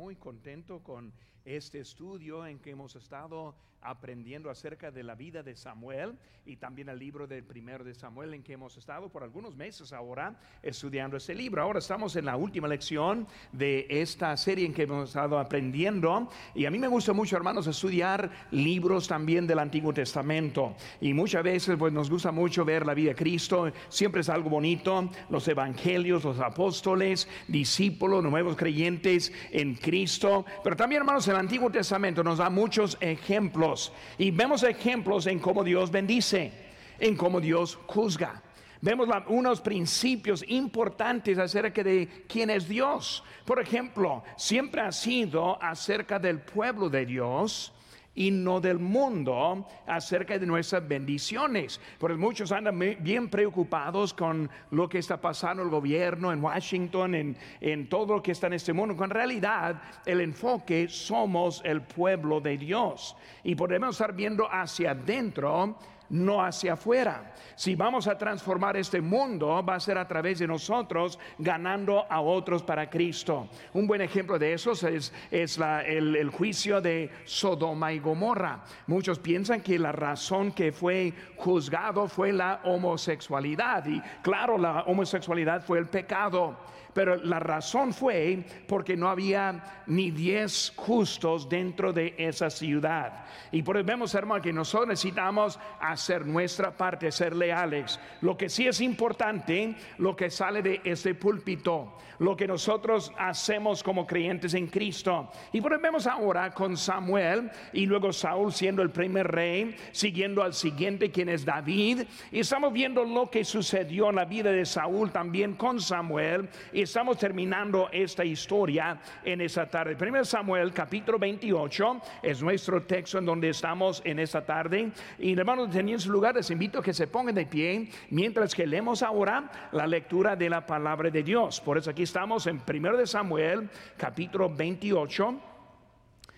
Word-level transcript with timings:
muy 0.00 0.16
contento 0.16 0.82
con 0.82 1.12
este 1.44 1.80
estudio 1.80 2.46
en 2.46 2.58
que 2.58 2.70
hemos 2.70 2.96
estado 2.96 3.54
aprendiendo 3.82 4.50
acerca 4.50 4.90
de 4.90 5.02
la 5.02 5.14
vida 5.14 5.42
de 5.42 5.56
Samuel 5.56 6.18
y 6.44 6.56
también 6.56 6.88
el 6.88 6.98
libro 6.98 7.26
del 7.26 7.44
primero 7.44 7.84
de 7.84 7.94
Samuel 7.94 8.34
en 8.34 8.42
que 8.42 8.54
hemos 8.54 8.76
estado 8.76 9.08
por 9.08 9.22
algunos 9.22 9.54
meses 9.56 9.92
ahora 9.92 10.38
estudiando 10.62 11.16
ese 11.16 11.34
libro. 11.34 11.62
Ahora 11.62 11.78
estamos 11.78 12.16
en 12.16 12.24
la 12.24 12.36
última 12.36 12.66
lección 12.66 13.26
de 13.52 13.86
esta 13.88 14.36
serie 14.36 14.66
en 14.66 14.74
que 14.74 14.82
hemos 14.82 15.10
estado 15.10 15.38
aprendiendo 15.38 16.28
y 16.54 16.66
a 16.66 16.70
mí 16.70 16.78
me 16.78 16.88
gusta 16.88 17.12
mucho, 17.12 17.36
hermanos, 17.36 17.66
estudiar 17.66 18.30
libros 18.50 19.06
también 19.06 19.46
del 19.46 19.58
Antiguo 19.58 19.92
Testamento 19.92 20.74
y 21.00 21.14
muchas 21.14 21.42
veces 21.42 21.76
pues 21.78 21.92
nos 21.92 22.10
gusta 22.10 22.32
mucho 22.32 22.64
ver 22.64 22.86
la 22.86 22.94
vida 22.94 23.10
de 23.10 23.16
Cristo, 23.16 23.72
siempre 23.88 24.22
es 24.22 24.28
algo 24.28 24.50
bonito, 24.50 25.08
los 25.28 25.46
evangelios, 25.48 26.24
los 26.24 26.40
apóstoles, 26.40 27.28
discípulos, 27.48 28.24
nuevos 28.24 28.56
creyentes 28.56 29.32
en 29.52 29.76
Cristo, 29.90 30.44
pero 30.62 30.76
también, 30.76 31.00
hermanos, 31.00 31.26
el 31.26 31.34
Antiguo 31.34 31.68
Testamento 31.68 32.22
nos 32.22 32.38
da 32.38 32.48
muchos 32.48 32.96
ejemplos 33.00 33.92
y 34.18 34.30
vemos 34.30 34.62
ejemplos 34.62 35.26
en 35.26 35.40
cómo 35.40 35.64
Dios 35.64 35.90
bendice, 35.90 36.52
en 37.00 37.16
cómo 37.16 37.40
Dios 37.40 37.76
juzga. 37.88 38.40
Vemos 38.80 39.08
unos 39.26 39.60
principios 39.60 40.44
importantes 40.46 41.38
acerca 41.38 41.82
de 41.82 42.24
quién 42.28 42.50
es 42.50 42.68
Dios. 42.68 43.24
Por 43.44 43.60
ejemplo, 43.60 44.22
siempre 44.36 44.80
ha 44.80 44.92
sido 44.92 45.60
acerca 45.60 46.20
del 46.20 46.38
pueblo 46.38 46.88
de 46.88 47.04
Dios 47.04 47.72
y 48.20 48.30
no 48.30 48.60
del 48.60 48.78
mundo 48.78 49.66
acerca 49.86 50.38
de 50.38 50.44
nuestras 50.44 50.86
bendiciones. 50.86 51.80
Porque 51.98 52.18
muchos 52.18 52.52
andan 52.52 52.78
bien 52.78 53.30
preocupados 53.30 54.12
con 54.12 54.50
lo 54.72 54.90
que 54.90 54.98
está 54.98 55.18
pasando 55.18 55.62
el 55.62 55.70
gobierno 55.70 56.30
en 56.30 56.44
Washington, 56.44 57.14
en, 57.14 57.36
en 57.62 57.88
todo 57.88 58.16
lo 58.16 58.22
que 58.22 58.32
está 58.32 58.48
en 58.48 58.52
este 58.52 58.74
mundo. 58.74 58.94
Con 58.94 59.08
realidad 59.08 59.80
el 60.04 60.20
enfoque 60.20 60.86
somos 60.90 61.62
el 61.64 61.80
pueblo 61.80 62.42
de 62.42 62.58
Dios 62.58 63.16
y 63.42 63.54
podemos 63.54 63.94
estar 63.94 64.14
viendo 64.14 64.46
hacia 64.52 64.90
adentro 64.90 65.78
no 66.10 66.42
hacia 66.42 66.74
afuera. 66.74 67.32
Si 67.54 67.74
vamos 67.74 68.06
a 68.06 68.18
transformar 68.18 68.76
este 68.76 69.00
mundo, 69.00 69.64
va 69.64 69.74
a 69.74 69.80
ser 69.80 69.98
a 69.98 70.06
través 70.06 70.38
de 70.38 70.46
nosotros 70.46 71.18
ganando 71.38 72.06
a 72.10 72.20
otros 72.20 72.62
para 72.62 72.88
Cristo. 72.88 73.48
Un 73.72 73.86
buen 73.86 74.00
ejemplo 74.00 74.38
de 74.38 74.52
eso 74.52 74.72
es, 74.72 75.12
el, 75.30 76.16
el, 76.16 76.30
juicio 76.30 76.80
de 76.80 77.10
Sodoma 77.24 77.92
y 77.92 77.98
Gomorra. 77.98 78.64
Muchos 78.86 79.18
piensan 79.18 79.60
que 79.60 79.78
la 79.78 79.92
razón 79.92 80.52
que 80.52 80.72
fue 80.72 81.12
juzgado 81.36 82.08
fue 82.08 82.32
la 82.32 82.60
homosexualidad. 82.64 83.86
Y 83.86 84.00
claro, 84.22 84.58
la 84.58 84.82
homosexualidad 84.82 85.62
fue 85.62 85.78
el 85.78 85.86
pecado. 85.86 86.56
Pero 86.92 87.16
la 87.16 87.38
razón 87.38 87.92
fue 87.92 88.44
porque 88.66 88.96
no 88.96 89.08
había 89.08 89.82
ni 89.86 90.10
diez 90.10 90.72
justos 90.74 91.48
dentro 91.48 91.92
de 91.92 92.14
esa 92.18 92.50
ciudad. 92.50 93.24
Y 93.52 93.62
por 93.62 93.76
eso 93.76 93.86
vemos, 93.86 94.14
hermano, 94.14 94.42
que 94.42 94.52
nosotros 94.52 94.88
necesitamos 94.88 95.58
hacer 95.80 95.99
nuestra 96.26 96.76
parte, 96.76 97.10
ser 97.12 97.34
leales. 97.34 97.98
Lo 98.20 98.36
que 98.36 98.48
sí 98.48 98.66
es 98.66 98.80
importante, 98.80 99.74
lo 99.98 100.16
que 100.16 100.30
sale 100.30 100.62
de 100.62 100.80
ese 100.84 101.14
púlpito, 101.14 101.96
lo 102.18 102.36
que 102.36 102.46
nosotros 102.46 103.12
hacemos 103.18 103.82
como 103.82 104.06
creyentes 104.06 104.54
en 104.54 104.66
Cristo. 104.66 105.30
Y 105.52 105.60
por 105.60 105.72
eso 105.72 105.82
vemos 105.82 106.06
ahora 106.06 106.50
con 106.52 106.76
Samuel 106.76 107.50
y 107.72 107.86
luego 107.86 108.12
Saúl 108.12 108.52
siendo 108.52 108.82
el 108.82 108.90
primer 108.90 109.26
rey, 109.28 109.76
siguiendo 109.92 110.42
al 110.42 110.54
siguiente, 110.54 111.10
quien 111.10 111.28
es 111.28 111.44
David. 111.44 112.02
Y 112.30 112.40
estamos 112.40 112.72
viendo 112.72 113.04
lo 113.04 113.30
que 113.30 113.44
sucedió 113.44 114.10
en 114.10 114.16
la 114.16 114.24
vida 114.24 114.50
de 114.50 114.66
Saúl 114.66 115.10
también 115.10 115.54
con 115.54 115.80
Samuel 115.80 116.48
estamos 116.72 117.18
terminando 117.18 117.88
esta 117.92 118.24
historia 118.24 119.00
en 119.24 119.40
esta 119.40 119.68
tarde. 119.68 119.96
Primero 119.96 120.24
Samuel 120.24 120.72
capítulo 120.72 121.18
28 121.18 122.00
es 122.22 122.42
nuestro 122.42 122.82
texto 122.82 123.18
en 123.18 123.26
donde 123.26 123.50
estamos 123.50 124.02
en 124.04 124.18
esta 124.18 124.44
tarde. 124.44 124.90
Y 125.18 125.38
hermanos, 125.38 125.70
teniendo 125.90 126.04
su 126.04 126.12
lugar, 126.12 126.36
les 126.36 126.48
invito 126.52 126.78
a 126.78 126.82
que 126.84 126.94
se 126.94 127.08
pongan 127.08 127.34
de 127.34 127.46
pie 127.46 127.90
mientras 128.10 128.54
que 128.54 128.64
leemos 128.64 129.02
ahora 129.02 129.50
la 129.72 129.88
lectura 129.88 130.36
de 130.36 130.48
la 130.48 130.64
palabra 130.64 131.10
de 131.10 131.24
Dios. 131.24 131.60
Por 131.60 131.78
eso 131.78 131.90
aquí 131.90 132.04
estamos 132.04 132.46
en 132.46 132.60
primero 132.60 132.96
de 132.96 133.08
Samuel 133.08 133.68
capítulo 133.96 134.48
28. 134.54 135.40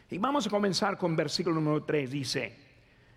Y 0.09 0.17
vamos 0.17 0.47
a 0.47 0.51
comenzar 0.51 0.97
con 0.97 1.15
versículo 1.15 1.57
número 1.57 1.83
3. 1.85 2.11
Dice, 2.11 2.57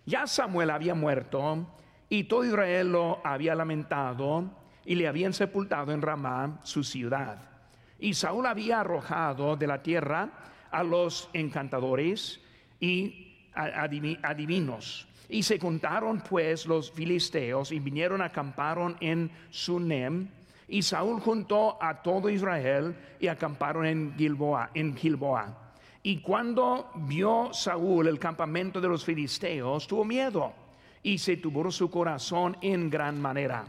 ya 0.06 0.28
Samuel 0.28 0.72
había 0.72 0.94
muerto 0.94 1.66
y 2.10 2.26
todo 2.26 2.44
Israel 2.44 2.92
lo 2.92 3.22
había 3.24 3.56
lamentado 3.56 4.44
y 4.84 4.96
le 4.96 5.08
habían 5.08 5.32
sepultado 5.32 5.94
en 5.94 6.02
Ramá, 6.02 6.60
su 6.64 6.84
ciudad. 6.84 7.50
Y 7.98 8.14
Saúl 8.14 8.46
había 8.46 8.82
arrojado 8.82 9.56
de 9.56 9.68
la 9.68 9.82
tierra 9.82 10.32
a 10.70 10.84
los 10.84 11.30
encantadores 11.32 12.42
y 12.82 13.54
adivinos. 13.54 15.08
Y 15.30 15.44
se 15.44 15.60
juntaron 15.60 16.22
pues 16.22 16.66
los 16.66 16.92
filisteos 16.92 17.72
y 17.72 17.80
vinieron, 17.80 18.22
acamparon 18.22 18.98
en 19.00 19.32
Sunem. 19.50 20.28
Y 20.68 20.82
Saúl 20.82 21.20
juntó 21.20 21.78
a 21.82 22.02
todo 22.02 22.30
Israel 22.30 22.96
y 23.20 23.28
acamparon 23.28 23.86
en 23.86 24.16
Gilboa, 24.18 24.72
en 24.74 24.96
Gilboa. 24.96 25.66
Y 26.04 26.22
cuando 26.22 26.92
vio 26.96 27.50
Saúl 27.52 28.08
el 28.08 28.20
campamento 28.20 28.80
de 28.80 28.88
los 28.88 29.04
filisteos, 29.04 29.88
tuvo 29.88 30.06
miedo 30.06 30.54
y 31.02 31.18
se 31.18 31.38
tuvo 31.38 31.72
su 31.72 31.90
corazón 31.90 32.58
en 32.62 32.90
gran 32.90 33.22
manera. 33.22 33.66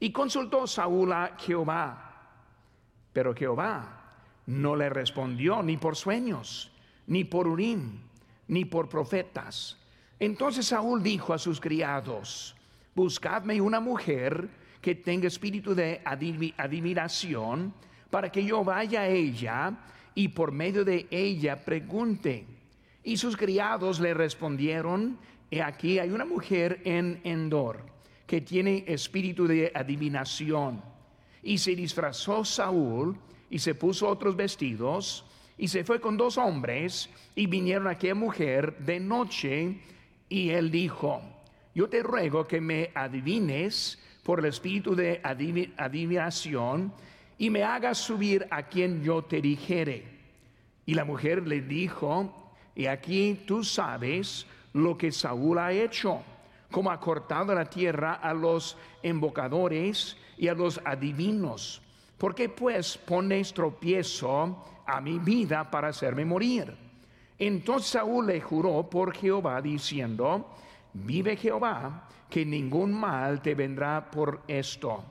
Y 0.00 0.10
consultó 0.12 0.66
Saúl 0.66 1.12
a 1.12 1.36
Jehová, 1.38 2.28
pero 3.12 3.34
Jehová 3.34 4.04
no 4.46 4.76
le 4.76 4.90
respondió 4.90 5.62
ni 5.62 5.76
por 5.76 5.96
sueños, 5.96 6.70
ni 7.06 7.24
por 7.24 7.46
Urim, 7.46 8.00
ni 8.48 8.64
por 8.64 8.88
profetas. 8.88 9.78
Entonces 10.24 10.66
Saúl 10.66 11.02
dijo 11.02 11.34
a 11.34 11.38
sus 11.38 11.60
criados, 11.60 12.56
buscadme 12.94 13.60
una 13.60 13.78
mujer 13.78 14.48
que 14.80 14.94
tenga 14.94 15.28
espíritu 15.28 15.74
de 15.74 16.00
adivinación, 16.56 17.74
para 18.08 18.32
que 18.32 18.42
yo 18.42 18.64
vaya 18.64 19.02
a 19.02 19.08
ella 19.08 19.76
y 20.14 20.28
por 20.28 20.50
medio 20.50 20.82
de 20.82 21.06
ella 21.10 21.62
pregunte. 21.62 22.46
Y 23.02 23.18
sus 23.18 23.36
criados 23.36 24.00
le 24.00 24.14
respondieron, 24.14 25.18
he 25.50 25.60
aquí 25.60 25.98
hay 25.98 26.10
una 26.10 26.24
mujer 26.24 26.80
en 26.84 27.20
Endor 27.24 27.84
que 28.26 28.40
tiene 28.40 28.84
espíritu 28.86 29.46
de 29.46 29.72
adivinación. 29.74 30.80
Y 31.42 31.58
se 31.58 31.76
disfrazó 31.76 32.46
Saúl 32.46 33.18
y 33.50 33.58
se 33.58 33.74
puso 33.74 34.08
otros 34.08 34.36
vestidos 34.36 35.26
y 35.58 35.68
se 35.68 35.84
fue 35.84 36.00
con 36.00 36.16
dos 36.16 36.38
hombres 36.38 37.10
y 37.34 37.46
vinieron 37.46 37.88
a 37.88 37.90
aquella 37.90 38.14
mujer 38.14 38.78
de 38.78 39.00
noche 39.00 39.80
y 40.28 40.50
él 40.50 40.70
dijo, 40.70 41.22
yo 41.74 41.88
te 41.88 42.02
ruego 42.02 42.46
que 42.46 42.60
me 42.60 42.90
adivines 42.94 43.98
por 44.22 44.40
el 44.40 44.46
espíritu 44.46 44.94
de 44.94 45.20
adivinación 45.76 46.92
y 47.38 47.50
me 47.50 47.62
hagas 47.62 47.98
subir 47.98 48.46
a 48.50 48.64
quien 48.64 49.02
yo 49.02 49.22
te 49.22 49.40
dijere. 49.40 50.04
Y 50.86 50.94
la 50.94 51.04
mujer 51.04 51.46
le 51.46 51.60
dijo, 51.60 52.52
y 52.74 52.86
aquí 52.86 53.42
tú 53.46 53.64
sabes 53.64 54.46
lo 54.72 54.96
que 54.96 55.12
Saúl 55.12 55.58
ha 55.58 55.72
hecho 55.72 56.22
como 56.74 56.90
ha 56.90 56.98
cortado 56.98 57.54
la 57.54 57.66
tierra 57.66 58.14
a 58.14 58.34
los 58.34 58.76
embocadores 59.00 60.16
y 60.36 60.48
a 60.48 60.54
los 60.54 60.80
adivinos. 60.84 61.80
¿Por 62.18 62.34
qué 62.34 62.48
pues 62.48 62.98
pones 62.98 63.54
tropiezo 63.54 64.82
a 64.84 65.00
mi 65.00 65.20
vida 65.20 65.70
para 65.70 65.88
hacerme 65.88 66.24
morir? 66.24 66.83
Entonces 67.38 67.90
Saúl 67.90 68.26
le 68.26 68.40
juró 68.40 68.88
por 68.88 69.14
Jehová 69.14 69.60
diciendo, 69.60 70.54
vive 70.92 71.36
Jehová, 71.36 72.08
que 72.30 72.44
ningún 72.44 72.92
mal 72.92 73.42
te 73.42 73.54
vendrá 73.54 74.10
por 74.10 74.42
esto. 74.48 75.04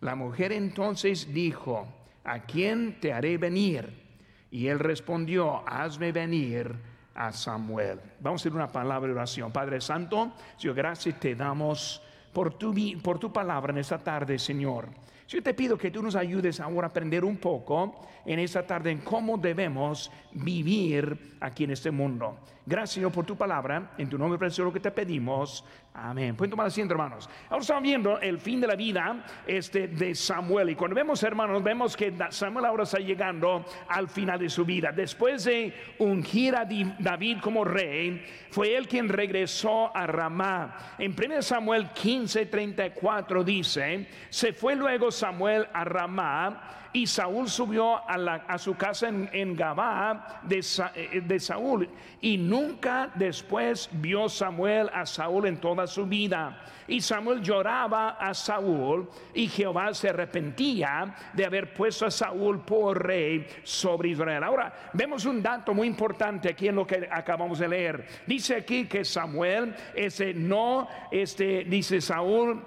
La 0.00 0.14
mujer 0.14 0.52
entonces 0.52 1.32
dijo, 1.32 1.86
¿a 2.24 2.40
quién 2.40 3.00
te 3.00 3.12
haré 3.12 3.38
venir? 3.38 4.04
Y 4.50 4.68
él 4.68 4.78
respondió, 4.78 5.68
hazme 5.68 6.12
venir 6.12 6.74
a 7.14 7.32
Samuel. 7.32 8.00
Vamos 8.20 8.40
a 8.40 8.42
hacer 8.42 8.52
una 8.52 8.70
palabra 8.70 9.08
de 9.08 9.14
oración. 9.14 9.50
Padre 9.50 9.80
Santo, 9.80 10.32
Señor, 10.56 10.76
gracias 10.76 11.18
te 11.18 11.34
damos 11.34 12.02
por 12.32 12.54
tu, 12.54 12.74
por 13.02 13.18
tu 13.18 13.32
palabra 13.32 13.72
en 13.72 13.78
esta 13.78 13.98
tarde, 13.98 14.38
Señor. 14.38 14.88
Yo 15.28 15.42
te 15.42 15.54
pido 15.54 15.76
que 15.76 15.90
tú 15.90 16.02
nos 16.02 16.14
ayudes 16.14 16.60
ahora 16.60 16.86
a 16.86 16.90
aprender 16.90 17.24
un 17.24 17.36
poco 17.38 18.06
en 18.24 18.38
esta 18.38 18.64
tarde 18.64 18.92
en 18.92 18.98
cómo 18.98 19.36
debemos 19.36 20.10
vivir 20.32 21.36
aquí 21.40 21.64
en 21.64 21.72
este 21.72 21.90
mundo. 21.90 22.38
Gracias, 22.64 22.94
Señor, 22.94 23.10
por 23.10 23.26
tu 23.26 23.36
palabra. 23.36 23.92
En 23.98 24.08
tu 24.08 24.18
nombre 24.18 24.38
precioso 24.38 24.66
lo 24.66 24.72
que 24.72 24.78
te 24.78 24.92
pedimos. 24.92 25.64
Amén. 25.98 26.36
Pueden 26.36 26.50
tomar 26.50 26.66
asiento, 26.66 26.92
hermanos. 26.92 27.28
Ahora 27.48 27.62
estamos 27.62 27.82
viendo 27.82 28.20
el 28.20 28.38
fin 28.38 28.60
de 28.60 28.66
la 28.66 28.76
vida 28.76 29.24
este, 29.46 29.88
de 29.88 30.14
Samuel. 30.14 30.68
Y 30.70 30.74
cuando 30.74 30.94
vemos, 30.94 31.22
hermanos, 31.22 31.62
vemos 31.62 31.96
que 31.96 32.12
Samuel 32.28 32.66
ahora 32.66 32.82
está 32.82 32.98
llegando 32.98 33.64
al 33.88 34.06
final 34.08 34.38
de 34.38 34.50
su 34.50 34.66
vida. 34.66 34.92
Después 34.92 35.44
de 35.44 35.72
ungir 35.98 36.54
a 36.54 36.66
David 36.98 37.38
como 37.40 37.64
rey, 37.64 38.22
fue 38.50 38.76
él 38.76 38.86
quien 38.86 39.08
regresó 39.08 39.96
a 39.96 40.06
Ramá. 40.06 40.76
En 40.98 41.12
1 41.12 41.40
Samuel 41.40 41.88
15, 41.94 42.44
34 42.44 43.42
dice, 43.42 44.06
se 44.28 44.52
fue 44.52 44.76
luego 44.76 45.10
Samuel 45.10 45.66
a 45.72 45.84
Ramá 45.84 46.85
y 46.96 47.06
Saúl 47.06 47.46
subió 47.50 48.00
a, 48.08 48.56
su 48.56 48.74
casa 48.74 49.08
en, 49.08 49.28
en 49.30 49.54
Gabá 49.54 50.40
eh, 50.48 51.20
de 51.20 51.38
Saúl 51.38 51.86
y 52.22 52.38
nunca 52.38 53.10
después 53.14 53.90
vio 53.92 54.30
Samuel 54.30 54.88
a 54.94 55.04
Saúl 55.04 55.44
en 55.44 55.60
toda 55.60 55.86
su 55.86 56.06
vida. 56.06 56.58
Y 56.88 57.02
Samuel 57.02 57.42
lloraba 57.42 58.10
a 58.12 58.32
Saúl 58.32 59.10
y 59.34 59.46
Jehová 59.46 59.92
se 59.92 60.08
arrepentía 60.08 61.14
de 61.34 61.44
haber 61.44 61.74
puesto 61.74 62.06
a 62.06 62.10
Saúl 62.10 62.64
por 62.64 63.06
rey 63.06 63.46
sobre 63.62 64.10
Israel. 64.10 64.42
Ahora 64.42 64.72
vemos 64.94 65.26
un 65.26 65.42
dato 65.42 65.74
muy 65.74 65.88
importante 65.88 66.48
aquí 66.48 66.68
en 66.68 66.76
lo 66.76 66.86
que 66.86 67.06
acabamos 67.10 67.58
de 67.58 67.68
leer. 67.68 68.06
Dice 68.26 68.56
aquí 68.56 68.86
que 68.86 69.04
Samuel, 69.04 69.74
ese 69.94 70.32
no, 70.32 70.88
este, 71.10 71.64
dice 71.64 72.00
Saúl, 72.00 72.64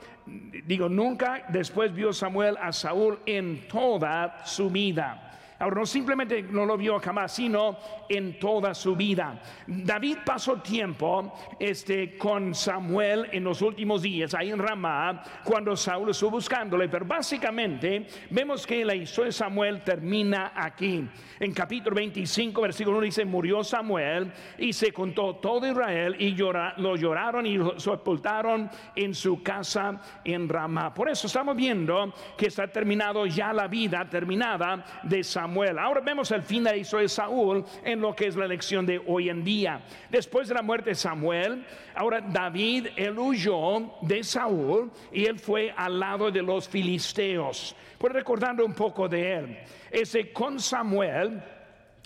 digo, 0.66 0.90
nunca 0.90 1.46
después 1.50 1.94
vio 1.94 2.14
Samuel 2.14 2.58
a 2.62 2.72
Saúl 2.72 3.20
en 3.26 3.68
toda 3.68 4.46
su 4.46 4.70
vida. 4.70 5.29
Ahora, 5.60 5.82
no 5.82 5.86
simplemente 5.86 6.42
no 6.42 6.66
lo 6.66 6.78
vio 6.78 6.98
jamás, 7.00 7.34
sino 7.34 7.78
en 8.08 8.40
toda 8.40 8.74
su 8.74 8.96
vida. 8.96 9.42
David 9.68 10.20
pasó 10.26 10.62
tiempo 10.62 11.34
este, 11.60 12.18
con 12.18 12.56
Samuel 12.56 13.28
en 13.34 13.44
los 13.44 13.62
últimos 13.62 14.02
días, 14.02 14.34
ahí 14.34 14.52
en 14.52 14.60
Ramá, 14.60 15.22
cuando 15.44 15.76
Saúl 15.76 16.12
estuvo 16.12 16.32
buscándole. 16.32 16.88
Pero 16.88 17.06
básicamente 17.06 18.08
vemos 18.30 18.66
que 18.66 18.86
la 18.86 18.96
historia 18.96 19.28
de 19.28 19.34
Samuel 19.34 19.82
termina 19.84 20.54
aquí. 20.56 21.06
En 21.42 21.54
capítulo 21.54 21.98
25, 21.98 22.62
versículo 22.62 22.98
1 22.98 23.06
dice, 23.06 23.26
murió 23.26 23.62
Samuel 23.62 24.32
y 24.58 24.72
se 24.72 24.94
contó 24.94 25.36
todo 25.36 25.70
Israel 25.70 26.16
y 26.20 26.38
lo 26.38 26.96
lloraron 26.96 27.46
y 27.46 27.58
lo 27.58 27.78
sepultaron 27.78 28.70
en 28.96 29.14
su 29.14 29.44
casa 29.44 30.00
en 30.24 30.48
Ramá. 30.48 30.94
Por 30.94 31.10
eso 31.10 31.28
estamos 31.28 31.58
viendo 31.58 32.14
que 32.38 32.48
está 32.48 32.66
terminado 32.68 33.26
ya 33.26 33.52
la 33.52 33.68
vida 33.68 34.08
terminada 34.10 34.86
de 35.04 35.22
Samuel 35.22 35.49
Ahora 35.80 36.02
vemos 36.02 36.32
el 36.32 36.44
fin 36.44 36.64
de 36.64 36.72
la 36.72 36.78
historia 36.78 37.04
de 37.04 37.10
Saúl 37.10 37.66
en 37.84 38.00
lo 38.02 38.16
que 38.16 38.28
es 38.28 38.36
la 38.36 38.46
elección 38.46 38.86
de 38.86 39.02
hoy 39.06 39.30
en 39.30 39.44
día. 39.44 39.82
Después 40.10 40.48
de 40.48 40.54
la 40.54 40.62
muerte 40.62 40.92
de 40.92 40.96
Samuel, 40.96 41.66
ahora 41.96 42.22
David, 42.22 42.88
él 42.96 43.18
huyó 43.18 43.94
de 44.02 44.24
Saúl 44.24 44.92
y 45.12 45.26
él 45.26 45.40
fue 45.40 45.74
al 45.76 46.00
lado 46.00 46.32
de 46.32 46.42
los 46.42 46.70
filisteos. 46.70 47.76
Pues 47.98 48.14
recordando 48.14 48.66
un 48.66 48.74
poco 48.74 49.10
de 49.10 49.34
él, 49.34 49.60
ese 49.92 50.32
con 50.32 50.60
Samuel, 50.60 51.42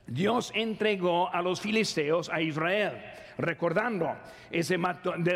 Dios 0.07 0.51
entregó 0.55 1.29
a 1.29 1.41
los 1.41 1.59
filisteos 1.59 2.29
a 2.29 2.41
Israel. 2.41 2.93
Recordando, 3.37 4.15
ese 4.51 4.77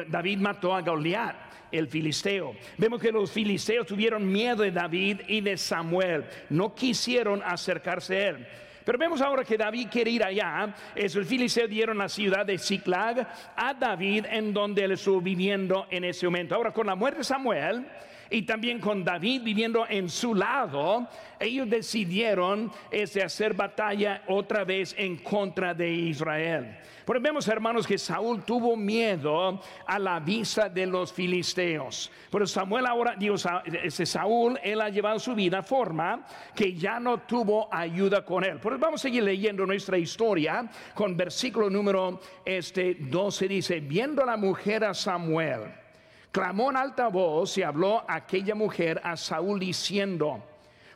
David 0.07 0.39
mató 0.39 0.75
a 0.75 0.81
Goliat 0.81 1.47
el 1.72 1.88
filisteo. 1.88 2.56
Vemos 2.78 3.02
que 3.02 3.12
los 3.12 3.31
filisteos 3.31 3.88
tuvieron 3.88 4.30
miedo 4.30 4.64
de 4.64 4.72
David 4.72 5.22
y 5.28 5.42
de 5.42 5.58
Samuel. 5.58 6.25
No 6.50 6.74
quisieron 6.74 7.42
acercarse 7.44 8.18
a 8.18 8.30
él. 8.30 8.48
Pero 8.88 8.98
vemos 8.98 9.19
ahora 9.22 9.44
que 9.44 9.58
David 9.58 9.88
quiere 9.92 10.12
ir 10.12 10.24
allá. 10.24 10.74
Es 10.96 11.14
el 11.18 11.28
dieron 11.68 11.98
la 11.98 12.08
ciudad 12.08 12.46
de 12.46 12.58
Ziklag 12.58 13.28
a 13.56 13.74
David 13.74 14.25
en 14.30 14.54
donde 14.54 14.86
él 14.86 14.94
estuvo 14.94 15.19
viviendo 15.19 15.88
en 15.90 16.06
ese 16.06 16.25
momento. 16.25 16.56
Ahora 16.56 16.72
con 16.72 16.88
la 16.88 16.96
muerte 16.96 17.18
de 17.18 17.24
Samuel 17.25 17.86
y 18.30 18.44
también 18.44 18.80
con 18.80 19.04
David 19.04 19.42
viviendo 19.44 19.86
en 19.88 20.10
su 20.10 20.36
lado, 20.36 21.08
ellos 21.40 21.70
decidieron 21.70 22.72
este, 22.92 23.24
hacer 23.24 23.54
batalla 23.54 24.24
otra 24.28 24.64
vez 24.64 24.96
en 24.98 25.18
contra 25.18 25.74
de 25.74 25.90
Israel. 25.92 26.78
Pero 27.06 27.22
vemos, 27.22 27.48
hermanos, 27.48 27.88
que 27.88 27.98
Saúl 27.98 28.44
tuvo 28.44 28.76
miedo 28.76 29.62
a 29.86 29.98
la 29.98 30.20
vista 30.20 30.68
de 30.68 30.86
los 30.86 31.14
filisteos. 31.14 32.12
Pero 32.30 32.46
Samuel 32.46 32.86
ahora, 32.86 33.16
Dios, 33.18 33.48
ese 33.82 34.06
Saúl, 34.06 34.60
él 34.62 34.82
ha 34.82 34.90
llevado 34.90 35.18
su 35.18 35.34
vida 35.34 35.64
forma 35.64 36.26
que 36.54 36.74
ya 36.74 37.00
no 37.00 37.20
tuvo 37.20 37.74
ayuda 37.74 38.26
con 38.26 38.44
él. 38.44 38.60
Pero 38.62 38.78
vamos 38.78 39.00
a 39.00 39.04
seguir 39.04 39.24
leyendo 39.24 39.66
nuestra 39.66 39.98
historia 39.98 40.70
con 40.94 41.16
versículo 41.16 41.70
número 41.70 42.20
este 42.44 42.96
12 42.96 43.48
dice, 43.48 43.80
viendo 43.80 44.22
a 44.22 44.26
la 44.26 44.36
mujer 44.36 44.84
a 44.84 44.94
Samuel, 44.94 45.87
clamó 46.32 46.70
en 46.70 46.78
alta 46.78 47.08
voz 47.08 47.58
y 47.58 47.64
habló 47.64 48.04
aquella 48.08 48.56
mujer 48.56 49.02
a 49.04 49.18
Saúl 49.18 49.60
diciendo, 49.60 50.44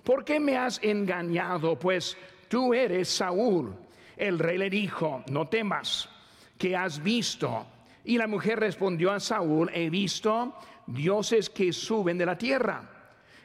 ¿por 0.04 0.24
qué 0.24 0.40
me 0.40 0.58
has 0.58 0.80
engañado? 0.84 1.78
Pues 1.78 2.18
tú 2.48 2.74
eres 2.74 3.10
Saúl. 3.10 3.74
El 4.18 4.40
rey 4.40 4.58
le 4.58 4.70
dijo, 4.70 5.24
no 5.32 5.48
temas, 5.48 6.10
que 6.58 6.76
has 6.76 7.02
visto? 7.02 7.66
Y 8.04 8.18
la 8.18 8.28
mujer 8.28 8.60
respondió 8.60 9.12
a 9.12 9.20
Saúl, 9.20 9.70
he 9.74 9.90
visto 9.90 10.56
dioses 10.86 11.50
que 11.50 11.74
suben 11.74 12.18
de 12.18 12.26
la 12.26 12.38
tierra. 12.38 12.84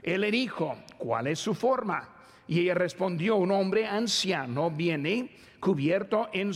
Él 0.03 0.21
le 0.21 0.31
dijo, 0.31 0.77
¿cuál 0.99 1.29
es 1.29 1.39
su 1.39 1.55
forma? 1.55 2.09
Y 2.49 2.61
ella 2.61 2.75
respondió, 2.75 3.37
un 3.37 3.51
hombre 3.51 3.87
anciano 3.87 4.71
viene 4.71 5.31
cubierto 5.61 6.29
en, 6.33 6.53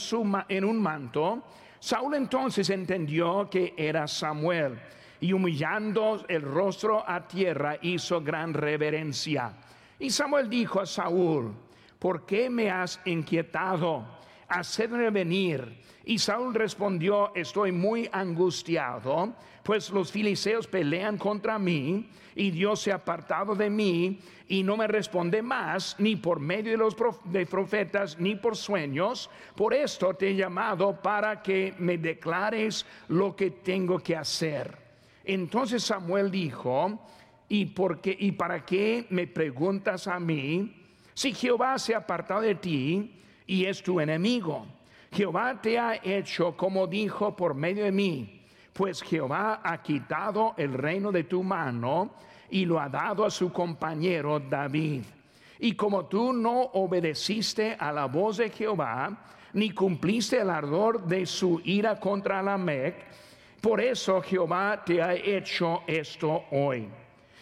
en 0.49 0.65
un 0.65 0.81
manto. 0.81 1.45
Saúl 1.79 2.15
entonces 2.15 2.69
entendió 2.71 3.49
que 3.51 3.75
era 3.77 4.07
Samuel 4.07 4.79
y 5.21 5.33
humillando 5.33 6.25
el 6.29 6.43
rostro 6.43 7.09
a 7.09 7.27
tierra 7.27 7.77
hizo 7.83 8.23
gran 8.23 8.55
reverencia. 8.55 9.53
Y 9.99 10.11
Samuel 10.11 10.49
dijo 10.49 10.81
a 10.81 10.87
Saúl, 10.87 11.53
¿por 11.99 12.25
qué 12.25 12.49
me 12.49 12.71
has 12.71 13.01
inquietado? 13.05 14.19
Hacedme 14.49 15.11
venir. 15.11 15.81
Y 16.05 16.19
Saúl 16.19 16.55
respondió, 16.55 17.33
estoy 17.35 17.71
muy 17.71 18.09
angustiado, 18.11 19.35
pues 19.63 19.91
los 19.91 20.11
filisteos 20.11 20.67
pelean 20.67 21.19
contra 21.19 21.59
mí 21.59 22.09
y 22.35 22.51
Dios 22.51 22.81
se 22.81 22.91
ha 22.91 22.97
apartado 22.97 23.55
de 23.55 23.69
mí 23.69 24.19
y 24.49 24.63
no 24.63 24.77
me 24.77 24.89
responde 24.89 25.43
más, 25.43 25.95
ni 25.99 26.17
por 26.17 26.41
medio 26.41 26.73
de 26.73 26.79
los 26.79 26.97
profetas, 26.97 28.19
ni 28.19 28.35
por 28.35 28.57
sueños. 28.57 29.31
Por 29.55 29.75
esto 29.75 30.15
te 30.15 30.31
he 30.31 30.35
llamado 30.35 31.01
para 31.01 31.43
que 31.43 31.75
me 31.79 31.99
declares 31.99 32.87
lo 33.09 33.37
que 33.37 33.51
tengo 33.51 34.01
que 34.01 34.17
hacer. 34.17 34.90
Entonces 35.33 35.85
Samuel 35.85 36.29
dijo, 36.29 36.99
¿y, 37.49 37.67
por 37.67 38.01
qué, 38.01 38.35
para 38.37 38.65
qué 38.65 39.07
me 39.11 39.29
preguntas 39.29 40.09
a 40.09 40.19
mí? 40.19 40.75
Si 41.15 41.33
Jehová 41.33 41.79
se 41.79 41.95
ha 41.95 41.99
apartado 41.99 42.41
de 42.41 42.57
ti 42.57 43.23
y 43.47 43.65
es 43.65 43.81
tu 43.81 44.01
enemigo, 44.01 44.67
Jehová 45.13 45.61
te 45.63 45.79
ha 45.79 46.01
hecho 46.03 46.57
como 46.57 46.89
dijo 46.89 47.37
por 47.37 47.55
medio 47.55 47.85
de 47.85 47.93
mí, 47.93 48.43
pues 48.73 49.03
Jehová 49.03 49.61
ha 49.63 49.81
quitado 49.81 50.55
el 50.57 50.73
reino 50.73 51.13
de 51.13 51.23
tu 51.23 51.45
mano 51.45 52.13
y 52.51 52.65
lo 52.65 52.81
ha 52.81 52.89
dado 52.89 53.25
a 53.25 53.31
su 53.31 53.53
compañero 53.53 54.41
David. 54.41 55.05
Y 55.61 55.75
como 55.77 56.07
tú 56.07 56.33
no 56.33 56.61
obedeciste 56.73 57.77
a 57.79 57.93
la 57.93 58.07
voz 58.07 58.39
de 58.39 58.51
Jehová, 58.51 59.17
ni 59.53 59.71
cumpliste 59.71 60.41
el 60.41 60.51
ardor 60.51 61.05
de 61.07 61.25
su 61.25 61.61
ira 61.65 62.01
contra 62.01 62.43
la 62.43 62.59
Mec, 62.59 63.07
por 63.61 63.81
eso 63.81 64.23
Jehová 64.23 64.83
te 64.85 65.03
ha 65.03 65.15
hecho 65.15 65.83
esto 65.87 66.45
hoy. 66.51 66.89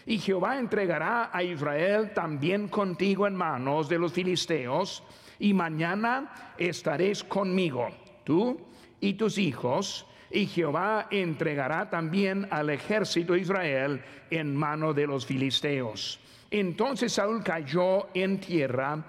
Y 0.05 0.17
Jehová 0.17 0.57
entregará 0.57 1.29
a 1.31 1.43
Israel 1.43 2.11
también 2.13 2.67
contigo 2.67 3.27
en 3.27 3.35
manos 3.35 3.87
de 3.87 3.99
los 3.99 4.13
filisteos, 4.13 5.03
y 5.39 5.53
mañana 5.53 6.53
estaréis 6.57 7.23
conmigo, 7.23 7.89
tú 8.23 8.59
y 8.99 9.13
tus 9.13 9.37
hijos, 9.37 10.05
y 10.31 10.45
Jehová 10.45 11.07
entregará 11.09 11.89
también 11.89 12.47
al 12.51 12.69
ejército 12.69 13.33
de 13.33 13.39
Israel 13.39 14.01
en 14.29 14.55
mano 14.55 14.93
de 14.93 15.07
los 15.07 15.25
filisteos. 15.25 16.19
Entonces 16.51 17.13
Saúl 17.13 17.43
cayó 17.43 18.07
en 18.13 18.39
tierra, 18.39 19.03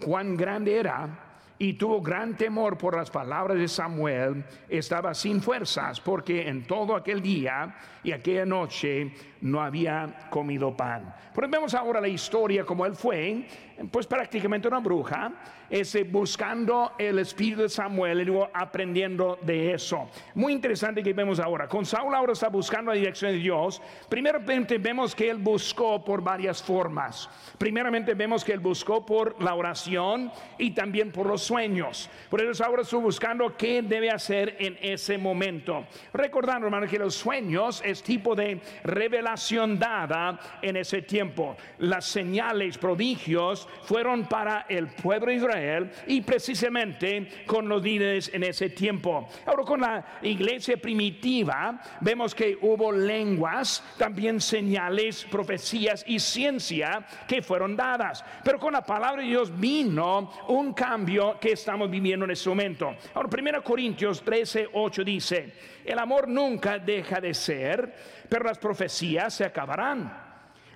cuán 0.00 0.36
grande 0.36 0.76
era, 0.78 1.25
y 1.58 1.74
tuvo 1.74 2.00
gran 2.00 2.36
temor 2.36 2.76
por 2.76 2.96
las 2.96 3.10
palabras 3.10 3.58
de 3.58 3.68
Samuel, 3.68 4.44
estaba 4.68 5.14
sin 5.14 5.40
fuerzas, 5.40 6.00
porque 6.00 6.48
en 6.48 6.66
todo 6.66 6.94
aquel 6.94 7.22
día 7.22 7.76
y 8.02 8.12
aquella 8.12 8.44
noche 8.44 9.12
no 9.40 9.60
había 9.62 10.28
comido 10.30 10.76
pan. 10.76 11.14
Pero 11.34 11.48
vemos 11.48 11.74
ahora 11.74 12.00
la 12.00 12.08
historia 12.08 12.64
como 12.64 12.84
él 12.84 12.94
fue, 12.94 13.46
pues 13.90 14.06
prácticamente 14.06 14.68
una 14.68 14.80
bruja, 14.80 15.32
ese 15.68 16.04
buscando 16.04 16.92
el 16.98 17.18
espíritu 17.18 17.62
de 17.62 17.68
Samuel 17.68 18.20
y 18.20 18.24
luego 18.24 18.48
aprendiendo 18.54 19.38
de 19.42 19.74
eso. 19.74 20.08
Muy 20.34 20.52
interesante 20.52 21.02
que 21.02 21.12
vemos 21.12 21.40
ahora. 21.40 21.68
Con 21.68 21.84
Saúl 21.84 22.14
ahora 22.14 22.32
está 22.32 22.48
buscando 22.48 22.90
la 22.90 22.96
dirección 22.96 23.32
de 23.32 23.38
Dios. 23.38 23.82
Primeramente 24.08 24.78
vemos 24.78 25.14
que 25.14 25.28
él 25.28 25.38
buscó 25.38 26.02
por 26.04 26.22
varias 26.22 26.62
formas. 26.62 27.28
Primeramente 27.58 28.14
vemos 28.14 28.44
que 28.44 28.52
él 28.52 28.60
buscó 28.60 29.04
por 29.04 29.42
la 29.42 29.54
oración 29.54 30.30
y 30.58 30.70
también 30.70 31.12
por 31.12 31.26
los 31.26 31.42
sueños. 31.42 32.08
Por 32.30 32.40
eso 32.42 32.64
ahora 32.64 32.82
está 32.82 32.96
buscando 32.96 33.56
qué 33.56 33.82
debe 33.82 34.10
hacer 34.10 34.56
en 34.58 34.78
ese 34.80 35.18
momento. 35.18 35.84
Recordando, 36.12 36.66
hermano, 36.66 36.86
que 36.86 36.98
los 36.98 37.14
sueños 37.14 37.82
es 37.84 38.02
tipo 38.02 38.34
de 38.34 38.60
revelación 38.84 39.78
dada 39.78 40.38
en 40.62 40.76
ese 40.76 41.02
tiempo. 41.02 41.56
Las 41.78 42.06
señales, 42.06 42.78
prodigios 42.78 43.65
fueron 43.82 44.26
para 44.26 44.66
el 44.68 44.88
pueblo 44.88 45.26
de 45.26 45.34
Israel 45.34 45.90
y 46.06 46.20
precisamente 46.20 47.44
con 47.46 47.68
los 47.68 47.82
líderes 47.82 48.30
en 48.32 48.44
ese 48.44 48.70
tiempo. 48.70 49.28
Ahora 49.46 49.64
con 49.64 49.80
la 49.80 50.04
iglesia 50.22 50.76
primitiva 50.76 51.80
vemos 52.00 52.34
que 52.34 52.58
hubo 52.60 52.92
lenguas, 52.92 53.82
también 53.96 54.40
señales, 54.40 55.26
profecías 55.30 56.04
y 56.06 56.18
ciencia 56.18 57.06
que 57.26 57.42
fueron 57.42 57.76
dadas. 57.76 58.24
Pero 58.44 58.58
con 58.58 58.72
la 58.72 58.84
palabra 58.84 59.22
de 59.22 59.28
Dios 59.28 59.58
vino 59.58 60.30
un 60.48 60.72
cambio 60.72 61.38
que 61.40 61.52
estamos 61.52 61.90
viviendo 61.90 62.24
en 62.24 62.32
este 62.32 62.48
momento. 62.48 62.94
Ahora 63.14 63.28
1 63.32 63.62
Corintios 63.62 64.22
13, 64.22 64.68
8 64.72 65.04
dice, 65.04 65.52
el 65.84 65.98
amor 65.98 66.28
nunca 66.28 66.78
deja 66.78 67.20
de 67.20 67.32
ser, 67.32 67.94
pero 68.28 68.44
las 68.44 68.58
profecías 68.58 69.34
se 69.34 69.44
acabarán 69.44 70.25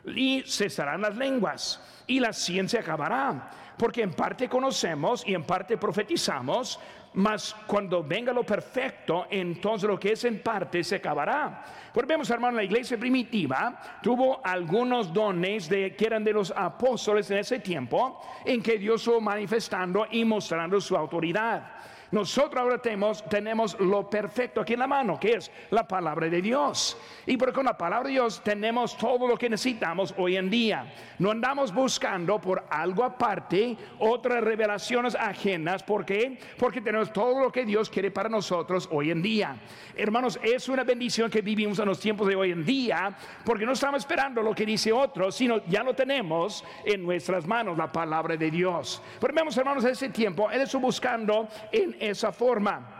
y 0.07 0.43
cesarán 0.43 1.03
las 1.03 1.17
lenguas 1.17 1.81
y 2.07 2.21
la 2.21 2.33
ciencia 2.33 2.81
acabará. 2.81 3.51
Porque 3.77 4.03
en 4.03 4.13
parte 4.13 4.49
conocemos 4.49 5.25
y 5.27 5.35
en 5.35 5.45
parte 5.45 5.79
profetizamos, 5.79 6.79
mas 7.15 7.57
cuando 7.67 8.05
venga 8.05 8.33
lo 8.33 8.45
perfecto, 8.45 9.27
entonces 9.31 9.89
lo 9.89 9.99
que 9.99 10.13
es 10.13 10.25
en 10.25 10.43
parte 10.43 10.85
se 10.85 10.97
acabará. 10.97 11.65
Pues 11.93 12.07
vemos, 12.07 12.29
hermano, 12.31 12.59
la 12.59 12.65
iglesia 12.65 12.99
primitiva 12.99 13.81
tuvo 14.03 14.41
algunos 14.45 15.13
dones 15.13 15.69
de, 15.69 15.97
que 15.97 16.07
eran 16.07 16.23
de 16.23 16.33
los 16.33 16.53
apóstoles 16.55 17.31
en 17.31 17.39
ese 17.39 17.59
tiempo, 17.59 18.21
en 18.45 18.63
que 18.63 18.79
Dios 18.79 19.03
fue 19.03 19.21
manifestando 19.21 20.07
y 20.11 20.25
mostrando 20.25 20.81
su 20.81 20.97
autoridad. 20.97 21.63
Nosotros 22.11 22.61
ahora 22.61 22.79
tenemos, 22.79 23.25
tenemos 23.29 23.79
lo 23.79 24.11
perfecto 24.11 24.61
aquí 24.61 24.73
en 24.73 24.81
la 24.81 24.87
mano, 24.87 25.19
que 25.19 25.35
es 25.35 25.51
la 25.71 25.87
palabra 25.87 26.29
de 26.29 26.43
Dios. 26.43 26.97
Y 27.27 27.37
porque 27.37 27.55
con 27.55 27.67
la 27.67 27.79
palabra 27.79 28.09
de 28.09 28.15
Dios 28.15 28.43
tenemos 28.43 28.97
todo 28.97 29.29
lo 29.29 29.37
que 29.37 29.49
necesitamos 29.49 30.13
hoy 30.17 30.37
en 30.37 30.51
día. 30.51 30.93
No 31.19 31.31
andamos 31.31 31.73
buscando 31.73 32.41
por 32.41 32.65
algo 32.69 33.05
aparte, 33.05 33.77
otras 34.01 34.43
revelaciones 34.43 35.15
ajenas. 35.15 35.83
¿Por 35.85 36.05
qué? 36.05 36.39
Porque 36.59 36.81
tenemos 36.81 37.13
todo 37.13 37.41
lo 37.41 37.53
que 37.53 37.65
Dios 37.65 37.89
quiere 37.89 38.11
para 38.11 38.29
nosotros 38.29 38.89
hoy 38.91 39.11
en 39.11 39.23
día. 39.23 39.57
Hermanos, 39.97 40.41
es 40.43 40.69
una 40.69 40.83
bendición 40.83 41.31
que 41.31 41.43
vivimos 41.43 41.79
en 41.79 41.87
los 41.87 42.01
tiempos 42.01 42.27
de 42.27 42.35
hoy 42.35 42.51
en 42.51 42.65
día, 42.65 43.17
porque 43.45 43.65
no 43.65 43.73
estamos 43.73 44.01
esperando 44.01 44.43
lo 44.43 44.55
que 44.55 44.67
dice 44.67 44.93
otro, 44.93 45.31
sino 45.31 45.65
ya 45.67 45.85
lo 45.85 45.95
tenemos 45.95 46.65
en 46.85 47.03
nuestras 47.03 47.47
manos, 47.47 47.79
la 47.79 47.93
palabra 47.93 48.37
de 48.37 48.51
Dios. 48.51 49.01
Pero 49.21 49.33
vemos, 49.33 49.57
hermanos, 49.57 49.85
ese 49.85 50.09
tiempo, 50.09 50.51
Él 50.51 50.63
estuvo 50.63 50.83
buscando 50.83 51.49
en 51.71 52.00
esa 52.01 52.33
forma. 52.33 53.00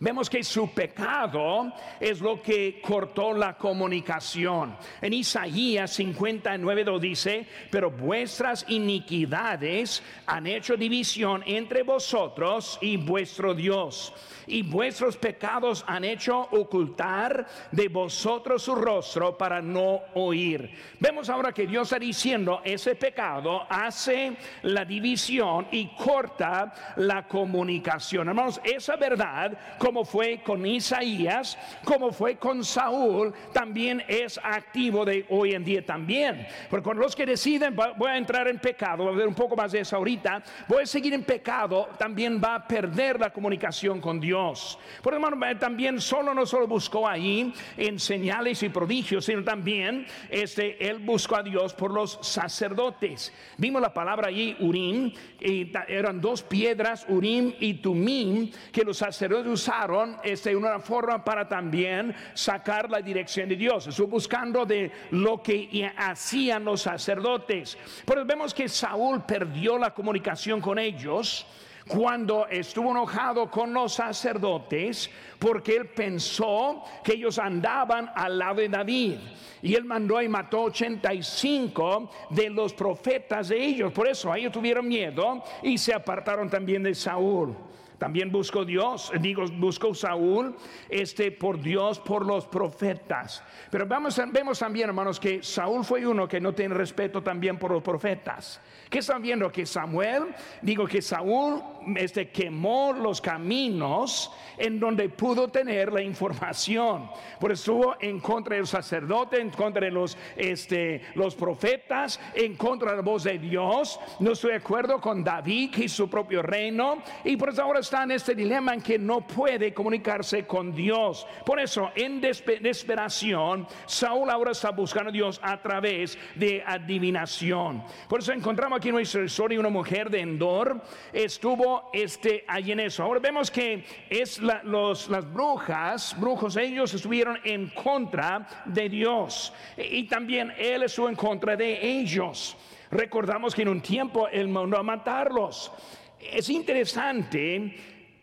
Vemos 0.00 0.30
que 0.30 0.44
su 0.44 0.70
pecado 0.70 1.72
es 1.98 2.20
lo 2.20 2.40
que 2.40 2.80
cortó 2.80 3.32
la 3.32 3.56
comunicación. 3.56 4.76
En 5.00 5.12
Isaías 5.12 5.90
59 5.90 6.84
dice, 7.00 7.46
pero 7.68 7.90
vuestras 7.90 8.64
iniquidades 8.68 10.00
han 10.26 10.46
hecho 10.46 10.76
división 10.76 11.42
entre 11.46 11.82
vosotros 11.82 12.78
y 12.80 12.96
vuestro 12.96 13.54
Dios 13.54 14.14
y 14.48 14.62
vuestros 14.62 15.16
pecados 15.16 15.84
han 15.86 16.04
hecho 16.04 16.40
ocultar 16.52 17.46
de 17.70 17.88
vosotros 17.88 18.62
su 18.62 18.74
rostro 18.74 19.36
para 19.36 19.60
no 19.60 20.00
oír. 20.14 20.70
Vemos 20.98 21.28
ahora 21.28 21.52
que 21.52 21.66
Dios 21.66 21.88
está 21.88 21.98
diciendo, 21.98 22.60
ese 22.64 22.94
pecado 22.94 23.66
hace 23.68 24.36
la 24.62 24.84
división 24.84 25.68
y 25.70 25.88
corta 25.88 26.94
la 26.96 27.28
comunicación. 27.28 28.28
Hermanos, 28.28 28.60
esa 28.64 28.96
verdad, 28.96 29.52
como 29.88 30.04
fue 30.04 30.42
con 30.42 30.66
Isaías, 30.66 31.56
como 31.82 32.12
fue 32.12 32.36
con 32.36 32.62
Saúl, 32.62 33.32
también 33.54 34.04
es 34.06 34.38
activo 34.44 35.02
de 35.02 35.24
hoy 35.30 35.54
en 35.54 35.64
día 35.64 35.82
también. 35.82 36.46
Porque 36.68 36.84
con 36.84 36.98
los 36.98 37.16
que 37.16 37.24
deciden, 37.24 37.74
voy 37.74 38.10
a 38.10 38.18
entrar 38.18 38.48
en 38.48 38.58
pecado, 38.58 39.04
voy 39.04 39.14
a 39.14 39.16
ver 39.16 39.26
un 39.26 39.34
poco 39.34 39.56
más 39.56 39.72
de 39.72 39.80
eso 39.80 39.96
ahorita, 39.96 40.42
voy 40.68 40.82
a 40.82 40.86
seguir 40.86 41.14
en 41.14 41.24
pecado, 41.24 41.88
también 41.98 42.38
va 42.38 42.56
a 42.56 42.68
perder 42.68 43.18
la 43.18 43.30
comunicación 43.30 43.98
con 43.98 44.20
Dios. 44.20 44.78
Por 45.02 45.14
hermano, 45.14 45.42
eh, 45.46 45.54
también 45.54 46.02
solo 46.02 46.34
no 46.34 46.44
solo 46.44 46.66
buscó 46.66 47.08
ahí 47.08 47.50
en 47.78 47.98
señales 47.98 48.62
y 48.62 48.68
prodigios, 48.68 49.24
sino 49.24 49.42
también 49.42 50.06
este, 50.28 50.86
él 50.86 50.98
buscó 50.98 51.36
a 51.36 51.42
Dios 51.42 51.72
por 51.72 51.94
los 51.94 52.18
sacerdotes. 52.20 53.32
Vimos 53.56 53.80
la 53.80 53.94
palabra 53.94 54.28
allí, 54.28 54.54
Urim, 54.60 55.14
y 55.40 55.72
eran 55.88 56.20
dos 56.20 56.42
piedras, 56.42 57.06
Urim 57.08 57.54
y 57.58 57.72
Tumim, 57.74 58.50
que 58.70 58.84
los 58.84 58.98
sacerdotes 58.98 59.46
usaron 59.78 60.16
este, 60.24 60.56
una 60.56 60.80
forma 60.80 61.24
para 61.24 61.46
también 61.46 62.14
sacar 62.34 62.90
la 62.90 63.00
dirección 63.00 63.48
de 63.48 63.56
Dios. 63.56 63.86
Estuvo 63.86 64.08
buscando 64.08 64.66
de 64.66 64.90
lo 65.12 65.40
que 65.40 65.90
hacían 65.96 66.64
los 66.64 66.82
sacerdotes. 66.82 67.78
Pero 68.04 68.24
vemos 68.24 68.52
que 68.52 68.68
Saúl 68.68 69.22
perdió 69.22 69.78
la 69.78 69.94
comunicación 69.94 70.60
con 70.60 70.78
ellos 70.78 71.46
cuando 71.86 72.46
estuvo 72.48 72.90
enojado 72.90 73.50
con 73.50 73.72
los 73.72 73.94
sacerdotes 73.94 75.10
porque 75.38 75.76
él 75.76 75.86
pensó 75.86 76.82
que 77.02 77.12
ellos 77.14 77.38
andaban 77.38 78.10
al 78.14 78.38
lado 78.38 78.56
de 78.56 78.68
David. 78.68 79.14
Y 79.62 79.74
él 79.74 79.84
mandó 79.84 80.20
y 80.20 80.28
mató 80.28 80.62
85 80.62 82.10
de 82.30 82.50
los 82.50 82.74
profetas 82.74 83.48
de 83.48 83.64
ellos. 83.64 83.92
Por 83.92 84.08
eso 84.08 84.34
ellos 84.34 84.52
tuvieron 84.52 84.88
miedo 84.88 85.42
y 85.62 85.78
se 85.78 85.94
apartaron 85.94 86.50
también 86.50 86.82
de 86.82 86.94
Saúl. 86.94 87.56
También 87.98 88.30
buscó 88.30 88.64
Dios, 88.64 89.10
digo, 89.20 89.44
buscó 89.58 89.92
Saúl, 89.92 90.54
este, 90.88 91.32
por 91.32 91.60
Dios, 91.60 91.98
por 91.98 92.24
los 92.24 92.46
profetas. 92.46 93.42
Pero 93.70 93.86
vamos, 93.86 94.20
vemos 94.32 94.60
también, 94.60 94.88
hermanos, 94.88 95.18
que 95.18 95.42
Saúl 95.42 95.84
fue 95.84 96.06
uno 96.06 96.28
que 96.28 96.40
no 96.40 96.54
tiene 96.54 96.74
respeto 96.74 97.22
también 97.22 97.58
por 97.58 97.72
los 97.72 97.82
profetas. 97.82 98.60
¿Qué 98.88 99.00
están 99.00 99.20
viendo? 99.20 99.50
Que 99.50 99.66
Samuel, 99.66 100.34
digo 100.62 100.86
que 100.86 101.02
Saúl 101.02 101.60
este, 101.96 102.30
quemó 102.30 102.92
los 102.92 103.20
caminos 103.20 104.32
en 104.56 104.80
donde 104.80 105.08
pudo 105.08 105.48
tener 105.48 105.92
la 105.92 106.02
información. 106.02 107.10
Por 107.38 107.52
eso 107.52 107.72
estuvo 107.72 107.96
en 108.00 108.20
contra 108.20 108.56
del 108.56 108.66
sacerdote, 108.66 109.40
en 109.40 109.50
contra 109.50 109.84
de 109.84 109.90
los, 109.90 110.16
este, 110.36 111.02
los 111.14 111.34
profetas, 111.34 112.20
en 112.34 112.56
contra 112.56 112.90
de 112.90 112.96
la 112.96 113.02
voz 113.02 113.24
de 113.24 113.38
Dios. 113.38 114.00
No 114.20 114.32
estoy 114.32 114.50
de 114.50 114.56
acuerdo 114.56 115.00
con 115.00 115.22
David 115.22 115.76
y 115.76 115.88
su 115.88 116.08
propio 116.08 116.42
reino. 116.42 116.98
Y 117.24 117.36
por 117.36 117.50
eso 117.50 117.62
ahora 117.62 117.80
está 117.80 118.02
en 118.02 118.12
este 118.12 118.34
dilema 118.34 118.74
en 118.74 118.82
que 118.82 118.98
no 118.98 119.26
puede 119.26 119.72
comunicarse 119.72 120.46
con 120.46 120.74
Dios. 120.74 121.26
Por 121.44 121.60
eso, 121.60 121.90
en 121.94 122.20
desesperación, 122.20 123.66
Saúl 123.86 124.30
ahora 124.30 124.52
está 124.52 124.70
buscando 124.70 125.10
a 125.10 125.12
Dios 125.12 125.40
a 125.42 125.60
través 125.60 126.18
de 126.34 126.62
adivinación. 126.66 127.82
Por 128.08 128.20
eso 128.20 128.32
encontramos 128.32 128.78
aquí 128.78 128.88
en 128.88 128.96
nuestra 128.96 129.24
historia 129.24 129.60
una 129.60 129.68
mujer 129.68 130.10
de 130.10 130.20
Endor 130.20 130.80
estuvo 131.12 131.77
este, 131.92 132.44
allí 132.46 132.72
en 132.72 132.80
eso. 132.80 133.02
Ahora 133.02 133.20
vemos 133.20 133.50
que 133.50 133.84
es 134.10 134.38
los, 134.38 135.08
las 135.08 135.32
brujas, 135.32 136.16
brujos, 136.18 136.56
ellos 136.56 136.92
estuvieron 136.94 137.38
en 137.44 137.68
contra 137.70 138.64
de 138.64 138.88
Dios 138.88 139.52
y 139.76 140.04
también 140.04 140.52
él 140.58 140.82
estuvo 140.82 141.08
en 141.08 141.16
contra 141.16 141.56
de 141.56 141.86
ellos. 141.86 142.56
Recordamos 142.90 143.54
que 143.54 143.62
en 143.62 143.68
un 143.68 143.80
tiempo 143.80 144.28
él 144.28 144.48
mandó 144.48 144.78
a 144.78 144.82
matarlos. 144.82 145.72
Es 146.20 146.48
interesante 146.48 147.74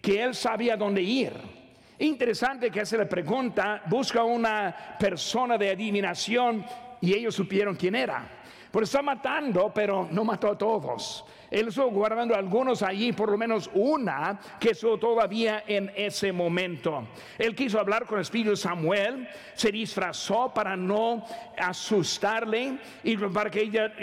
que 0.01 0.23
él 0.23 0.33
sabía 0.35 0.75
dónde 0.75 1.01
ir. 1.01 1.33
Interesante 1.99 2.69
que 2.69 2.81
hace 2.81 2.97
la 2.97 3.07
pregunta, 3.07 3.83
busca 3.87 4.23
una 4.23 4.97
persona 4.99 5.57
de 5.57 5.71
adivinación 5.71 6.65
y 6.99 7.13
ellos 7.13 7.35
supieron 7.35 7.75
quién 7.75 7.95
era. 7.95 8.27
Por 8.71 8.83
está 8.83 9.01
matando, 9.01 9.71
pero 9.73 10.07
no 10.11 10.25
mató 10.25 10.49
a 10.49 10.57
todos. 10.57 11.23
Él 11.51 11.67
estuvo 11.67 11.89
guardando 11.91 12.35
algunos 12.35 12.81
allí, 12.81 13.11
por 13.11 13.31
lo 13.31 13.37
menos 13.37 13.69
una 13.73 14.39
que 14.59 14.71
estuvo 14.71 14.97
todavía 14.97 15.63
en 15.67 15.91
ese 15.95 16.31
momento. 16.31 17.07
Él 17.37 17.55
quiso 17.55 17.79
hablar 17.79 18.05
con 18.05 18.17
el 18.17 18.23
Espíritu 18.23 18.55
Samuel, 18.55 19.27
se 19.53 19.71
disfrazó 19.71 20.53
para 20.53 20.75
no 20.75 21.25
asustarle 21.57 22.77
y 23.03 23.17
para 23.17 23.49
que 23.49 23.61
ella 23.61 23.93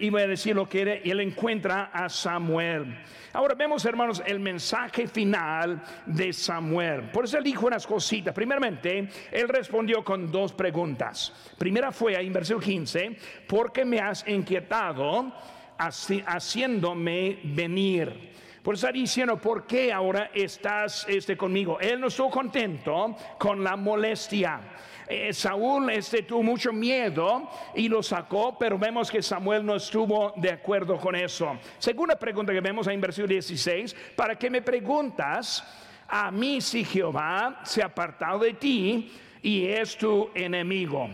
iba 0.00 0.20
a 0.20 0.26
decir 0.26 0.56
lo 0.56 0.68
que 0.68 0.82
era, 0.82 0.96
y 1.02 1.10
él 1.10 1.20
encuentra 1.20 1.90
a 1.92 2.08
Samuel. 2.08 2.98
Ahora 3.32 3.54
vemos, 3.54 3.84
hermanos, 3.84 4.22
el 4.26 4.40
mensaje 4.40 5.06
final 5.06 5.82
de 6.06 6.32
Samuel. 6.32 7.10
Por 7.10 7.24
eso 7.24 7.38
él 7.38 7.44
dijo 7.44 7.66
unas 7.66 7.86
cositas. 7.86 8.34
Primeramente, 8.34 9.08
él 9.30 9.48
respondió 9.48 10.02
con 10.02 10.32
dos 10.32 10.52
preguntas. 10.52 11.32
Primera 11.58 11.92
fue 11.92 12.16
ahí 12.16 12.26
en 12.26 12.32
versículo 12.32 12.64
15, 12.64 13.16
porque 13.46 13.84
me 13.84 14.00
has 14.00 14.26
inquietado 14.26 15.32
haciéndome 15.78 17.38
venir. 17.44 18.32
Por 18.62 18.74
eso 18.74 18.86
está 18.86 18.92
diciendo, 18.92 19.40
¿por 19.40 19.66
qué 19.66 19.92
ahora 19.92 20.30
estás 20.34 21.06
este, 21.08 21.36
conmigo? 21.36 21.78
Él 21.80 22.00
no 22.00 22.08
estuvo 22.08 22.30
contento 22.30 23.16
con 23.38 23.64
la 23.64 23.76
molestia. 23.76 24.60
Eh, 25.08 25.32
Saúl 25.32 25.88
este, 25.88 26.22
tuvo 26.22 26.42
mucho 26.42 26.70
miedo 26.70 27.48
y 27.74 27.88
lo 27.88 28.02
sacó, 28.02 28.58
pero 28.58 28.78
vemos 28.78 29.10
que 29.10 29.22
Samuel 29.22 29.64
no 29.64 29.76
estuvo 29.76 30.34
de 30.36 30.50
acuerdo 30.50 30.98
con 30.98 31.16
eso. 31.16 31.58
Segunda 31.78 32.18
pregunta 32.18 32.52
que 32.52 32.60
vemos 32.60 32.86
en 32.88 33.00
versículo 33.00 33.28
16, 33.28 33.96
¿para 34.14 34.36
qué 34.36 34.50
me 34.50 34.60
preguntas 34.60 35.64
a 36.06 36.30
mí 36.30 36.60
si 36.60 36.84
Jehová 36.84 37.60
se 37.64 37.82
ha 37.82 37.86
apartado 37.86 38.40
de 38.40 38.52
ti 38.52 39.10
y 39.40 39.66
es 39.66 39.96
tu 39.96 40.30
enemigo? 40.34 41.08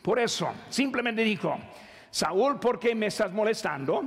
Por 0.00 0.18
eso, 0.18 0.50
simplemente 0.70 1.22
dijo, 1.22 1.58
Saúl, 2.12 2.60
¿por 2.60 2.78
qué 2.78 2.94
me 2.94 3.06
estás 3.06 3.32
molestando? 3.32 4.04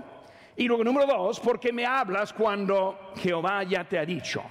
Y 0.55 0.67
luego 0.67 0.83
número 0.83 1.07
dos, 1.07 1.39
porque 1.39 1.73
me 1.73 1.87
hablas 1.87 2.33
cuando 2.33 3.11
Jehová 3.17 3.63
ya 3.63 3.83
te 3.83 3.97
ha 3.97 4.05
dicho. 4.05 4.43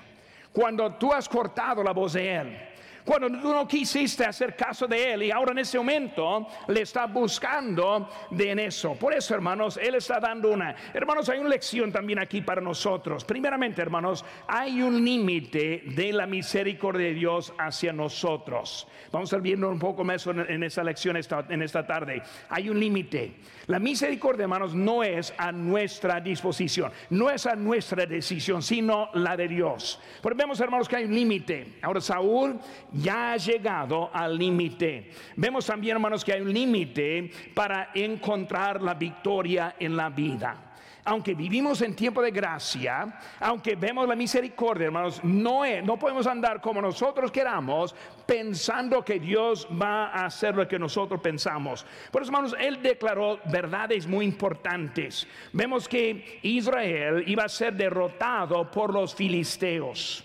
Cuando 0.53 0.95
tú 0.95 1.13
has 1.13 1.29
cortado 1.29 1.83
la 1.85 1.93
voz 1.93 2.15
de 2.15 2.35
Él 2.35 2.74
cuando 3.05 3.29
tú 3.29 3.53
no 3.53 3.69
quisiste 3.69 4.25
hacer 4.25 4.57
caso 4.57 4.87
de 4.87 5.13
Él 5.13 5.23
y 5.25 5.31
ahora 5.31 5.53
en 5.53 5.59
ese 5.59 5.77
momento 5.77 6.47
le 6.69 6.81
está 6.81 7.07
buscando 7.07 8.09
de 8.31 8.51
en 8.51 8.59
eso. 8.61 8.95
Por 8.95 9.13
eso, 9.13 9.35
hermanos, 9.35 9.79
Él 9.81 9.95
está 9.97 10.19
dando 10.19 10.51
una. 10.51 10.75
Hermanos, 10.95 11.29
hay 11.29 11.39
una 11.39 11.51
lección 11.51 11.93
también 11.93 12.19
aquí 12.19 12.41
para 12.41 12.63
nosotros. 12.63 13.25
Primeramente, 13.25 13.83
hermanos, 13.83 14.25
hay 14.47 14.81
un 14.81 15.05
límite 15.05 15.83
de 15.95 16.13
la 16.13 16.27
misericordia 16.27 17.09
de 17.09 17.15
Dios 17.15 17.53
hacia 17.59 17.93
nosotros. 17.93 18.89
Vamos 19.13 19.33
a 19.33 19.37
ir 19.37 19.43
viendo 19.43 19.69
un 19.69 19.79
poco 19.79 20.03
más 20.03 20.27
en 20.27 20.63
esa 20.63 20.83
lección 20.83 21.17
esta, 21.17 21.45
en 21.51 21.63
esta 21.63 21.87
tarde. 21.87 22.23
Hay 22.49 22.71
un 22.71 22.81
límite. 22.81 23.35
La 23.67 23.79
misericordia, 23.79 24.45
hermanos, 24.45 24.75
no 24.75 25.03
es 25.03 25.33
a 25.39 25.53
nuestra 25.53 26.21
disposición, 26.21 26.91
no 27.11 27.31
es 27.31 27.47
a 27.47 27.55
nuestra 27.55 28.07
decisión, 28.07 28.63
sino 28.63 29.11
la 29.15 29.37
de 29.37 29.49
Dios. 29.49 30.01
Porque 30.23 30.39
vemos, 30.39 30.61
hermanos, 30.61 30.89
que 30.89 30.97
hay 30.97 31.05
un 31.05 31.15
límite. 31.15 31.79
Ahora 31.83 32.01
Saúl 32.01 32.59
ya 32.95 33.33
ha 33.33 33.37
llegado 33.37 34.11
al 34.13 34.39
límite. 34.39 35.11
Vemos 35.37 35.67
también, 35.67 35.97
hermanos, 35.97 36.25
que 36.25 36.33
hay 36.33 36.41
un 36.41 36.53
límite 36.53 37.31
para 37.55 37.91
encontrar 37.95 38.81
la 38.83 38.95
victoria 38.95 39.77
en 39.79 39.97
la 39.97 40.09
vida 40.09 40.75
aunque 41.05 41.35
vivimos 41.35 41.83
en 41.83 41.95
tiempo 41.95 42.23
de 42.23 42.31
gracia, 42.31 43.19
aunque 43.41 43.77
vemos 43.77 44.09
la 44.09 44.17
misericordia, 44.17 44.87
hermanos, 44.87 45.23
no, 45.23 45.63
no 45.83 45.99
podemos 45.99 46.27
andar 46.27 46.61
como 46.61 46.81
nosotros 46.81 47.31
queramos 47.31 47.95
pensando 48.27 49.05
que 49.05 49.21
Dios 49.21 49.69
va 49.71 50.07
a 50.07 50.27
hacer 50.27 50.55
lo 50.55 50.67
que 50.67 50.79
nosotros 50.79 51.21
pensamos. 51.21 51.85
Por 52.11 52.23
eso, 52.23 52.31
hermanos, 52.31 52.57
Él 52.59 52.83
declaró 52.83 53.39
verdades 53.45 54.07
muy 54.07 54.25
importantes. 54.25 55.27
Vemos 55.53 55.87
que 55.87 56.41
Israel 56.43 57.23
iba 57.27 57.45
a 57.45 57.49
ser 57.49 57.75
derrotado 57.75 58.71
por 58.71 58.93
los 58.93 59.15
filisteos. 59.15 60.25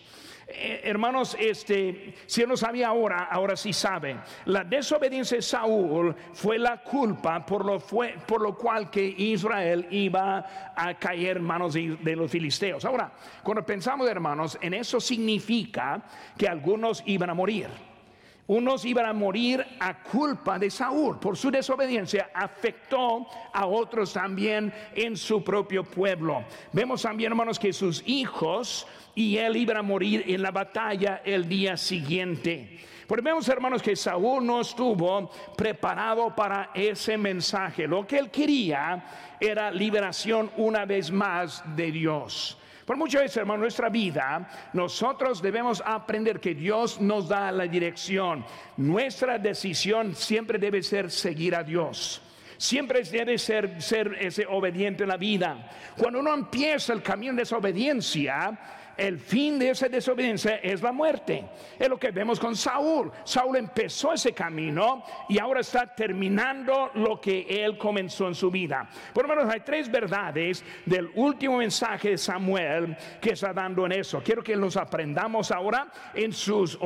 Eh, 0.52 0.82
hermanos, 0.84 1.38
este, 1.40 2.16
si 2.26 2.44
no 2.46 2.58
sabía 2.58 2.88
ahora, 2.88 3.28
ahora 3.32 3.56
sí 3.56 3.72
sabe. 3.72 4.18
La 4.46 4.64
desobediencia 4.64 5.38
de 5.38 5.42
Saúl 5.42 6.16
fue 6.34 6.58
la 6.58 6.78
culpa 6.78 7.46
por 7.46 7.66
lo, 7.66 7.80
fue, 7.80 8.16
por 8.26 8.42
lo 8.42 8.58
cual 8.58 8.90
que 8.90 9.04
Israel 9.04 9.88
iba 9.92 10.74
a 10.76 10.94
caer 10.98 11.38
en 11.38 11.44
manos 11.44 11.74
de, 11.74 11.98
de 12.02 12.16
los 12.16 12.32
filisteos. 12.32 12.84
Ahora, 12.86 13.12
cuando 13.44 13.64
pensamos, 13.66 14.10
hermanos, 14.10 14.58
en 14.62 14.74
eso 14.74 15.00
significa 15.00 16.02
que 16.38 16.48
algunos 16.48 17.04
iban 17.06 17.30
a 17.30 17.34
morir 17.34 17.68
unos 18.50 18.84
iban 18.84 19.06
a 19.06 19.14
morir 19.14 19.64
a 19.80 20.02
culpa 20.02 20.58
de 20.58 20.72
Saúl. 20.72 21.20
Por 21.20 21.38
su 21.38 21.52
desobediencia 21.52 22.32
afectó 22.34 23.28
a 23.54 23.68
otros 23.68 24.12
también 24.12 24.74
en 24.96 25.16
su 25.16 25.44
propio 25.44 25.84
pueblo. 25.84 26.44
Vemos 26.74 27.04
también, 27.04 27.32
hermanos, 27.32 27.60
que 27.60 27.72
sus 27.72 28.02
hijos 28.08 28.88
y 29.16 29.38
él 29.38 29.58
iban 29.58 29.78
a 29.78 29.82
morir 29.82 30.24
en 30.28 30.42
la 30.42 30.52
batalla 30.52 31.22
el 31.26 31.48
día 31.48 31.78
siguiente. 31.78 32.80
Porque 33.08 33.24
vemos, 33.24 33.50
hermanos, 33.50 33.82
que 33.82 33.96
Saúl 33.96 34.46
no 34.46 34.62
estuvo 34.62 35.32
preparado 35.58 36.36
para 36.36 36.70
ese 36.76 37.18
mensaje. 37.18 37.88
Lo 37.88 38.06
que 38.06 38.20
él 38.20 38.30
quería 38.30 39.04
era 39.40 39.72
liberación 39.72 40.52
una 40.58 40.86
vez 40.86 41.10
más 41.10 41.64
de 41.76 41.92
Dios. 41.92 42.56
Por 42.86 42.98
muchas 42.98 43.22
veces, 43.22 43.38
hermano, 43.38 43.62
nuestra 43.62 43.90
vida, 43.90 44.50
nosotros 44.74 45.42
debemos 45.42 45.82
aprender 45.86 46.40
que 46.40 46.56
Dios 46.56 47.00
nos 47.00 47.28
da 47.28 47.52
la 47.52 47.66
dirección. 47.66 48.44
Nuestra 48.78 49.38
decisión 49.38 50.16
siempre 50.16 50.58
debe 50.58 50.82
ser 50.82 51.12
seguir 51.12 51.56
a 51.56 51.64
Dios. 51.64 52.22
Siempre 52.58 53.04
debe 53.04 53.38
ser, 53.38 53.82
ser 53.82 54.18
ese 54.20 54.46
obediente 54.48 55.04
en 55.04 55.10
la 55.10 55.18
vida. 55.18 55.70
Cuando 55.98 56.20
uno 56.20 56.34
empieza 56.34 56.92
el 56.94 57.02
camino 57.02 57.34
de 57.34 57.40
desobediencia, 57.40 58.58
el 59.00 59.18
fin 59.18 59.58
de 59.58 59.70
esa 59.70 59.88
desobediencia 59.88 60.58
es 60.58 60.82
la 60.82 60.92
muerte. 60.92 61.46
Es 61.78 61.88
lo 61.88 61.98
que 61.98 62.12
vemos 62.12 62.40
con 62.40 62.56
Saúl. 62.56 63.12
Saúl 63.24 63.58
empezó 63.58 64.14
ese 64.14 64.34
camino 64.34 65.04
y 65.30 65.40
ahora 65.40 65.62
está 65.62 65.88
terminando 65.88 66.92
lo 66.96 67.20
que 67.20 67.46
él 67.50 67.78
comenzó 67.78 68.28
en 68.28 68.36
su 68.36 68.52
vida. 68.52 68.90
Por 69.14 69.28
lo 69.28 69.36
menos 69.36 69.52
hay 69.52 69.62
tres 69.62 69.90
verdades 69.90 70.64
del 70.86 71.10
último 71.16 71.58
mensaje 71.58 72.10
de 72.12 72.18
Samuel 72.18 72.98
que 73.22 73.32
está 73.32 73.54
dando 73.54 73.86
en 73.86 73.94
eso. 73.94 74.22
Quiero 74.24 74.44
que 74.44 74.56
nos 74.56 74.76
aprendamos 74.76 75.52
ahora 75.52 75.88
en 76.14 76.34
sus, 76.34 76.78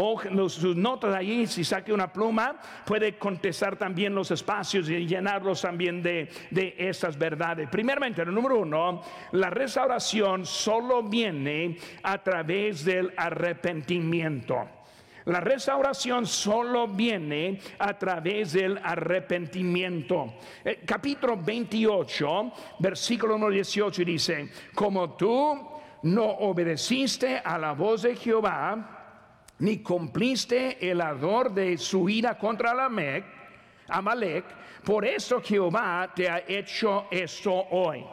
notas 0.75 1.15
allí. 1.15 1.47
Si 1.47 1.63
saque 1.63 1.91
una 1.91 2.11
pluma, 2.11 2.55
puede 2.85 3.17
contestar 3.17 3.75
también 3.75 4.13
los 4.13 4.29
espacios 4.31 4.89
y 4.89 5.07
llenarlos 5.07 5.61
también 5.61 6.03
de, 6.03 6.29
estas 6.77 7.17
verdades. 7.17 7.69
Primeramente, 7.69 8.25
número 8.25 8.59
uno, 8.59 9.01
la 9.31 9.49
restauración 9.49 10.45
solo 10.45 11.03
viene 11.03 11.77
a 12.03 12.21
través 12.21 12.85
del 12.85 13.13
arrepentimiento. 13.17 14.67
La 15.25 15.39
restauración 15.39 16.25
solo 16.25 16.87
viene 16.87 17.59
a 17.79 17.97
través 17.97 18.53
del 18.53 18.77
arrepentimiento. 18.77 20.33
Eh, 20.65 20.81
capítulo 20.85 21.37
28, 21.37 22.51
versículo 22.79 23.49
18 23.49 24.03
dice, 24.03 24.49
como 24.75 25.15
tú 25.15 25.69
no 26.03 26.25
obedeciste 26.25 27.37
a 27.37 27.57
la 27.57 27.71
voz 27.71 28.01
de 28.01 28.17
Jehová, 28.17 28.99
ni 29.59 29.77
cumpliste 29.77 30.89
el 30.91 30.99
ardor 30.99 31.53
de 31.53 31.77
su 31.77 32.09
ira 32.09 32.37
contra 32.37 32.71
Amalek, 32.71 33.23
Amalek, 33.87 34.43
por 34.83 35.05
eso 35.05 35.41
Jehová 35.41 36.11
te 36.13 36.29
ha 36.29 36.43
hecho 36.45 37.07
esto 37.09 37.53
hoy. 37.71 38.03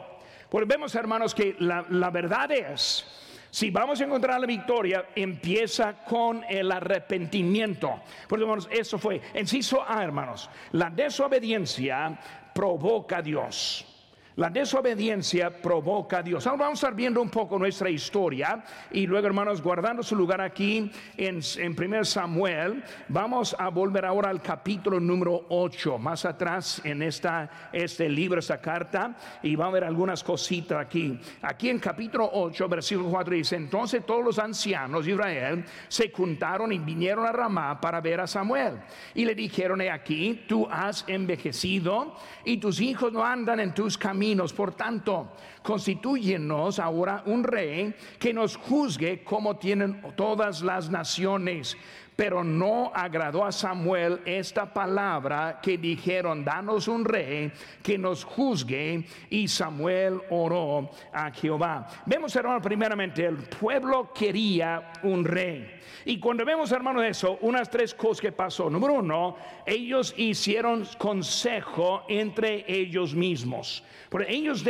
Pues 0.49 0.65
vemos, 0.65 0.95
hermanos, 0.95 1.35
que 1.35 1.57
la, 1.59 1.85
la 1.89 2.09
verdad 2.09 2.51
es 2.51 3.05
si 3.51 3.69
vamos 3.69 3.99
a 3.99 4.05
encontrar 4.05 4.39
la 4.39 4.47
victoria, 4.47 5.07
empieza 5.13 6.03
con 6.05 6.43
el 6.49 6.71
arrepentimiento. 6.71 8.01
Por 8.27 8.41
hermanos, 8.41 8.69
eso 8.71 8.97
fue. 8.97 9.21
Enciso 9.33 9.83
A, 9.85 10.01
hermanos, 10.03 10.49
la 10.71 10.89
desobediencia 10.89 12.17
provoca 12.53 13.17
a 13.17 13.21
Dios. 13.21 13.90
La 14.37 14.49
desobediencia 14.49 15.49
provoca 15.49 16.19
a 16.19 16.23
Dios. 16.23 16.47
Ahora 16.47 16.63
vamos 16.63 16.81
a 16.81 16.87
estar 16.87 16.95
viendo 16.95 17.21
un 17.21 17.29
poco 17.29 17.59
nuestra 17.59 17.89
historia 17.89 18.63
y 18.89 19.05
luego, 19.05 19.27
hermanos, 19.27 19.61
guardando 19.61 20.03
su 20.03 20.15
lugar 20.15 20.39
aquí 20.39 20.89
en, 21.17 21.41
en 21.57 21.75
1 21.77 22.05
Samuel, 22.05 22.81
vamos 23.09 23.53
a 23.59 23.67
volver 23.67 24.05
ahora 24.05 24.29
al 24.29 24.41
capítulo 24.41 25.01
número 25.01 25.47
8, 25.49 25.97
más 25.97 26.23
atrás 26.23 26.81
en 26.85 27.01
esta, 27.01 27.69
este 27.73 28.07
libro, 28.07 28.39
esta 28.39 28.61
carta, 28.61 29.17
y 29.43 29.57
va 29.57 29.67
a 29.67 29.71
ver 29.71 29.83
algunas 29.83 30.23
cositas 30.23 30.79
aquí. 30.79 31.19
Aquí 31.41 31.69
en 31.69 31.79
capítulo 31.79 32.29
8, 32.31 32.69
versículo 32.69 33.09
4 33.09 33.35
dice, 33.35 33.57
entonces 33.57 34.05
todos 34.05 34.23
los 34.23 34.39
ancianos 34.39 35.05
de 35.05 35.11
Israel 35.11 35.65
se 35.89 36.09
juntaron 36.09 36.71
y 36.71 36.79
vinieron 36.79 37.25
a 37.25 37.33
Ramá 37.33 37.81
para 37.81 37.99
ver 37.99 38.21
a 38.21 38.27
Samuel. 38.27 38.79
Y 39.13 39.25
le 39.25 39.35
dijeron, 39.35 39.81
he 39.81 39.91
aquí, 39.91 40.45
tú 40.47 40.69
has 40.71 41.03
envejecido 41.07 42.15
y 42.45 42.57
tus 42.57 42.79
hijos 42.79 43.11
no 43.11 43.25
andan 43.25 43.59
en 43.59 43.73
tus 43.73 43.97
caminos 43.97 44.20
por 44.53 44.73
tanto, 44.73 45.31
constituyenos 45.63 46.77
ahora 46.79 47.23
un 47.25 47.43
rey 47.43 47.95
que 48.19 48.33
nos 48.33 48.55
juzgue 48.55 49.23
como 49.23 49.57
tienen 49.57 50.01
todas 50.15 50.61
las 50.61 50.89
naciones. 50.89 51.75
Pero 52.21 52.43
no 52.43 52.91
agradó 52.93 53.43
a 53.43 53.51
Samuel 53.51 54.21
esta 54.25 54.71
palabra 54.71 55.59
que 55.59 55.79
dijeron, 55.79 56.45
danos 56.45 56.87
un 56.87 57.03
rey 57.03 57.51
que 57.81 57.97
nos 57.97 58.23
juzgue. 58.23 59.03
Y 59.31 59.47
Samuel 59.47 60.21
oró 60.29 60.91
a 61.11 61.31
Jehová. 61.31 61.87
Vemos, 62.05 62.35
hermano, 62.35 62.61
primeramente, 62.61 63.25
el 63.25 63.37
pueblo 63.37 64.13
quería 64.13 64.93
un 65.01 65.25
rey. 65.25 65.79
Y 66.05 66.19
cuando 66.19 66.45
vemos, 66.45 66.71
hermano, 66.71 67.01
eso, 67.01 67.39
unas 67.41 67.71
tres 67.71 67.95
cosas 67.95 68.21
que 68.21 68.31
pasó. 68.31 68.69
Número 68.69 68.93
uno, 68.93 69.35
ellos 69.65 70.13
hicieron 70.15 70.87
consejo 70.99 72.03
entre 72.07 72.71
ellos 72.71 73.15
mismos. 73.15 73.83
Porque 74.11 74.31
ellos 74.31 74.63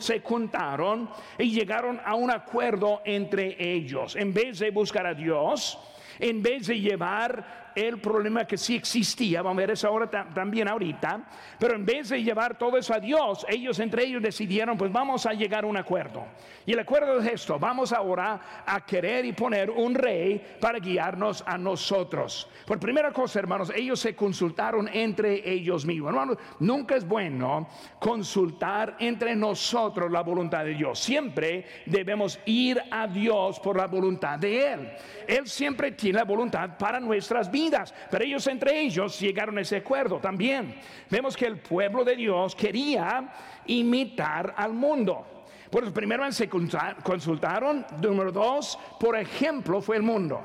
se 0.00 0.20
juntaron 0.20 1.08
y 1.38 1.50
llegaron 1.50 1.98
a 2.04 2.14
un 2.14 2.30
acuerdo 2.30 3.00
entre 3.06 3.56
ellos. 3.58 4.16
En 4.16 4.34
vez 4.34 4.58
de 4.58 4.70
buscar 4.70 5.06
a 5.06 5.14
Dios, 5.14 5.78
en 6.18 6.42
vez 6.42 6.66
de 6.66 6.80
llevar 6.80 7.63
el 7.74 8.00
problema 8.00 8.46
que 8.46 8.56
sí 8.56 8.76
existía, 8.76 9.42
vamos 9.42 9.58
a 9.58 9.60
ver 9.60 9.70
eso 9.72 9.88
ahora 9.88 10.08
también 10.08 10.68
ahorita, 10.68 11.28
pero 11.58 11.74
en 11.74 11.84
vez 11.84 12.10
de 12.10 12.22
llevar 12.22 12.56
todo 12.56 12.76
eso 12.76 12.94
a 12.94 13.00
Dios, 13.00 13.44
ellos 13.48 13.78
entre 13.80 14.04
ellos 14.04 14.22
decidieron, 14.22 14.78
pues 14.78 14.92
vamos 14.92 15.26
a 15.26 15.32
llegar 15.32 15.64
a 15.64 15.66
un 15.66 15.76
acuerdo. 15.76 16.24
Y 16.66 16.72
el 16.72 16.78
acuerdo 16.78 17.20
es 17.20 17.26
esto, 17.26 17.58
vamos 17.58 17.92
ahora 17.92 18.64
a 18.64 18.84
querer 18.84 19.24
y 19.24 19.32
poner 19.32 19.70
un 19.70 19.94
rey 19.94 20.40
para 20.60 20.78
guiarnos 20.78 21.42
a 21.46 21.58
nosotros. 21.58 22.48
Por 22.66 22.78
primera 22.78 23.12
cosa, 23.12 23.38
hermanos, 23.38 23.72
ellos 23.74 24.00
se 24.00 24.14
consultaron 24.14 24.88
entre 24.88 25.48
ellos 25.50 25.84
mismos. 25.84 26.10
Hermanos, 26.10 26.38
nunca 26.60 26.96
es 26.96 27.06
bueno 27.06 27.68
consultar 27.98 28.96
entre 28.98 29.34
nosotros 29.36 30.10
la 30.10 30.22
voluntad 30.22 30.64
de 30.64 30.74
Dios. 30.74 30.98
Siempre 30.98 31.66
debemos 31.86 32.38
ir 32.46 32.80
a 32.90 33.06
Dios 33.06 33.60
por 33.60 33.76
la 33.76 33.86
voluntad 33.86 34.38
de 34.38 34.72
Él. 34.72 34.92
Él 35.26 35.46
siempre 35.46 35.92
tiene 35.92 36.18
la 36.18 36.24
voluntad 36.24 36.78
para 36.78 37.00
nuestras 37.00 37.50
vidas 37.50 37.63
Pero 38.10 38.24
ellos 38.24 38.46
entre 38.46 38.80
ellos 38.80 39.18
llegaron 39.20 39.58
a 39.58 39.60
ese 39.60 39.76
acuerdo 39.76 40.18
también. 40.18 40.74
Vemos 41.10 41.36
que 41.36 41.46
el 41.46 41.58
pueblo 41.58 42.04
de 42.04 42.16
Dios 42.16 42.54
quería 42.54 43.32
imitar 43.66 44.54
al 44.56 44.72
mundo. 44.72 45.26
Por 45.70 45.82
eso 45.82 45.92
primero 45.92 46.30
se 46.30 46.48
consultaron, 46.48 47.84
número 48.00 48.30
dos, 48.30 48.78
por 49.00 49.16
ejemplo, 49.16 49.80
fue 49.80 49.96
el 49.96 50.02
mundo. 50.02 50.40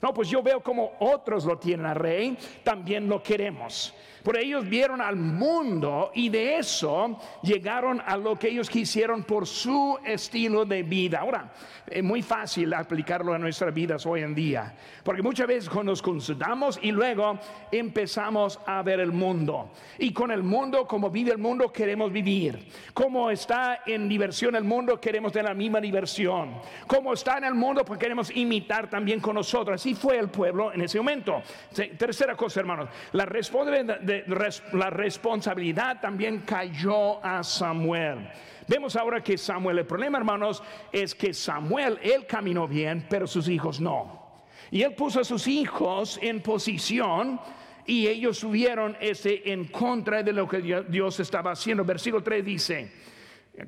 No, 0.00 0.14
pues 0.14 0.28
yo 0.30 0.42
veo 0.42 0.62
como 0.62 0.92
otros 1.00 1.44
lo 1.44 1.58
tienen 1.58 1.84
a 1.84 1.94
rey, 1.94 2.36
también 2.64 3.06
lo 3.06 3.22
queremos. 3.22 3.94
Por 4.22 4.36
ellos 4.36 4.68
vieron 4.68 5.00
al 5.00 5.16
mundo 5.16 6.10
y 6.14 6.28
de 6.28 6.58
eso 6.58 7.18
llegaron 7.42 8.02
a 8.04 8.16
lo 8.16 8.38
que 8.38 8.48
ellos 8.48 8.68
quisieron 8.68 9.24
por 9.24 9.46
su 9.46 9.98
estilo 10.04 10.64
de 10.64 10.82
vida. 10.82 11.20
Ahora, 11.20 11.52
es 11.86 12.02
muy 12.02 12.22
fácil 12.22 12.72
aplicarlo 12.74 13.34
a 13.34 13.38
nuestras 13.38 13.74
vidas 13.74 14.06
hoy 14.06 14.22
en 14.22 14.34
día, 14.34 14.74
porque 15.02 15.22
muchas 15.22 15.46
veces 15.46 15.70
nos 15.84 16.02
consultamos 16.02 16.78
y 16.82 16.92
luego 16.92 17.38
empezamos 17.72 18.60
a 18.66 18.82
ver 18.82 19.00
el 19.00 19.12
mundo. 19.12 19.72
Y 19.98 20.12
con 20.12 20.30
el 20.30 20.42
mundo, 20.42 20.86
como 20.86 21.10
vive 21.10 21.32
el 21.32 21.38
mundo, 21.38 21.72
queremos 21.72 22.12
vivir. 22.12 22.68
Como 22.94 23.30
está 23.30 23.80
en 23.86 24.08
diversión 24.08 24.54
el 24.54 24.64
mundo, 24.64 25.00
queremos 25.00 25.32
tener 25.32 25.48
la 25.48 25.54
misma 25.54 25.80
diversión. 25.80 26.54
Como 26.86 27.12
está 27.12 27.38
en 27.38 27.44
el 27.44 27.54
mundo, 27.54 27.84
pues 27.84 27.98
queremos 27.98 28.30
imitar 28.36 28.88
también 28.88 29.20
con 29.20 29.34
nosotros. 29.34 29.80
Así 29.80 29.94
fue 29.94 30.18
el 30.18 30.28
pueblo 30.28 30.72
en 30.72 30.82
ese 30.82 30.98
momento. 30.98 31.42
Tercera 31.98 32.36
cosa, 32.36 32.60
hermanos, 32.60 32.88
la 33.12 33.24
responsabilidad 33.24 34.00
la 34.72 34.90
responsabilidad 34.90 36.00
también 36.00 36.40
cayó 36.40 37.24
a 37.24 37.42
Samuel. 37.42 38.28
Vemos 38.66 38.94
ahora 38.94 39.22
que 39.22 39.36
Samuel, 39.36 39.78
el 39.78 39.86
problema 39.86 40.18
hermanos 40.18 40.62
es 40.92 41.14
que 41.14 41.34
Samuel, 41.34 41.98
él 42.02 42.26
caminó 42.26 42.68
bien, 42.68 43.06
pero 43.08 43.26
sus 43.26 43.48
hijos 43.48 43.80
no. 43.80 44.44
Y 44.70 44.82
él 44.82 44.94
puso 44.94 45.20
a 45.20 45.24
sus 45.24 45.48
hijos 45.48 46.18
en 46.22 46.40
posición 46.40 47.40
y 47.86 48.06
ellos 48.06 48.38
subieron 48.38 48.96
ese 49.00 49.42
en 49.50 49.64
contra 49.64 50.22
de 50.22 50.32
lo 50.32 50.46
que 50.46 50.84
Dios 50.88 51.18
estaba 51.18 51.50
haciendo. 51.50 51.84
Versículo 51.84 52.22
3 52.22 52.44
dice, 52.44 52.92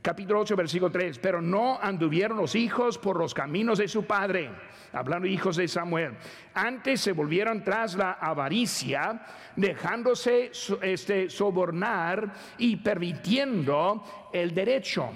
capítulo 0.01 0.41
8, 0.41 0.57
versículo 0.57 0.91
3, 0.91 1.19
pero 1.19 1.43
no 1.43 1.79
anduvieron 1.81 2.39
los 2.39 2.55
hijos 2.55 2.99
por 2.99 3.19
los 3.19 3.35
caminos 3.35 3.79
de 3.79 3.89
su 3.89 4.05
padre, 4.05 4.51
hablando 4.93 5.27
hijos 5.27 5.57
de 5.57 5.69
Samuel. 5.69 6.15
Antes 6.55 7.01
se 7.01 7.13
volvieron 7.13 7.63
tras 7.63 7.95
la 7.97 8.13
avaricia, 8.13 9.23
dejándose 9.57 10.53
este, 10.83 11.29
sobornar 11.29 12.33
y 12.59 12.77
permitiendo 12.77 14.31
el 14.33 14.55
derecho. 14.55 15.11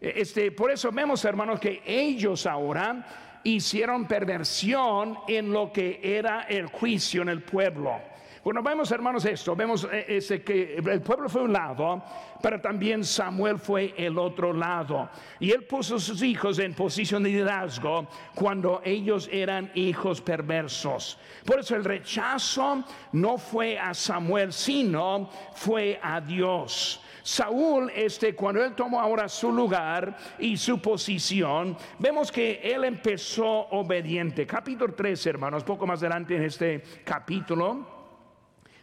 Este, 0.00 0.52
por 0.52 0.70
eso 0.70 0.92
vemos, 0.92 1.24
hermanos, 1.24 1.58
que 1.58 1.82
ellos 1.86 2.46
ahora 2.46 3.40
hicieron 3.44 4.06
perversión 4.06 5.18
en 5.26 5.52
lo 5.52 5.72
que 5.72 6.00
era 6.02 6.42
el 6.42 6.66
juicio 6.66 7.22
en 7.22 7.30
el 7.30 7.42
pueblo. 7.42 8.17
Bueno, 8.48 8.62
vemos 8.62 8.90
hermanos 8.92 9.26
esto, 9.26 9.54
vemos 9.54 9.86
eh, 9.92 10.06
ese 10.08 10.40
que 10.40 10.76
el 10.76 11.02
pueblo 11.02 11.28
fue 11.28 11.42
un 11.42 11.52
lado, 11.52 12.02
pero 12.40 12.58
también 12.58 13.04
Samuel 13.04 13.58
fue 13.58 13.92
el 13.94 14.16
otro 14.16 14.54
lado. 14.54 15.10
Y 15.38 15.50
él 15.50 15.64
puso 15.64 15.96
a 15.96 16.00
sus 16.00 16.22
hijos 16.22 16.58
en 16.58 16.72
posición 16.72 17.24
de 17.24 17.28
liderazgo 17.28 18.08
cuando 18.34 18.80
ellos 18.82 19.28
eran 19.30 19.70
hijos 19.74 20.22
perversos. 20.22 21.18
Por 21.44 21.60
eso 21.60 21.76
el 21.76 21.84
rechazo 21.84 22.84
no 23.12 23.36
fue 23.36 23.78
a 23.78 23.92
Samuel, 23.92 24.50
sino 24.54 25.28
fue 25.52 26.00
a 26.02 26.18
Dios. 26.18 27.02
Saúl, 27.22 27.92
este, 27.94 28.34
cuando 28.34 28.64
él 28.64 28.74
tomó 28.74 28.98
ahora 28.98 29.28
su 29.28 29.52
lugar 29.52 30.16
y 30.38 30.56
su 30.56 30.80
posición, 30.80 31.76
vemos 31.98 32.32
que 32.32 32.62
él 32.64 32.84
empezó 32.84 33.46
obediente. 33.46 34.46
Capítulo 34.46 34.94
3, 34.94 35.26
hermanos, 35.26 35.64
poco 35.64 35.86
más 35.86 36.00
adelante 36.00 36.34
en 36.34 36.44
este 36.44 36.82
capítulo. 37.04 37.97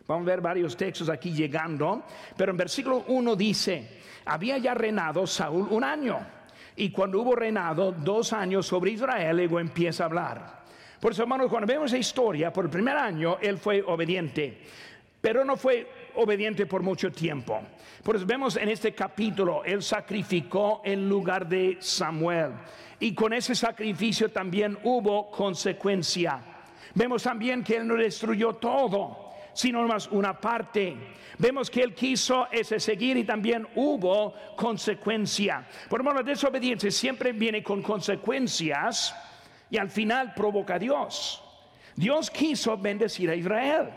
Vamos 0.08 0.28
a 0.28 0.32
ver 0.32 0.42
varios 0.42 0.78
textos 0.78 1.10
aquí 1.10 1.34
llegando, 1.34 2.04
pero 2.38 2.52
en 2.52 2.58
versículo 2.58 3.06
1 3.08 3.36
dice, 3.36 4.02
había 4.26 4.58
ya 4.60 4.76
reinado 4.76 5.26
Saúl 5.26 5.68
un 5.72 5.84
año, 5.84 6.20
y 6.76 6.92
cuando 6.92 7.22
hubo 7.22 7.36
reinado 7.36 7.92
dos 7.92 8.32
años 8.32 8.68
sobre 8.68 8.92
Israel, 8.92 9.36
luego 9.36 9.60
empieza 9.60 10.04
a 10.04 10.06
hablar. 10.06 10.64
Por 11.00 11.12
eso, 11.12 11.24
hermanos, 11.24 11.50
cuando 11.50 11.66
vemos 11.66 11.88
esa 11.88 11.98
historia, 11.98 12.54
por 12.54 12.66
el 12.66 12.72
primer 12.72 12.96
año 12.98 13.38
él 13.42 13.58
fue 13.58 13.82
obediente, 13.82 14.60
pero 15.20 15.44
no 15.44 15.58
fue 15.58 15.88
obediente 16.16 16.68
por 16.68 16.84
mucho 16.84 17.12
tiempo. 17.12 17.62
Por 18.04 18.16
eso 18.16 18.28
vemos 18.28 18.58
en 18.58 18.70
este 18.70 18.94
capítulo, 18.94 19.64
él 19.64 19.82
sacrificó 19.82 20.82
en 20.86 21.10
lugar 21.10 21.48
de 21.48 21.78
Samuel. 21.80 22.52
Y 23.00 23.16
con 23.16 23.34
ese 23.34 23.56
sacrificio 23.56 24.30
también 24.30 24.78
hubo 24.84 25.32
consecuencia. 25.32 26.40
Vemos 26.94 27.24
también 27.24 27.64
que 27.64 27.78
él 27.78 27.88
no 27.88 27.96
destruyó 27.96 28.54
todo 28.54 29.25
sino 29.56 29.88
más 29.88 30.08
una 30.12 30.40
parte. 30.40 30.96
Vemos 31.40 31.72
que 31.72 31.82
él 31.82 31.96
quiso 31.96 32.48
ese 32.52 32.80
seguir 32.80 33.18
y 33.18 33.24
también 33.24 33.66
hubo 33.76 34.34
consecuencia. 34.56 35.66
Por 35.90 36.04
lo 36.04 36.14
la 36.14 36.22
desobediencia 36.22 36.92
siempre 36.92 37.32
viene 37.32 37.64
con 37.64 37.82
consecuencias 37.82 39.16
y 39.70 39.78
al 39.78 39.90
final 39.90 40.34
provoca 40.36 40.76
a 40.76 40.80
Dios. 40.80 41.42
Dios 41.96 42.30
quiso 42.30 42.78
bendecir 42.78 43.30
a 43.30 43.36
Israel. 43.36 43.90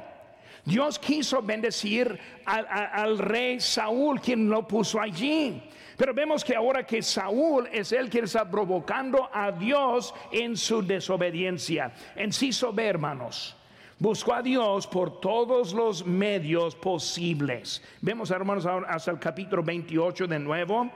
Dios 0.64 0.98
quiso 0.98 1.42
bendecir 1.42 2.18
al, 2.44 2.66
al, 2.68 3.18
rey 3.18 3.58
Saúl, 3.58 4.20
quien 4.20 4.48
lo 4.48 4.66
puso 4.66 5.00
allí. 5.00 5.62
Pero 5.96 6.14
vemos 6.14 6.44
que 6.44 6.54
ahora 6.54 6.84
que 6.84 7.02
Saúl 7.02 7.68
es 7.72 7.90
el 7.90 8.08
que 8.08 8.20
está 8.20 8.48
provocando 8.48 9.28
a 9.32 9.50
Dios 9.50 10.14
en 10.30 10.56
su 10.56 10.82
desobediencia. 10.82 11.92
En 12.14 12.32
sí, 12.32 12.50
hermanos. 12.76 13.57
Buscó 14.00 14.32
a 14.32 14.42
Dios 14.42 14.86
por 14.86 15.20
todos 15.20 15.72
los 15.74 16.06
medios 16.06 16.76
posibles. 16.76 17.82
Vemos, 18.00 18.30
hermanos, 18.30 18.64
hasta 18.64 19.10
el 19.10 19.18
capítulo 19.18 19.60
28 19.64 20.28
de 20.28 20.38
nuevo. 20.38 20.88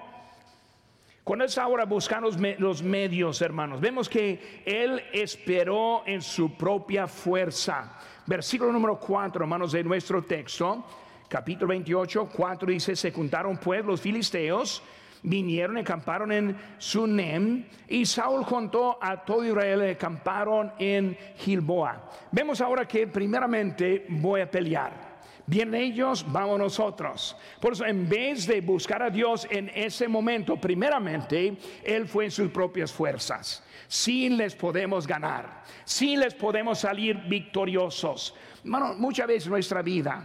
Cuando 1.25 1.45
es 1.45 1.59
ahora 1.59 1.85
buscando 1.85 2.31
los 2.59 2.81
medios, 2.81 3.43
hermanos, 3.43 3.81
vemos 3.81 4.09
que 4.09 4.63
Él 4.65 5.03
esperó 5.13 6.05
en 6.07 6.23
su 6.23 6.57
propia 6.57 7.09
fuerza. 7.09 7.99
Versículo 8.25 8.71
número 8.71 9.01
4, 9.01 9.43
hermanos, 9.43 9.73
de 9.73 9.83
nuestro 9.83 10.23
texto, 10.23 10.85
capítulo 11.29 11.71
28, 11.71 12.29
4 12.33 12.69
dice, 12.69 12.95
se 12.95 13.11
juntaron 13.11 13.57
pues 13.57 13.85
los 13.85 14.01
filisteos 14.01 14.81
vinieron 15.23 15.79
y 15.79 15.81
acamparon 15.81 16.33
en 16.33 16.57
Sunem 16.79 17.65
y 17.89 18.05
Saúl 18.05 18.45
contó 18.45 18.99
a 19.01 19.25
todo 19.25 19.45
Israel 19.45 19.83
y 19.87 19.91
acamparon 19.91 20.73
en 20.79 21.17
Gilboa. 21.37 22.11
Vemos 22.31 22.61
ahora 22.61 22.87
que 22.87 23.07
primeramente 23.07 24.07
voy 24.09 24.41
a 24.41 24.51
pelear. 24.51 25.13
Bien 25.47 25.75
ellos, 25.75 26.25
vamos 26.29 26.59
nosotros. 26.59 27.37
Por 27.61 27.73
eso, 27.73 27.85
en 27.85 28.09
vez 28.09 28.47
de 28.47 28.61
buscar 28.61 29.03
a 29.03 29.11
Dios 29.11 29.47
en 29.51 29.71
ese 29.75 30.07
momento, 30.07 30.57
primeramente, 30.57 31.57
Él 31.83 32.07
fue 32.07 32.27
en 32.27 32.31
sus 32.31 32.51
propias 32.51 32.93
fuerzas. 32.93 33.65
Si 33.89 34.29
les 34.29 34.55
podemos 34.55 35.07
ganar, 35.07 35.65
si 35.85 36.17
les 36.17 36.35
podemos 36.35 36.79
salir 36.79 37.17
victoriosos. 37.29 38.35
Bueno, 38.65 38.95
muchas 38.95 39.27
veces 39.27 39.47
en 39.47 39.53
nuestra 39.53 39.83
vida, 39.83 40.23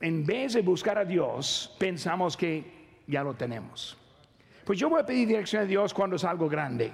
en 0.00 0.24
vez 0.24 0.54
de 0.54 0.62
buscar 0.62 0.98
a 0.98 1.04
Dios, 1.04 1.74
pensamos 1.78 2.36
que 2.36 2.71
ya 3.06 3.22
lo 3.22 3.34
tenemos. 3.34 3.96
Pues 4.64 4.78
yo 4.78 4.88
voy 4.88 5.00
a 5.00 5.06
pedir 5.06 5.28
dirección 5.28 5.62
a 5.62 5.66
Dios 5.66 5.92
cuando 5.92 6.16
es 6.16 6.24
algo 6.24 6.48
grande, 6.48 6.92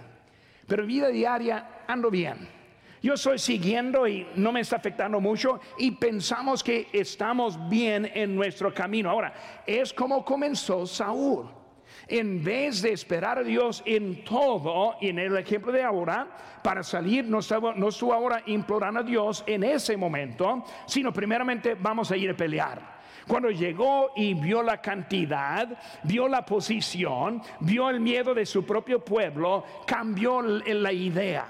pero 0.67 0.83
en 0.83 0.89
vida 0.89 1.09
diaria 1.09 1.83
ando 1.87 2.11
bien. 2.11 2.59
Yo 3.03 3.15
estoy 3.15 3.39
siguiendo 3.39 4.09
y 4.09 4.27
no 4.35 4.51
me 4.51 4.61
está 4.61 4.77
afectando 4.77 5.21
mucho 5.21 5.61
y 5.79 5.93
pensamos 5.93 6.65
que 6.65 6.89
estamos 6.93 7.69
bien 7.69 8.11
en 8.13 8.35
nuestro 8.35 8.75
camino. 8.75 9.11
Ahora, 9.11 9.63
es 9.67 9.93
como 9.93 10.25
comenzó 10.25 10.87
Saúl. 10.87 11.49
En 12.07 12.43
vez 12.43 12.83
de 12.83 12.93
esperar 12.93 13.39
a 13.39 13.43
Dios 13.43 13.83
en 13.85 14.25
todo, 14.25 14.97
y 15.01 15.09
en 15.09 15.19
el 15.19 15.37
ejemplo 15.37 15.73
de 15.73 15.83
ahora, 15.83 16.27
para 16.63 16.83
salir, 16.83 17.25
no, 17.25 17.41
no 17.77 17.89
estuvo 17.89 18.13
ahora 18.13 18.43
implorando 18.47 19.01
a 19.01 19.03
Dios 19.03 19.45
en 19.47 19.63
ese 19.63 19.97
momento, 19.97 20.65
sino 20.87 21.13
primeramente 21.13 21.75
vamos 21.75 22.11
a 22.11 22.17
ir 22.17 22.31
a 22.31 22.37
pelear. 22.37 22.98
Cuando 23.29 23.51
llegó 23.51 24.13
y 24.17 24.33
vio 24.33 24.63
la 24.63 24.81
cantidad, 24.81 25.69
vio 26.03 26.27
la 26.29 26.47
posición, 26.47 27.43
vio 27.61 27.91
el 27.91 28.01
miedo 28.01 28.33
de 28.33 28.47
su 28.47 28.65
propio 28.65 29.05
pueblo, 29.05 29.65
cambió 29.87 30.41
la 30.41 30.93
idea. 30.93 31.47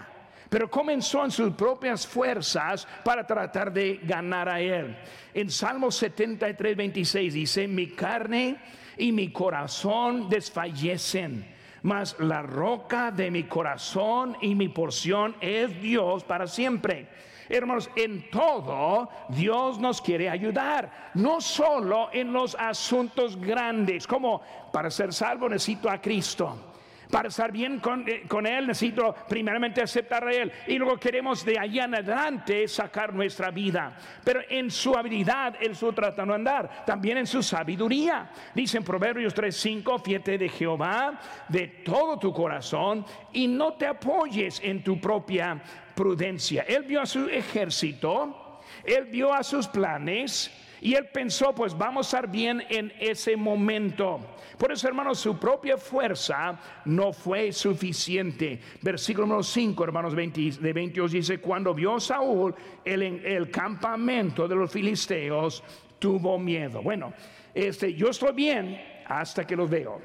Pero 0.51 0.69
comenzó 0.69 1.25
en 1.25 1.31
sus 1.31 1.53
propias 1.53 2.05
fuerzas 2.05 2.89
para 3.05 3.25
tratar 3.25 3.73
de 3.73 4.01
ganar 4.03 4.49
a 4.49 4.61
él. 4.61 4.97
En 5.33 5.51
Salmo 5.51 5.93
73, 5.93 6.77
26 6.77 7.35
dice, 7.35 7.69
mi 7.69 7.89
carne 7.89 8.57
y 8.97 9.13
mi 9.13 9.31
corazón 9.31 10.29
desfallecen, 10.29 11.47
mas 11.83 12.17
la 12.19 12.43
roca 12.43 13.13
de 13.13 13.31
mi 13.31 13.45
corazón 13.45 14.37
y 14.41 14.57
mi 14.57 14.69
porción 14.69 15.37
es 15.41 15.81
Dios 15.81 16.25
para 16.25 16.49
siempre. 16.49 17.07
Hermanos, 17.49 17.91
en 17.97 18.31
todo 18.31 19.09
Dios 19.29 19.79
nos 19.79 20.01
quiere 20.01 20.29
ayudar, 20.29 21.11
no 21.15 21.41
solo 21.41 22.11
en 22.13 22.33
los 22.33 22.55
asuntos 22.55 23.37
grandes, 23.37 24.07
como 24.07 24.43
para 24.73 24.91
ser 24.91 25.13
salvo 25.13 25.49
necesito 25.49 25.89
a 25.89 26.01
Cristo. 26.01 26.69
Para 27.11 27.29
estar 27.29 27.51
bien 27.51 27.81
eh, 28.07 28.25
con, 28.29 28.47
Él 28.47 28.67
necesito 28.67 29.15
primeramente 29.29 29.81
aceptar 29.81 30.27
a 30.27 30.33
Él 30.33 30.53
y 30.67 30.77
luego 30.77 30.99
queremos 30.99 31.45
de 31.45 31.59
allá 31.59 31.85
en 31.85 31.95
adelante 31.95 32.69
sacar 32.69 33.15
nuestra 33.15 33.51
vida. 33.51 33.97
Pero 34.23 34.41
en 34.49 34.71
su 34.71 34.95
habilidad 34.95 35.55
Él 35.61 35.75
su 35.75 35.93
tratando 35.93 36.35
de 36.35 36.39
andar, 36.39 36.85
también 36.85 37.19
en 37.19 37.27
su 37.27 37.43
sabiduría. 37.43 38.31
Dice 38.55 38.79
en 38.79 38.85
Proverbios 38.85 39.35
3:5, 39.35 40.03
fíjate 40.03 40.37
de 40.37 40.49
Jehová 40.51 41.19
de 41.49 41.69
todo 41.69 42.19
tu 42.19 42.33
corazón 42.33 43.05
y 43.33 43.47
no 43.49 43.73
te 43.75 43.87
apoyes 43.87 44.61
en 44.63 44.85
tu 44.85 45.01
propia 45.01 45.63
prudencia. 45.99 46.63
Él 46.63 46.85
vio 46.85 47.01
a 47.01 47.07
su 47.07 47.29
ejército, 47.29 48.61
Él 48.85 49.07
vio 49.07 49.35
a 49.35 49.43
sus 49.43 49.67
planes 49.67 50.49
y 50.81 50.95
él 50.95 51.09
pensó, 51.13 51.53
pues 51.53 51.77
vamos 51.77 52.07
a 52.07 52.19
estar 52.19 52.31
bien 52.31 52.63
en 52.71 52.93
ese 53.01 53.37
momento. 53.37 54.21
Por 54.57 54.71
eso, 54.71 54.87
hermanos, 54.87 55.19
su 55.19 55.37
propia 55.37 55.77
fuerza 55.77 56.57
no 56.85 57.13
fue 57.13 57.51
suficiente. 57.51 58.61
Versículo 58.81 59.27
número 59.27 59.43
5, 59.43 59.83
hermanos, 59.83 60.15
de 60.15 60.73
22 60.73 61.11
dice, 61.11 61.41
cuando 61.41 61.75
vio 61.75 61.99
Saúl 61.99 62.55
el, 62.85 63.03
el 63.03 63.51
campamento 63.51 64.47
de 64.47 64.55
los 64.55 64.71
filisteos, 64.71 65.65
tuvo 65.99 66.39
miedo. 66.39 66.81
Bueno, 66.81 67.13
este, 67.53 67.93
yo 67.95 68.11
estoy 68.11 68.35
bien 68.35 68.81
hasta 69.05 69.45
que 69.45 69.57
los 69.57 69.69
veo. 69.69 70.01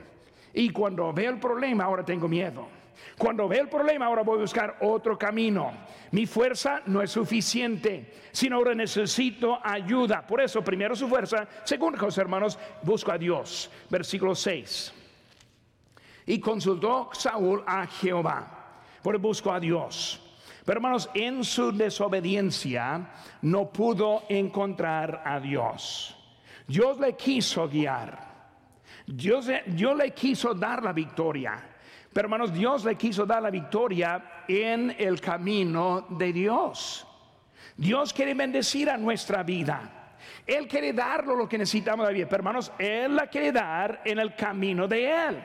Y 0.55 0.71
cuando 0.71 1.13
veo 1.13 1.29
el 1.29 1.39
problema, 1.39 1.83
ahora 1.83 2.03
tengo 2.03 2.27
miedo. 2.27 2.82
Cuando 3.17 3.47
ve 3.47 3.59
el 3.59 3.69
problema, 3.69 4.05
ahora 4.05 4.23
voy 4.23 4.37
a 4.37 4.41
buscar 4.41 4.77
otro 4.81 5.17
camino. 5.17 5.71
Mi 6.11 6.25
fuerza 6.25 6.81
no 6.85 7.01
es 7.01 7.11
suficiente, 7.11 8.13
sino 8.31 8.57
ahora 8.57 8.73
necesito 8.73 9.59
ayuda. 9.63 10.25
Por 10.25 10.41
eso, 10.41 10.63
primero 10.63 10.95
su 10.95 11.07
fuerza, 11.07 11.47
segundo, 11.63 12.07
hermanos, 12.17 12.57
busco 12.81 13.11
a 13.11 13.17
Dios. 13.17 13.69
Versículo 13.89 14.35
6. 14.35 14.93
Y 16.25 16.39
consultó 16.39 17.09
Saúl 17.13 17.63
a 17.67 17.85
Jehová, 17.87 18.81
por 19.01 19.17
busco 19.17 19.51
a 19.51 19.59
Dios. 19.59 20.19
Pero 20.65 20.77
hermanos, 20.77 21.09
en 21.13 21.43
su 21.43 21.71
desobediencia 21.71 23.09
no 23.41 23.69
pudo 23.71 24.23
encontrar 24.29 25.21
a 25.25 25.39
Dios. 25.39 26.15
Dios 26.67 26.99
le 26.99 27.15
quiso 27.15 27.67
guiar. 27.67 28.31
Dios, 29.05 29.47
Dios 29.67 29.97
le 29.97 30.11
quiso 30.11 30.53
dar 30.53 30.81
la 30.81 30.93
victoria. 30.93 31.72
Pero 32.13 32.27
hermanos, 32.27 32.53
Dios 32.53 32.85
le 32.85 32.95
quiso 32.95 33.25
dar 33.25 33.41
la 33.41 33.49
victoria 33.49 34.43
en 34.47 34.95
el 34.97 35.19
camino 35.19 36.05
de 36.09 36.31
Dios. 36.31 37.07
Dios 37.75 38.13
quiere 38.13 38.35
bendecir 38.35 38.89
a 38.89 38.97
nuestra 38.97 39.41
vida. 39.41 40.17
Él 40.45 40.67
quiere 40.67 40.93
darlo 40.93 41.35
lo 41.35 41.49
que 41.49 41.57
necesitamos 41.57 42.07
de 42.07 42.13
vida. 42.13 42.27
Pero 42.29 42.41
hermanos, 42.41 42.71
Él 42.77 43.15
la 43.15 43.27
quiere 43.27 43.51
dar 43.51 44.01
en 44.05 44.19
el 44.19 44.35
camino 44.35 44.87
de 44.87 45.09
Él. 45.09 45.43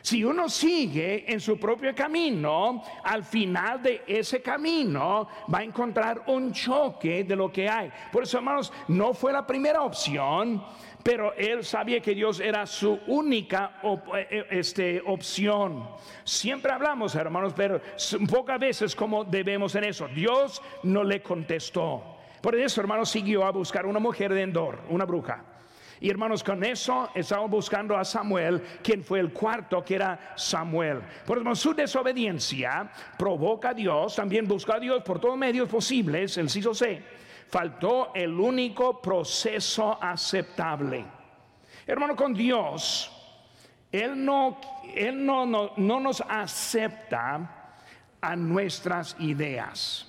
Si 0.00 0.24
uno 0.24 0.48
sigue 0.48 1.30
en 1.30 1.40
su 1.40 1.58
propio 1.58 1.94
camino, 1.94 2.82
al 3.02 3.24
final 3.24 3.82
de 3.82 4.04
ese 4.06 4.40
camino 4.40 5.28
va 5.52 5.58
a 5.58 5.64
encontrar 5.64 6.22
un 6.28 6.52
choque 6.52 7.24
de 7.24 7.36
lo 7.36 7.52
que 7.52 7.68
hay. 7.68 7.90
Por 8.12 8.22
eso, 8.22 8.38
hermanos, 8.38 8.72
no 8.88 9.12
fue 9.12 9.32
la 9.32 9.46
primera 9.46 9.82
opción 9.82 10.64
pero 11.02 11.34
él 11.34 11.64
sabía 11.64 12.00
que 12.00 12.14
Dios 12.14 12.40
era 12.40 12.66
su 12.66 12.98
única 13.06 13.80
eh, 13.82 14.26
eh, 14.30 14.46
este, 14.50 15.02
opción. 15.06 15.88
Siempre 16.24 16.72
hablamos, 16.72 17.14
hermanos, 17.14 17.54
pero 17.56 17.80
pocas 18.28 18.58
veces 18.58 18.94
como 18.94 19.24
debemos 19.24 19.74
en 19.74 19.84
eso. 19.84 20.08
Dios 20.08 20.62
no 20.82 21.04
le 21.04 21.22
contestó. 21.22 22.02
Por 22.40 22.54
eso, 22.54 22.80
hermanos, 22.80 23.10
siguió 23.10 23.44
a 23.44 23.50
buscar 23.50 23.86
una 23.86 23.98
mujer 23.98 24.32
de 24.32 24.42
Endor, 24.42 24.80
una 24.90 25.04
bruja. 25.04 25.44
Y 26.00 26.10
hermanos, 26.10 26.44
con 26.44 26.62
eso 26.62 27.10
estamos 27.14 27.50
buscando 27.50 27.96
a 27.96 28.04
Samuel, 28.04 28.62
quien 28.82 29.02
fue 29.02 29.18
el 29.18 29.32
cuarto, 29.32 29.84
que 29.84 29.96
era 29.96 30.32
Samuel. 30.36 31.00
Por 31.26 31.56
su 31.56 31.74
desobediencia 31.74 32.88
provoca 33.18 33.70
a 33.70 33.74
Dios, 33.74 34.14
también 34.14 34.46
busca 34.46 34.74
a 34.76 34.80
Dios 34.80 35.02
por 35.02 35.20
todos 35.20 35.36
medios 35.36 35.68
posibles, 35.68 36.36
el 36.36 36.48
CISO 36.48 36.72
C 36.72 37.02
faltó 37.48 38.12
el 38.14 38.38
único 38.38 39.00
proceso 39.00 39.98
aceptable. 40.00 41.04
Hermano, 41.86 42.14
con 42.14 42.34
Dios, 42.34 43.10
Él 43.90 44.24
no, 44.24 44.60
él 44.94 45.24
no, 45.24 45.46
no, 45.46 45.72
no 45.76 46.00
nos 46.00 46.20
acepta 46.20 47.76
a 48.20 48.36
nuestras 48.36 49.16
ideas, 49.20 50.06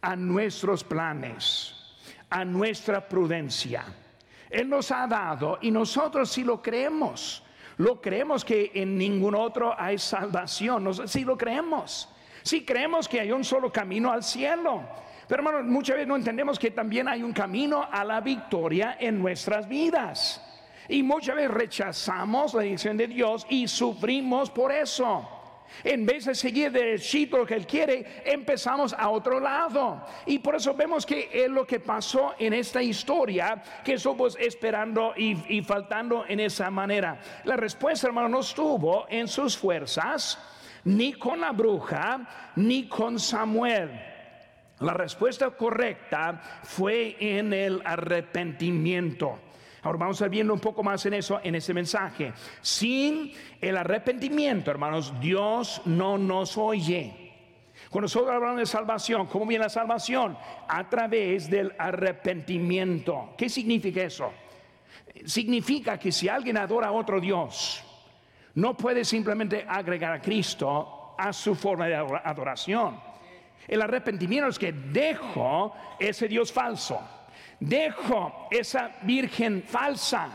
a 0.00 0.16
nuestros 0.16 0.82
planes, 0.82 1.74
a 2.30 2.44
nuestra 2.44 3.08
prudencia. 3.08 3.84
Él 4.50 4.68
nos 4.68 4.90
ha 4.90 5.06
dado 5.06 5.58
y 5.60 5.70
nosotros 5.70 6.30
si 6.30 6.42
lo 6.42 6.62
creemos, 6.62 7.42
lo 7.76 8.00
creemos 8.00 8.44
que 8.44 8.70
en 8.74 8.96
ningún 8.96 9.34
otro 9.34 9.74
hay 9.78 9.98
salvación, 9.98 11.08
si 11.08 11.24
lo 11.24 11.36
creemos, 11.36 12.08
si 12.42 12.64
creemos 12.64 13.08
que 13.08 13.20
hay 13.20 13.32
un 13.32 13.44
solo 13.44 13.72
camino 13.72 14.12
al 14.12 14.22
cielo, 14.22 14.82
pero 15.26 15.40
hermanos, 15.40 15.64
muchas 15.64 15.96
veces 15.96 16.08
no 16.08 16.16
entendemos 16.16 16.58
que 16.58 16.70
también 16.70 17.08
hay 17.08 17.22
un 17.22 17.32
camino 17.32 17.88
a 17.90 18.04
la 18.04 18.20
victoria 18.20 18.96
en 19.00 19.20
nuestras 19.20 19.68
vidas. 19.68 20.42
Y 20.88 21.02
muchas 21.02 21.36
veces 21.36 21.50
rechazamos 21.50 22.52
la 22.52 22.62
dirección 22.62 22.96
de 22.96 23.06
Dios 23.06 23.46
y 23.48 23.66
sufrimos 23.68 24.50
por 24.50 24.70
eso. 24.70 25.30
En 25.82 26.04
vez 26.04 26.26
de 26.26 26.34
seguir 26.34 26.70
derechito 26.70 27.38
lo 27.38 27.46
que 27.46 27.54
Él 27.54 27.66
quiere, 27.66 28.22
empezamos 28.26 28.92
a 28.92 29.08
otro 29.08 29.40
lado. 29.40 30.06
Y 30.26 30.38
por 30.38 30.54
eso 30.56 30.74
vemos 30.74 31.06
que 31.06 31.30
es 31.32 31.48
lo 31.48 31.66
que 31.66 31.80
pasó 31.80 32.34
en 32.38 32.52
esta 32.52 32.82
historia, 32.82 33.62
que 33.82 33.98
somos 33.98 34.36
esperando 34.38 35.14
y, 35.16 35.56
y 35.56 35.62
faltando 35.62 36.26
en 36.28 36.40
esa 36.40 36.70
manera. 36.70 37.18
La 37.44 37.56
respuesta, 37.56 38.06
hermano, 38.06 38.28
no 38.28 38.40
estuvo 38.40 39.06
en 39.08 39.26
sus 39.26 39.56
fuerzas, 39.56 40.38
ni 40.84 41.14
con 41.14 41.40
la 41.40 41.50
bruja, 41.50 42.52
ni 42.56 42.86
con 42.86 43.18
Samuel 43.18 44.13
la 44.84 44.94
respuesta 44.94 45.50
correcta 45.50 46.40
fue 46.62 47.16
en 47.18 47.52
el 47.52 47.82
arrepentimiento. 47.84 49.38
Ahora 49.82 49.98
vamos 49.98 50.20
a 50.22 50.26
ir 50.26 50.30
viendo 50.30 50.54
un 50.54 50.60
poco 50.60 50.82
más 50.82 51.04
en 51.06 51.14
eso, 51.14 51.40
en 51.42 51.54
ese 51.54 51.74
mensaje. 51.74 52.32
Sin 52.60 53.32
el 53.60 53.76
arrepentimiento, 53.76 54.70
hermanos, 54.70 55.12
Dios 55.20 55.82
no 55.84 56.16
nos 56.16 56.56
oye. 56.56 57.32
Cuando 57.90 58.04
nosotros 58.06 58.34
hablamos 58.34 58.58
de 58.58 58.66
salvación, 58.66 59.26
¿cómo 59.26 59.46
viene 59.46 59.64
la 59.64 59.68
salvación? 59.68 60.38
A 60.68 60.88
través 60.88 61.50
del 61.50 61.72
arrepentimiento. 61.78 63.34
¿Qué 63.36 63.48
significa 63.48 64.02
eso? 64.02 64.32
Significa 65.26 65.98
que 65.98 66.10
si 66.10 66.28
alguien 66.28 66.56
adora 66.56 66.88
a 66.88 66.92
otro 66.92 67.20
Dios, 67.20 67.84
no 68.54 68.76
puede 68.76 69.04
simplemente 69.04 69.66
agregar 69.68 70.12
a 70.12 70.20
Cristo 70.20 71.14
a 71.18 71.32
su 71.32 71.54
forma 71.54 71.86
de 71.86 71.94
adoración 71.94 73.13
el 73.68 73.82
arrepentimiento 73.82 74.48
es 74.48 74.58
que 74.58 74.72
dejo 74.72 75.74
ese 75.98 76.28
Dios 76.28 76.52
falso, 76.52 77.00
dejo 77.60 78.48
esa 78.50 78.96
virgen 79.02 79.62
falsa 79.62 80.28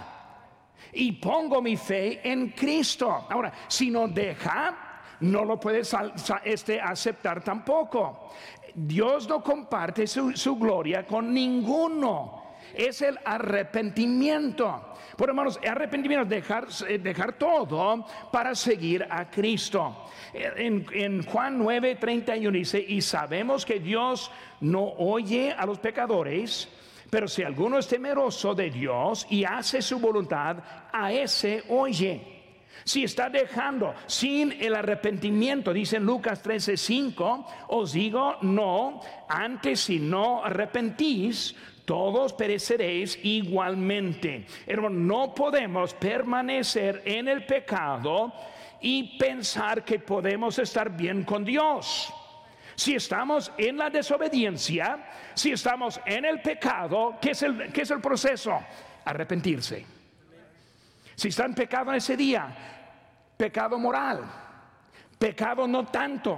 y 0.93 1.11
pongo 1.13 1.61
mi 1.61 1.77
fe 1.77 2.19
en 2.23 2.49
Cristo. 2.49 3.27
Ahora, 3.29 3.51
si 3.67 3.91
no 3.91 4.07
deja, 4.07 5.01
no 5.21 5.45
lo 5.45 5.59
puedes 5.59 5.95
este, 6.43 6.79
aceptar 6.79 7.43
tampoco. 7.43 8.31
Dios 8.73 9.27
no 9.27 9.43
comparte 9.43 10.07
su, 10.07 10.31
su 10.33 10.55
gloria 10.55 11.05
con 11.05 11.33
ninguno. 11.33 12.38
Es 12.73 13.01
el 13.01 13.17
arrepentimiento. 13.23 14.95
Por 15.17 15.29
hermanos, 15.29 15.59
arrepentimiento 15.67 16.23
es 16.23 16.29
dejar, 16.29 16.67
eh, 16.87 16.97
dejar 16.97 17.33
todo 17.33 18.05
para 18.31 18.55
seguir 18.55 19.05
a 19.09 19.29
Cristo. 19.29 20.05
En, 20.33 20.85
en 20.93 21.23
Juan 21.23 21.57
9, 21.57 21.95
31 21.95 22.57
dice, 22.57 22.79
y 22.79 23.01
sabemos 23.01 23.65
que 23.65 23.79
Dios 23.79 24.31
no 24.61 24.83
oye 24.97 25.51
a 25.51 25.65
los 25.65 25.79
pecadores, 25.79 26.69
pero 27.09 27.27
si 27.27 27.43
alguno 27.43 27.79
es 27.79 27.87
temeroso 27.87 28.53
de 28.53 28.69
Dios 28.69 29.25
y 29.29 29.43
hace 29.43 29.81
su 29.81 29.99
voluntad, 29.99 30.57
a 30.91 31.11
ese 31.11 31.63
oye. 31.69 32.39
Si 32.83 33.03
está 33.03 33.29
dejando 33.29 33.93
sin 34.07 34.51
el 34.53 34.75
arrepentimiento, 34.75 35.73
dice 35.73 35.97
en 35.97 36.05
Lucas 36.05 36.41
13:5, 36.43 37.45
os 37.67 37.93
digo, 37.93 38.37
no, 38.41 39.01
antes 39.27 39.81
si 39.81 39.99
no 39.99 40.43
arrepentís, 40.43 41.55
todos 41.89 42.33
pereceréis 42.33 43.17
igualmente. 43.23 44.45
Hermano, 44.67 44.95
no 44.95 45.33
podemos 45.33 45.95
permanecer 45.95 47.01
en 47.03 47.27
el 47.27 47.47
pecado 47.47 48.31
y 48.79 49.17
pensar 49.17 49.83
que 49.83 49.97
podemos 49.97 50.59
estar 50.59 50.95
bien 50.95 51.23
con 51.23 51.43
Dios. 51.43 52.13
Si 52.75 52.93
estamos 52.93 53.51
en 53.57 53.79
la 53.79 53.89
desobediencia, 53.89 55.03
si 55.33 55.51
estamos 55.51 55.99
en 56.05 56.25
el 56.25 56.43
pecado, 56.43 57.17
¿qué 57.19 57.31
es 57.31 57.41
el, 57.41 57.73
qué 57.73 57.81
es 57.81 57.89
el 57.89 58.01
proceso? 58.01 58.59
Arrepentirse. 59.05 59.83
Si 61.15 61.29
está 61.29 61.45
en 61.45 61.55
pecado 61.55 61.89
en 61.89 61.97
ese 61.97 62.15
día, 62.15 62.55
pecado 63.35 63.79
moral, 63.79 64.25
pecado 65.17 65.67
no 65.67 65.87
tanto, 65.87 66.37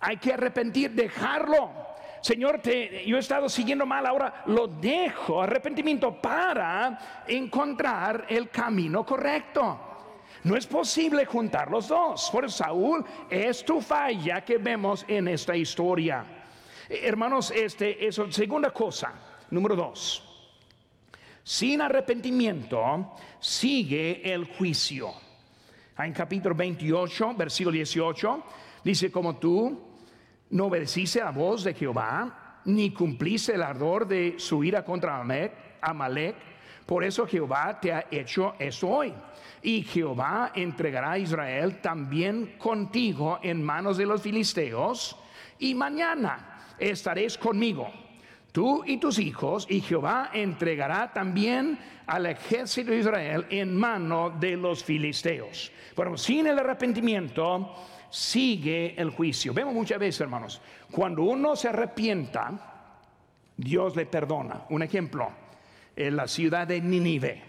hay 0.00 0.16
que 0.16 0.32
arrepentir, 0.32 0.90
dejarlo 0.90 1.89
Señor, 2.20 2.60
te, 2.60 3.04
yo 3.06 3.16
he 3.16 3.20
estado 3.20 3.48
siguiendo 3.48 3.86
mal, 3.86 4.04
ahora 4.06 4.42
lo 4.46 4.66
dejo, 4.66 5.40
arrepentimiento, 5.40 6.20
para 6.20 7.24
encontrar 7.26 8.26
el 8.28 8.50
camino 8.50 9.04
correcto. 9.04 9.90
No 10.44 10.56
es 10.56 10.66
posible 10.66 11.26
juntar 11.26 11.70
los 11.70 11.88
dos. 11.88 12.30
Por 12.30 12.44
eso 12.44 12.58
Saúl 12.58 13.04
es 13.28 13.64
tu 13.64 13.80
falla 13.80 14.42
que 14.42 14.58
vemos 14.58 15.04
en 15.08 15.28
esta 15.28 15.56
historia. 15.56 16.24
Eh, 16.88 17.00
hermanos, 17.04 17.50
este, 17.50 18.06
eso, 18.06 18.30
segunda 18.30 18.70
cosa, 18.70 19.12
número 19.50 19.76
dos. 19.76 20.26
Sin 21.42 21.80
arrepentimiento 21.80 23.12
sigue 23.38 24.22
el 24.32 24.44
juicio. 24.44 25.12
En 25.98 26.12
capítulo 26.12 26.54
28, 26.54 27.34
versículo 27.34 27.74
18, 27.74 28.42
dice, 28.84 29.10
como 29.10 29.36
tú 29.36 29.89
no 30.50 30.66
obedeciste 30.66 31.20
a 31.20 31.30
voz 31.30 31.64
de 31.64 31.74
Jehová, 31.74 32.60
ni 32.64 32.90
cumpliste 32.90 33.54
el 33.54 33.62
ardor 33.62 34.06
de 34.06 34.34
su 34.38 34.62
ira 34.62 34.84
contra 34.84 35.22
Amalek, 35.80 36.34
por 36.86 37.04
eso 37.04 37.26
Jehová 37.26 37.78
te 37.80 37.92
ha 37.92 38.06
hecho 38.10 38.54
eso 38.58 38.88
hoy. 38.88 39.14
Y 39.62 39.82
Jehová 39.82 40.52
entregará 40.54 41.12
a 41.12 41.18
Israel 41.18 41.80
también 41.80 42.56
contigo 42.58 43.38
en 43.42 43.62
manos 43.62 43.96
de 43.96 44.06
los 44.06 44.22
filisteos, 44.22 45.16
y 45.58 45.74
mañana 45.74 46.66
estaréis 46.78 47.36
conmigo 47.38 47.90
tú 48.52 48.82
y 48.84 48.96
tus 48.96 49.18
hijos, 49.18 49.66
y 49.70 49.80
Jehová 49.80 50.30
entregará 50.32 51.12
también 51.12 51.78
al 52.06 52.26
ejército 52.26 52.90
de 52.90 52.98
Israel 52.98 53.46
en 53.50 53.76
mano 53.76 54.30
de 54.30 54.56
los 54.56 54.82
filisteos. 54.82 55.70
Pero 55.94 56.16
sin 56.16 56.46
el 56.48 56.58
arrepentimiento 56.58 57.72
sigue 58.10 58.94
el 58.96 59.10
juicio. 59.10 59.54
Vemos 59.54 59.74
muchas 59.74 59.98
veces, 59.98 60.20
hermanos, 60.20 60.60
cuando 60.90 61.22
uno 61.22 61.56
se 61.56 61.68
arrepienta, 61.68 62.52
Dios 63.56 63.96
le 63.96 64.06
perdona. 64.06 64.62
Un 64.70 64.82
ejemplo, 64.82 65.30
la 65.96 66.26
ciudad 66.26 66.66
de 66.66 66.80
Nínive. 66.80 67.42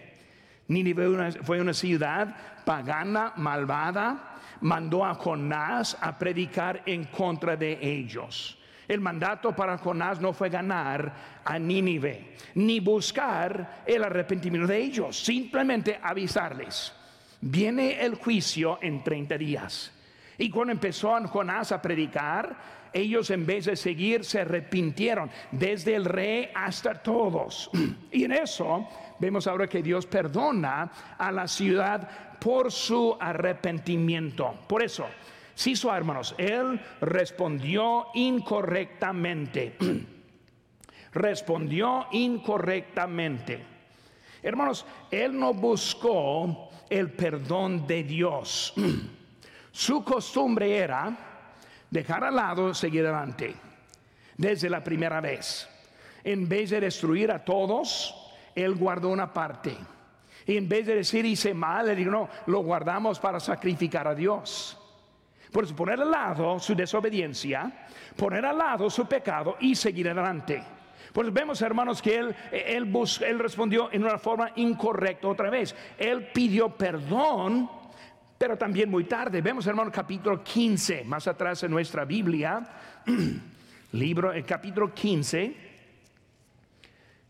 Nínive 0.68 1.32
fue 1.44 1.60
una 1.60 1.74
ciudad 1.74 2.64
pagana, 2.64 3.34
malvada, 3.38 4.38
mandó 4.62 5.06
a 5.06 5.16
Jonás 5.16 5.98
a 6.00 6.18
predicar 6.18 6.84
en 6.86 7.06
contra 7.06 7.56
de 7.56 7.78
ellos. 7.82 8.58
El 8.88 9.00
mandato 9.00 9.56
para 9.56 9.78
Jonás 9.78 10.20
no 10.20 10.34
fue 10.34 10.50
ganar 10.50 11.42
a 11.46 11.58
Nínive, 11.58 12.36
ni 12.56 12.80
buscar 12.80 13.84
el 13.86 14.04
arrepentimiento 14.04 14.68
de 14.68 14.78
ellos, 14.78 15.18
simplemente 15.18 16.00
avisarles. 16.02 16.94
Viene 17.40 18.02
el 18.02 18.16
juicio 18.16 18.80
en 18.82 19.04
30 19.04 19.38
días. 19.38 19.92
Y 20.38 20.50
cuando 20.50 20.72
empezó 20.72 21.16
Jonás 21.28 21.72
a 21.72 21.82
predicar, 21.82 22.56
ellos 22.94 23.30
en 23.30 23.46
vez 23.46 23.66
de 23.66 23.76
seguir 23.76 24.26
se 24.26 24.42
arrepintieron, 24.42 25.30
desde 25.52 25.96
el 25.96 26.06
rey 26.06 26.50
hasta 26.54 26.96
todos. 26.96 27.70
Y 28.12 28.26
en 28.26 28.34
eso 28.34 28.88
vemos 29.20 29.48
ahora 29.48 29.68
que 29.68 29.82
Dios 29.82 30.06
perdona 30.06 30.92
a 31.18 31.32
la 31.32 31.48
ciudad 31.48 32.38
por 32.40 32.72
su 32.72 33.16
arrepentimiento. 33.20 34.54
Por 34.68 34.84
eso, 34.84 35.06
Sí, 35.54 35.76
su 35.76 35.92
hermanos, 35.92 36.34
él 36.40 36.80
respondió 37.02 38.08
incorrectamente. 38.16 39.78
respondió 41.14 42.08
incorrectamente. 42.12 43.64
Hermanos, 44.42 44.86
él 45.12 45.38
no 45.38 45.54
buscó 45.54 46.70
el 46.90 47.12
perdón 47.12 47.86
de 47.86 48.04
Dios. 48.04 48.74
Su 49.72 50.04
costumbre 50.04 50.78
era 50.78 51.16
dejar 51.90 52.24
al 52.24 52.36
lado, 52.36 52.74
seguir 52.74 53.06
adelante. 53.06 53.56
Desde 54.38 54.70
la 54.70 54.84
primera 54.84 55.22
vez. 55.22 55.68
En 56.24 56.48
vez 56.48 56.70
de 56.72 56.82
destruir 56.82 57.32
a 57.32 57.44
todos, 57.44 58.16
él 58.56 58.76
guardó 58.76 59.10
una 59.10 59.32
parte. 59.32 59.76
Y 60.46 60.58
en 60.58 60.68
vez 60.68 60.88
de 60.88 60.96
decir 60.96 61.26
hice 61.26 61.54
mal, 61.54 61.90
él 61.90 61.98
dijo, 61.98 62.12
no, 62.12 62.30
lo 62.48 62.60
guardamos 62.60 63.20
para 63.20 63.40
sacrificar 63.40 64.08
a 64.08 64.16
Dios. 64.16 64.78
Por 65.52 65.66
eso 65.66 65.76
poner 65.76 66.00
al 66.00 66.10
lado 66.10 66.60
su 66.60 66.74
desobediencia, 66.74 67.86
poner 68.16 68.46
al 68.46 68.58
lado 68.58 68.90
su 68.90 69.06
pecado 69.06 69.58
y 69.60 69.76
seguir 69.76 70.10
adelante. 70.10 70.64
Pues 71.12 71.32
vemos, 71.34 71.62
hermanos, 71.62 72.02
que 72.02 72.16
él, 72.16 72.36
él, 72.52 72.94
él 73.22 73.40
respondió 73.40 73.90
en 73.92 74.04
una 74.04 74.18
forma 74.18 74.52
incorrecta 74.56 75.28
otra 75.28 75.50
vez. 75.50 75.76
Él 75.98 76.30
pidió 76.34 76.70
perdón, 76.70 77.70
pero 78.42 78.58
también 78.58 78.90
muy 78.90 79.04
tarde. 79.04 79.40
Vemos, 79.40 79.68
hermanos, 79.68 79.94
capítulo 79.94 80.44
15, 80.44 81.04
más 81.04 81.28
atrás 81.28 81.62
en 81.62 81.70
nuestra 81.70 82.06
Biblia, 82.06 82.68
libro, 83.92 84.34
el 84.34 84.44
capítulo 84.44 84.92
15 84.96 85.56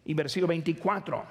y 0.06 0.14
versículo 0.14 0.48
24. 0.48 1.26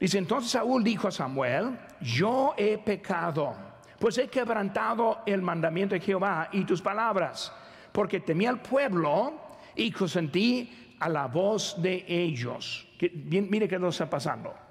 Dice, 0.00 0.18
entonces 0.18 0.50
Saúl 0.50 0.82
dijo 0.82 1.06
a 1.06 1.12
Samuel, 1.12 1.78
yo 2.00 2.54
he 2.56 2.76
pecado, 2.76 3.54
pues 4.00 4.18
he 4.18 4.26
quebrantado 4.26 5.22
el 5.24 5.40
mandamiento 5.40 5.94
de 5.94 6.00
Jehová 6.00 6.48
y 6.50 6.64
tus 6.64 6.82
palabras, 6.82 7.52
porque 7.92 8.18
temí 8.18 8.44
al 8.44 8.60
pueblo 8.60 9.40
y 9.76 9.92
consentí 9.92 10.96
a 10.98 11.08
la 11.08 11.28
voz 11.28 11.80
de 11.80 12.04
ellos. 12.08 12.88
mire 13.22 13.68
qué 13.68 13.78
nos 13.78 13.94
está 13.94 14.10
pasando. 14.10 14.65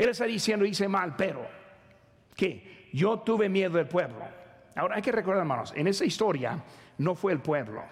Él 0.00 0.08
está 0.08 0.24
diciendo, 0.24 0.64
hice 0.64 0.88
mal, 0.88 1.14
pero 1.14 1.46
que 2.34 2.88
yo 2.90 3.18
tuve 3.18 3.50
miedo 3.50 3.76
del 3.76 3.86
pueblo. 3.86 4.24
Ahora 4.74 4.96
hay 4.96 5.02
que 5.02 5.12
recordar, 5.12 5.42
hermanos, 5.42 5.74
en 5.76 5.86
esa 5.86 6.06
historia 6.06 6.58
no 6.96 7.14
fue 7.14 7.32
el 7.32 7.40
pueblo, 7.40 7.82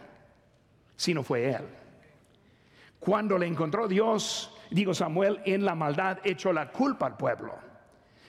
sino 0.97 1.23
fue 1.23 1.51
él. 1.51 1.69
Cuando 2.99 3.37
le 3.37 3.47
encontró 3.47 3.87
Dios, 3.87 4.57
digo 4.71 4.95
Samuel, 4.95 5.43
en 5.45 5.67
la 5.67 5.75
maldad 5.75 6.21
echó 6.25 6.51
la 6.51 6.73
culpa 6.73 7.05
al 7.05 7.19
pueblo. 7.19 7.53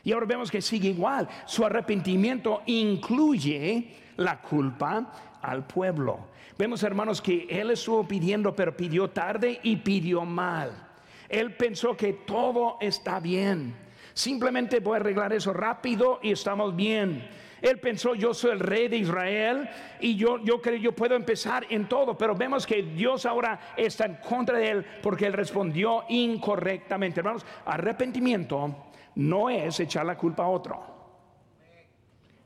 Y 0.04 0.12
ahora 0.12 0.26
vemos 0.26 0.52
que 0.52 0.62
sigue 0.62 0.90
igual. 0.90 1.30
Su 1.46 1.66
arrepentimiento 1.66 2.64
incluye 2.66 3.96
la 4.18 4.42
culpa 4.42 5.40
al 5.42 5.66
pueblo. 5.66 6.28
Vemos, 6.58 6.84
hermanos, 6.84 7.22
que 7.22 7.48
él 7.50 7.72
estuvo 7.72 8.06
pidiendo, 8.06 8.54
pero 8.54 8.76
pidió 8.76 9.10
tarde 9.10 9.62
y 9.64 9.78
pidió 9.78 10.26
mal. 10.26 10.89
Él 11.30 11.56
pensó 11.56 11.96
que 11.96 12.14
todo 12.14 12.78
está 12.82 13.20
bien. 13.20 13.76
Simplemente 14.14 14.80
voy 14.80 14.96
a 14.96 14.98
arreglar 14.98 15.32
eso 15.32 15.54
rápido 15.54 16.20
y 16.22 16.32
estamos 16.32 16.76
bien. 16.76 17.30
Él 17.62 17.80
pensó, 17.80 18.16
yo 18.16 18.34
soy 18.34 18.52
el 18.52 18.60
rey 18.60 18.88
de 18.88 18.98
Israel 18.98 19.70
y 20.00 20.16
yo, 20.16 20.44
yo 20.44 20.62
creo, 20.62 20.78
yo 20.78 20.94
puedo 20.94 21.16
empezar 21.16 21.66
en 21.70 21.88
todo, 21.88 22.18
pero 22.18 22.36
vemos 22.36 22.66
que 22.66 22.82
Dios 22.82 23.26
ahora 23.26 23.74
está 23.76 24.06
en 24.06 24.16
contra 24.16 24.58
de 24.58 24.70
él 24.70 24.86
porque 25.02 25.26
él 25.26 25.34
respondió 25.34 26.06
incorrectamente. 26.10 27.20
Hermanos, 27.20 27.46
arrepentimiento 27.66 28.90
no 29.16 29.50
es 29.50 29.80
echar 29.80 30.06
la 30.06 30.18
culpa 30.18 30.44
a 30.44 30.50
otro. 30.50 31.00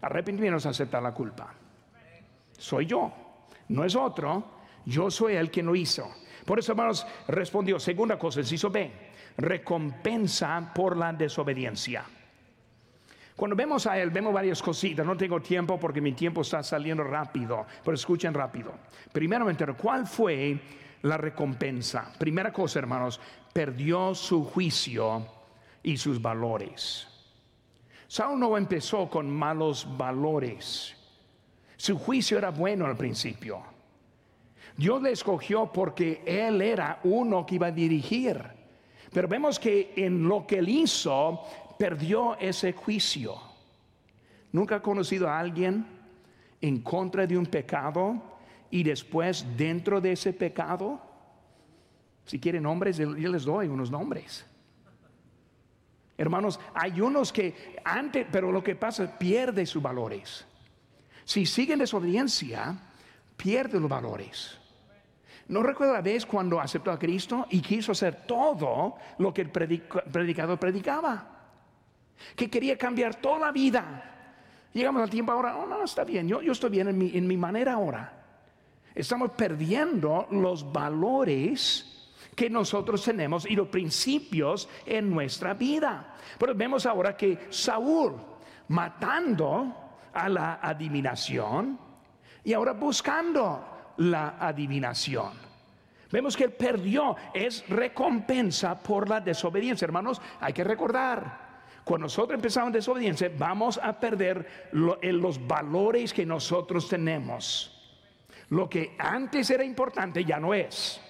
Arrepentimiento 0.02 0.58
es 0.58 0.66
aceptar 0.66 1.02
la 1.02 1.14
culpa. 1.14 1.54
Soy 2.58 2.86
yo, 2.86 3.12
no 3.70 3.86
es 3.86 3.96
otro, 3.96 4.44
yo 4.86 5.10
soy 5.10 5.36
el 5.36 5.50
que 5.50 5.64
lo 5.64 5.76
hizo. 5.76 6.10
Por 6.46 6.60
eso, 6.60 6.74
hermanos, 6.74 7.06
respondió, 7.28 7.80
segunda 7.80 8.18
cosa, 8.18 8.40
el 8.40 8.52
hizo 8.52 8.70
B, 8.70 8.92
recompensa 9.38 10.72
por 10.74 10.98
la 10.98 11.14
desobediencia. 11.14 12.06
Cuando 13.36 13.56
vemos 13.56 13.88
a 13.88 13.98
él, 13.98 14.12
vemos 14.12 14.34
varias 14.34 14.62
cositas. 14.62 15.06
No 15.06 15.18
tengo 15.18 15.42
tiempo 15.42 15.80
porque 15.80 16.02
mi 16.02 16.14
tiempo 16.14 16.42
está 16.42 16.62
saliendo 16.62 17.04
rápido, 17.04 17.66
pero 17.84 17.96
escuchen 17.96 18.34
rápido. 18.34 18.74
Primeramente, 19.12 19.66
¿cuál 19.74 20.06
fue 20.06 20.60
la 21.02 21.18
recompensa? 21.18 22.14
Primera 22.18 22.54
cosa, 22.54 22.80
hermanos, 22.80 23.20
perdió 23.52 24.14
su 24.14 24.44
juicio 24.46 25.26
y 25.82 25.98
sus 25.98 26.22
valores. 26.22 27.08
Saúl 28.08 28.40
no 28.40 28.56
empezó 28.56 29.10
con 29.10 29.30
malos 29.30 29.88
valores. 29.98 30.96
Su 31.76 31.98
juicio 31.98 32.38
era 32.38 32.52
bueno 32.52 32.86
al 32.86 32.96
principio. 32.96 33.73
Dios 34.76 35.02
le 35.02 35.12
escogió 35.12 35.72
porque 35.72 36.22
él 36.26 36.62
era 36.62 37.00
uno 37.04 37.46
que 37.46 37.56
iba 37.56 37.68
a 37.68 37.72
dirigir. 37.72 38.42
Pero 39.12 39.28
vemos 39.28 39.60
que 39.60 39.94
en 39.96 40.28
lo 40.28 40.48
que 40.48 40.60
él 40.60 40.70
hizo, 40.70 41.42
perdió 41.78 42.36
ese 42.40 42.74
juicio. 42.74 43.36
¿Nunca 44.52 44.78
ha 44.78 44.82
conocido 44.82 45.30
a 45.30 45.40
alguien 45.40 45.86
en 46.62 46.82
contra 46.82 47.28
de 47.28 47.38
un 47.38 47.46
pecado 47.46 48.22
y 48.72 48.84
después 48.84 49.46
dentro 49.56 50.02
de 50.02 50.14
ese 50.14 50.34
pecado? 50.34 51.00
Si 52.26 52.40
quieren 52.40 52.64
nombres, 52.64 52.98
yo 52.98 53.08
les 53.08 53.44
doy 53.44 53.68
unos 53.68 53.92
nombres. 53.92 54.46
Hermanos, 56.18 56.60
hay 56.74 57.02
unos 57.02 57.34
que 57.34 57.76
antes, 57.84 58.26
pero 58.32 58.52
lo 58.52 58.64
que 58.64 58.76
pasa, 58.76 59.18
pierde 59.18 59.66
sus 59.66 59.82
valores. 59.82 60.46
Si 61.26 61.46
siguen 61.46 61.80
desobediencia, 61.80 62.78
pierde 63.36 63.80
los 63.80 63.90
valores. 63.90 64.60
No 65.48 65.62
recuerdo 65.62 65.94
la 65.94 66.02
vez 66.02 66.26
cuando 66.26 66.60
aceptó 66.60 66.92
a 66.92 67.00
Cristo 67.00 67.48
y 67.50 67.62
quiso 67.62 67.92
hacer 67.92 68.26
todo 68.26 68.96
lo 69.18 69.34
que 69.34 69.42
el 69.42 69.50
predicador 69.50 70.58
predicaba 70.58 71.34
que 72.36 72.50
quería 72.50 72.78
cambiar 72.78 73.16
toda 73.16 73.40
la 73.40 73.52
vida. 73.52 74.10
Llegamos 74.74 75.04
al 75.04 75.10
tiempo 75.10 75.32
ahora, 75.32 75.58
oh, 75.58 75.68
no, 75.68 75.84
está 75.84 76.04
bien, 76.04 76.28
yo, 76.28 76.40
estoy 76.42 76.70
bien 76.70 76.88
en 76.88 77.28
mi, 77.28 77.38
manera 77.38 77.74
ahora. 77.74 78.22
Estamos 78.96 79.32
perdiendo 79.32 80.28
los 80.32 80.72
valores 80.72 82.12
que 82.36 82.50
nosotros 82.50 83.04
tenemos 83.04 83.46
y 83.46 83.56
los 83.56 83.68
principios 83.68 84.68
en 84.86 85.10
nuestra 85.10 85.54
vida. 85.54 86.16
Pero 86.40 86.56
vemos 86.56 86.86
ahora 86.86 87.16
que 87.16 87.48
Saúl, 87.50 88.16
matando 88.70 89.76
a 90.14 90.30
la 90.30 90.60
adivinación 90.62 91.78
y 92.44 92.54
ahora 92.54 92.74
buscando 92.74 93.74
la 93.98 94.38
adivinación. 94.40 95.44
Vemos 96.14 96.38
que 96.38 96.44
él 96.44 96.54
perdió, 96.54 97.16
es 97.34 97.68
recompensa 97.68 98.82
por 98.82 99.10
la 99.10 99.20
desobediencia. 99.20 99.86
Hermanos, 99.86 100.22
hay 100.40 100.54
que 100.54 100.64
recordar, 100.64 101.54
cuando 101.84 102.06
nosotros 102.06 102.36
empezamos 102.36 102.72
desobediencia, 102.72 103.32
vamos 103.36 103.80
a 103.82 104.00
perder 104.00 104.70
los 104.74 105.48
valores 105.48 106.14
que 106.14 106.24
nosotros 106.24 106.88
tenemos. 106.88 107.98
Lo 108.50 108.70
que 108.70 108.96
antes 109.00 109.50
era 109.50 109.64
importante 109.64 110.24
ya 110.24 110.40
no 110.40 110.54
es. 110.54 111.02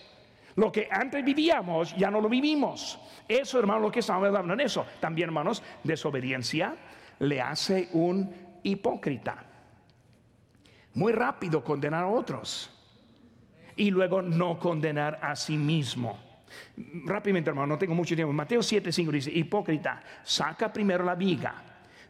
Lo 0.55 0.71
que 0.71 0.87
antes 0.89 1.21
vivíamos 1.25 1.93
ya 1.97 2.09
no 2.09 2.21
lo 2.21 2.29
vivimos. 2.29 2.97
Eso, 3.27 3.59
hermano, 3.59 3.81
lo 3.81 3.91
que 3.91 3.99
estamos 3.99 4.25
hablando 4.25 4.53
en 4.53 4.61
eso. 4.61 4.85
También, 5.01 5.27
hermanos, 5.27 5.61
desobediencia 5.83 6.77
le 7.19 7.41
hace 7.41 7.89
un 7.91 8.33
hipócrita. 8.63 9.43
Muy 10.93 11.11
rápido 11.11 11.61
condenar 11.61 12.05
a 12.05 12.07
otros 12.07 12.72
y 13.75 13.91
luego 13.91 14.21
no 14.21 14.59
condenar 14.59 15.19
a 15.21 15.35
sí 15.35 15.57
mismo. 15.57 16.19
Rápidamente, 17.05 17.49
hermano, 17.49 17.67
no 17.67 17.77
tengo 17.77 17.95
mucho 17.95 18.15
tiempo. 18.15 18.33
Mateo 18.33 18.61
7, 18.61 18.91
5 18.91 19.11
dice, 19.11 19.31
hipócrita, 19.31 20.01
saca 20.23 20.71
primero 20.71 21.03
la 21.03 21.15
viga 21.15 21.55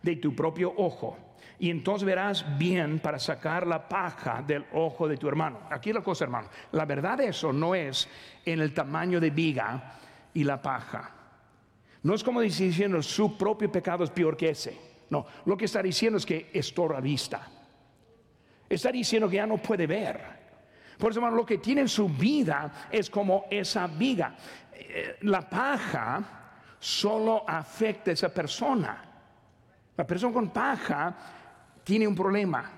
de 0.01 0.17
tu 0.17 0.35
propio 0.35 0.73
ojo 0.75 1.17
y 1.59 1.69
entonces 1.69 2.05
verás 2.05 2.45
bien 2.57 2.99
para 2.99 3.19
sacar 3.19 3.65
la 3.65 3.87
paja 3.87 4.43
del 4.45 4.65
ojo 4.73 5.07
de 5.07 5.17
tu 5.17 5.27
hermano. 5.27 5.61
Aquí 5.69 5.93
la 5.93 6.01
cosa, 6.01 6.25
hermano, 6.25 6.49
la 6.73 6.85
verdad 6.85 7.17
de 7.17 7.27
eso 7.27 7.53
no 7.53 7.73
es 7.73 8.07
en 8.43 8.59
el 8.59 8.73
tamaño 8.73 9.19
de 9.19 9.29
viga 9.29 9.97
y 10.33 10.43
la 10.43 10.61
paja. 10.61 11.11
No 12.01 12.13
es 12.13 12.23
como 12.23 12.41
diciendo 12.41 13.01
su 13.01 13.37
propio 13.37 13.71
pecado 13.71 14.03
es 14.03 14.09
peor 14.09 14.35
que 14.35 14.49
ese. 14.49 14.77
No, 15.09 15.25
lo 15.45 15.55
que 15.55 15.65
está 15.65 15.81
diciendo 15.81 16.17
es 16.17 16.25
que 16.25 16.49
estorba 16.53 16.99
vista. 16.99 17.47
Está 18.67 18.91
diciendo 18.91 19.29
que 19.29 19.37
ya 19.37 19.47
no 19.47 19.57
puede 19.57 19.87
ver. 19.87 20.42
Por 20.97 21.11
eso, 21.11 21.21
lo 21.21 21.45
que 21.45 21.57
tiene 21.57 21.81
en 21.81 21.89
su 21.89 22.09
vida 22.09 22.87
es 22.91 23.09
como 23.09 23.45
esa 23.49 23.87
viga. 23.87 24.35
Eh, 24.73 25.17
la 25.21 25.47
paja 25.49 26.23
solo 26.79 27.43
afecta 27.47 28.11
a 28.11 28.13
esa 28.13 28.33
persona. 28.33 29.03
La 29.95 30.05
persona 30.05 30.33
con 30.33 30.49
paja 30.49 31.15
tiene 31.83 32.07
un 32.07 32.15
problema. 32.15 32.69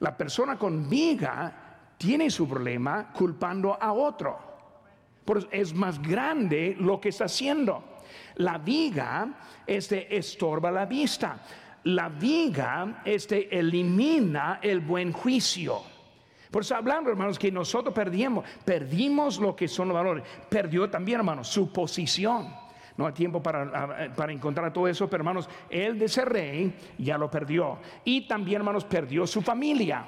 La 0.00 0.16
persona 0.16 0.58
con 0.58 0.88
viga 0.88 1.66
tiene 1.96 2.30
su 2.30 2.48
problema 2.48 3.12
culpando 3.12 3.76
a 3.80 3.92
otro. 3.92 4.38
Por 5.24 5.38
eso 5.38 5.48
es 5.50 5.74
más 5.74 6.00
grande 6.00 6.76
lo 6.78 7.00
que 7.00 7.08
está 7.08 7.24
haciendo. 7.24 7.96
La 8.36 8.58
viga 8.58 9.28
este, 9.66 10.16
estorba 10.16 10.70
la 10.70 10.86
vista. 10.86 11.40
La 11.84 12.08
viga 12.08 13.02
este, 13.04 13.56
elimina 13.56 14.60
el 14.62 14.80
buen 14.80 15.12
juicio. 15.12 15.95
Por 16.50 16.62
eso 16.62 16.76
hablando, 16.76 17.10
hermanos, 17.10 17.38
que 17.38 17.50
nosotros 17.50 17.94
perdimos, 17.94 18.44
perdimos 18.64 19.38
lo 19.38 19.54
que 19.54 19.68
son 19.68 19.88
los 19.88 19.94
valores. 19.94 20.24
Perdió 20.48 20.88
también, 20.88 21.18
hermanos, 21.18 21.48
su 21.48 21.72
posición. 21.72 22.52
No 22.96 23.06
hay 23.06 23.12
tiempo 23.12 23.42
para, 23.42 24.14
para, 24.14 24.32
encontrar 24.32 24.72
todo 24.72 24.88
eso, 24.88 25.08
pero 25.08 25.20
hermanos, 25.20 25.48
él 25.68 25.98
de 25.98 26.08
ser 26.08 26.28
rey 26.28 26.74
ya 26.98 27.18
lo 27.18 27.30
perdió. 27.30 27.78
Y 28.04 28.26
también, 28.26 28.56
hermanos, 28.56 28.84
perdió 28.84 29.26
su 29.26 29.42
familia. 29.42 30.06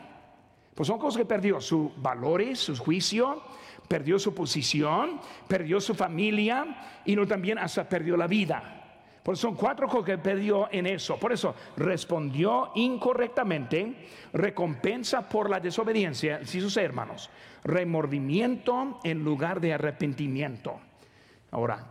Pues 0.75 0.87
son 0.87 0.99
cosas 0.99 1.19
que 1.19 1.27
perdió, 1.27 1.61
sus 1.61 1.91
valores, 2.01 2.61
su 2.61 2.77
juicio, 2.77 3.43
perdió 3.89 4.19
su 4.19 4.35
posición, 4.35 5.21
perdió 5.49 5.81
su 5.81 5.95
familia 5.95 7.01
y 7.05 7.17
no 7.17 7.27
también 7.27 7.59
hasta 7.59 7.89
perdió 7.89 8.17
la 8.17 8.27
vida. 8.27 8.78
Por 9.29 9.35
eso 9.35 9.49
son 9.49 9.57
cuatro 9.57 9.87
cosas 9.89 10.07
que 10.07 10.17
perdió 10.17 10.73
en 10.73 10.87
eso. 10.87 11.19
Por 11.19 11.33
eso 11.33 11.55
respondió 11.77 12.71
incorrectamente, 12.77 14.09
recompensa 14.33 15.29
por 15.29 15.51
la 15.51 15.61
desobediencia, 15.61 16.47
si 16.47 16.63
sus 16.63 16.75
hermanos, 16.79 17.29
remordimiento 17.63 19.01
en 19.05 19.23
lugar 19.23 19.61
de 19.61 19.75
arrepentimiento. 19.75 20.81
Ahora, 21.51 21.87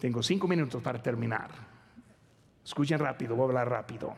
tengo 0.00 0.22
cinco 0.22 0.46
minutos 0.46 0.80
para 0.80 1.02
terminar. 1.02 1.50
Escuchen 2.64 3.00
rápido, 3.00 3.34
voy 3.34 3.46
a 3.46 3.48
hablar 3.48 3.70
rápido. 3.70 4.14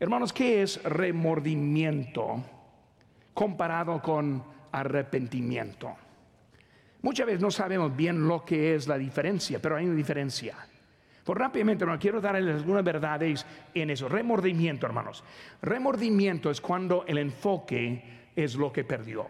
Hermanos, 0.00 0.32
¿qué 0.32 0.62
es 0.62 0.82
remordimiento 0.82 2.42
comparado 3.32 4.02
con 4.02 4.42
arrepentimiento? 4.72 5.94
Muchas 7.04 7.26
veces 7.26 7.42
no 7.42 7.50
sabemos 7.50 7.94
bien 7.94 8.26
lo 8.26 8.46
que 8.46 8.74
es 8.74 8.88
la 8.88 8.96
diferencia, 8.96 9.58
pero 9.60 9.76
hay 9.76 9.84
una 9.84 9.94
diferencia. 9.94 10.56
Por 11.22 11.38
rápidamente, 11.38 11.84
no 11.84 11.98
quiero 11.98 12.18
darles 12.18 12.56
algunas 12.56 12.82
verdades 12.82 13.44
en 13.74 13.90
eso. 13.90 14.08
Remordimiento, 14.08 14.86
hermanos. 14.86 15.22
Remordimiento 15.60 16.50
es 16.50 16.62
cuando 16.62 17.04
el 17.06 17.18
enfoque 17.18 18.30
es 18.34 18.54
lo 18.54 18.72
que 18.72 18.84
perdió. 18.84 19.26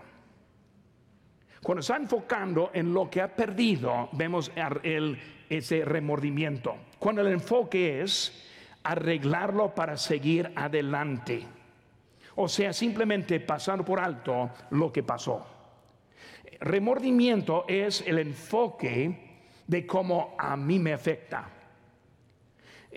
Cuando 1.64 1.80
está 1.80 1.96
enfocando 1.96 2.70
en 2.72 2.94
lo 2.94 3.10
que 3.10 3.20
ha 3.20 3.34
perdido, 3.34 4.08
vemos 4.12 4.52
el, 4.84 5.18
ese 5.50 5.84
remordimiento. 5.84 6.76
Cuando 7.00 7.22
el 7.22 7.32
enfoque 7.32 8.02
es 8.02 8.48
arreglarlo 8.84 9.74
para 9.74 9.96
seguir 9.96 10.52
adelante. 10.54 11.44
O 12.36 12.46
sea, 12.46 12.72
simplemente 12.72 13.40
pasar 13.40 13.84
por 13.84 13.98
alto 13.98 14.50
lo 14.70 14.92
que 14.92 15.02
pasó. 15.02 15.53
Remordimiento 16.64 17.66
es 17.68 18.02
el 18.06 18.18
enfoque 18.18 19.36
de 19.66 19.86
cómo 19.86 20.34
a 20.38 20.56
mí 20.56 20.78
me 20.78 20.94
afecta. 20.94 21.46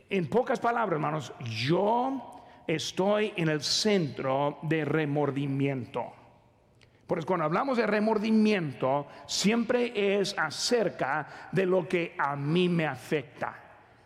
En 0.10 0.30
pocas 0.30 0.58
palabras, 0.58 0.96
hermanos, 0.96 1.34
yo 1.42 2.46
estoy 2.66 3.34
en 3.36 3.50
el 3.50 3.62
centro 3.62 4.60
de 4.62 4.86
remordimiento. 4.86 6.14
Por 7.06 7.18
eso 7.18 7.28
cuando 7.28 7.44
hablamos 7.44 7.78
de 7.78 7.86
remordimiento, 7.86 9.08
siempre 9.26 10.18
es 10.18 10.34
acerca 10.38 11.50
de 11.52 11.66
lo 11.66 11.90
que 11.90 12.16
a 12.18 12.38
mí 12.38 12.70
me 12.70 12.88
afecta. 12.88 13.54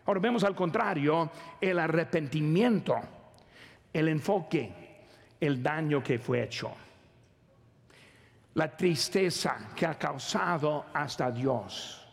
Ahora 0.04 0.18
vemos 0.18 0.42
al 0.42 0.56
contrario 0.56 1.30
el 1.60 1.78
arrepentimiento, 1.78 2.96
el 3.92 4.08
enfoque, 4.08 4.72
el 5.38 5.62
daño 5.62 6.02
que 6.02 6.18
fue 6.18 6.42
hecho, 6.42 6.72
la 8.54 8.76
tristeza 8.76 9.70
que 9.74 9.86
ha 9.86 9.98
causado 9.98 10.86
hasta 10.92 11.30
Dios, 11.30 12.06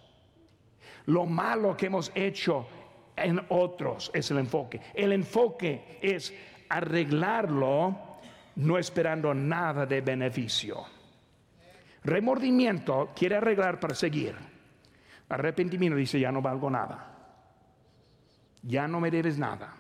lo 1.08 1.26
malo 1.26 1.76
que 1.76 1.88
hemos 1.88 2.12
hecho 2.16 2.68
en 3.16 3.42
otros 3.50 4.12
es 4.14 4.32
el 4.32 4.40
enfoque. 4.40 4.80
El 4.94 5.12
enfoque 5.12 6.00
es 6.02 6.34
arreglarlo 6.70 8.10
no 8.58 8.78
esperando 8.78 9.34
nada 9.34 9.86
de 9.86 10.02
beneficio. 10.02 10.86
Remordimiento 12.04 13.12
quiere 13.16 13.38
arreglar 13.38 13.80
para 13.80 13.96
seguir. 13.96 14.36
Arrepentimiento 15.30 15.98
dice, 15.98 16.20
ya 16.20 16.32
no 16.32 16.42
valgo 16.42 16.70
nada. 16.70 17.16
Ya 18.64 18.88
no 18.88 19.00
me 19.00 19.12
debes 19.12 19.38
nada. 19.38 19.76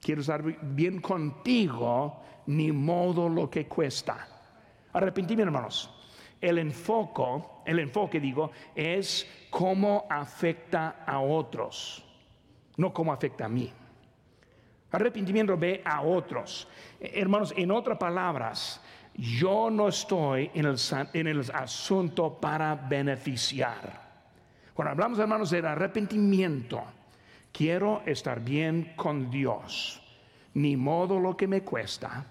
Quiero 0.00 0.20
estar 0.20 0.42
bien 0.42 1.00
contigo, 1.00 2.22
ni 2.46 2.72
modo 2.72 3.28
lo 3.28 3.48
que 3.48 3.66
cuesta. 3.66 4.39
Arrepentimiento, 4.92 5.48
hermanos. 5.48 5.90
El 6.40 6.58
enfoque, 6.58 7.22
el 7.66 7.78
enfoque 7.80 8.18
digo, 8.18 8.50
es 8.74 9.26
cómo 9.50 10.06
afecta 10.08 11.04
a 11.06 11.20
otros, 11.20 12.02
no 12.76 12.92
cómo 12.92 13.12
afecta 13.12 13.44
a 13.44 13.48
mí. 13.48 13.70
Arrepentimiento 14.90 15.56
ve 15.56 15.82
a 15.84 16.00
otros. 16.00 16.66
Hermanos, 16.98 17.52
en 17.56 17.70
otras 17.70 17.98
palabras, 17.98 18.80
yo 19.14 19.70
no 19.70 19.88
estoy 19.88 20.50
en 20.54 20.66
el, 20.66 20.76
en 21.12 21.26
el 21.26 21.50
asunto 21.52 22.38
para 22.40 22.74
beneficiar. 22.74 24.10
Cuando 24.74 24.92
hablamos, 24.92 25.18
hermanos, 25.18 25.50
del 25.50 25.66
arrepentimiento, 25.66 26.82
quiero 27.52 28.02
estar 28.06 28.40
bien 28.40 28.94
con 28.96 29.30
Dios. 29.30 30.02
Ni 30.54 30.76
modo 30.76 31.20
lo 31.20 31.36
que 31.36 31.46
me 31.46 31.62
cuesta, 31.62 32.24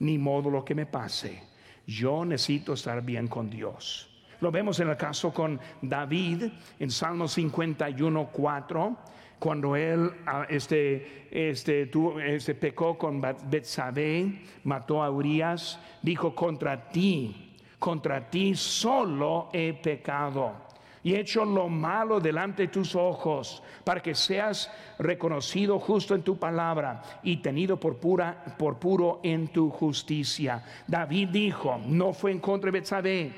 ni 0.00 0.18
modo 0.18 0.50
lo 0.50 0.64
que 0.64 0.74
me 0.74 0.86
pase. 0.86 1.53
Yo 1.86 2.24
necesito 2.24 2.72
estar 2.72 3.02
bien 3.02 3.28
con 3.28 3.50
Dios. 3.50 4.08
Lo 4.40 4.50
vemos 4.50 4.80
en 4.80 4.88
el 4.88 4.96
caso 4.96 5.32
con 5.32 5.60
David 5.80 6.44
en 6.78 6.90
Salmo 6.90 7.28
51, 7.28 8.28
4 8.32 8.96
cuando 9.38 9.76
él 9.76 10.10
ah, 10.26 10.46
este, 10.48 11.28
este, 11.30 11.90
este, 12.34 12.54
pecó 12.54 12.96
con 12.96 13.20
Betsabé, 13.20 14.40
mató 14.64 15.02
a 15.02 15.10
Urias, 15.10 15.78
dijo 16.00 16.34
contra 16.34 16.88
ti, 16.88 17.54
contra 17.78 18.30
ti 18.30 18.54
solo 18.54 19.50
he 19.52 19.74
pecado 19.74 20.64
y 21.04 21.14
hecho 21.14 21.44
lo 21.44 21.68
malo 21.68 22.18
delante 22.18 22.62
de 22.62 22.68
tus 22.68 22.96
ojos, 22.96 23.62
para 23.84 24.00
que 24.00 24.14
seas 24.14 24.72
reconocido 24.98 25.78
justo 25.78 26.14
en 26.14 26.22
tu 26.22 26.38
palabra 26.38 27.02
y 27.22 27.36
tenido 27.36 27.78
por, 27.78 27.98
pura, 27.98 28.56
por 28.58 28.78
puro 28.78 29.20
en 29.22 29.48
tu 29.48 29.70
justicia. 29.70 30.64
David 30.86 31.28
dijo, 31.28 31.78
no 31.86 32.14
fue 32.14 32.32
en 32.32 32.40
contra 32.40 32.68
de 32.68 32.80
Betsabé, 32.80 33.32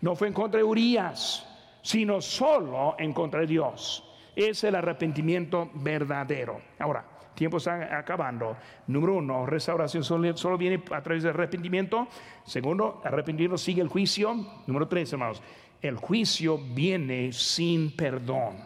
no 0.00 0.16
fue 0.16 0.28
en 0.28 0.34
contra 0.34 0.58
de 0.58 0.64
Urias, 0.64 1.46
sino 1.80 2.20
solo 2.20 2.96
en 2.98 3.12
contra 3.12 3.40
de 3.40 3.46
Dios. 3.46 4.04
Es 4.34 4.64
el 4.64 4.74
arrepentimiento 4.74 5.70
verdadero. 5.74 6.60
Ahora, 6.80 7.04
tiempo 7.34 7.58
está 7.58 7.96
acabando. 7.96 8.56
Número 8.88 9.16
uno, 9.16 9.46
restauración 9.46 10.02
solo, 10.02 10.36
solo, 10.36 10.58
viene 10.58 10.82
a 10.90 11.02
través 11.02 11.22
del 11.22 11.34
arrepentimiento. 11.34 12.08
Segundo, 12.44 13.00
arrepentimiento 13.04 13.58
sigue 13.58 13.80
el 13.80 13.88
juicio. 13.88 14.34
Número 14.66 14.88
tres, 14.88 15.12
hermanos, 15.12 15.42
el 15.82 15.96
juicio 15.96 16.58
viene 16.58 17.32
sin 17.32 17.90
perdón. 17.90 18.56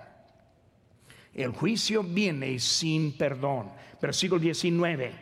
El 1.35 1.51
juicio 1.53 2.03
viene 2.03 2.59
sin 2.59 3.17
perdón. 3.17 3.71
Versículo 4.01 4.39
19. 4.39 5.13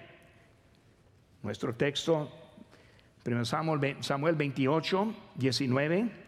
Nuestro 1.42 1.74
texto, 1.74 2.30
1 3.24 3.44
Samuel, 3.44 3.96
Samuel 4.00 4.34
28, 4.34 5.14
19. 5.36 6.23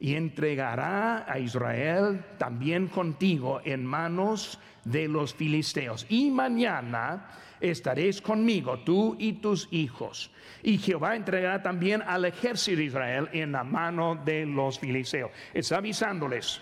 Y 0.00 0.14
entregará 0.14 1.30
a 1.30 1.38
Israel 1.38 2.24
también 2.38 2.86
contigo 2.86 3.60
en 3.64 3.84
manos 3.84 4.60
de 4.84 5.08
los 5.08 5.34
filisteos. 5.34 6.06
Y 6.08 6.30
mañana 6.30 7.30
estaréis 7.60 8.22
conmigo, 8.22 8.78
tú 8.80 9.16
y 9.18 9.34
tus 9.34 9.68
hijos. 9.72 10.30
Y 10.62 10.78
Jehová 10.78 11.16
entregará 11.16 11.62
también 11.62 12.02
al 12.02 12.24
ejército 12.24 12.78
de 12.78 12.84
Israel 12.84 13.28
en 13.32 13.52
la 13.52 13.64
mano 13.64 14.16
de 14.24 14.46
los 14.46 14.78
filisteos. 14.78 15.30
Está 15.52 15.78
avisándoles. 15.78 16.60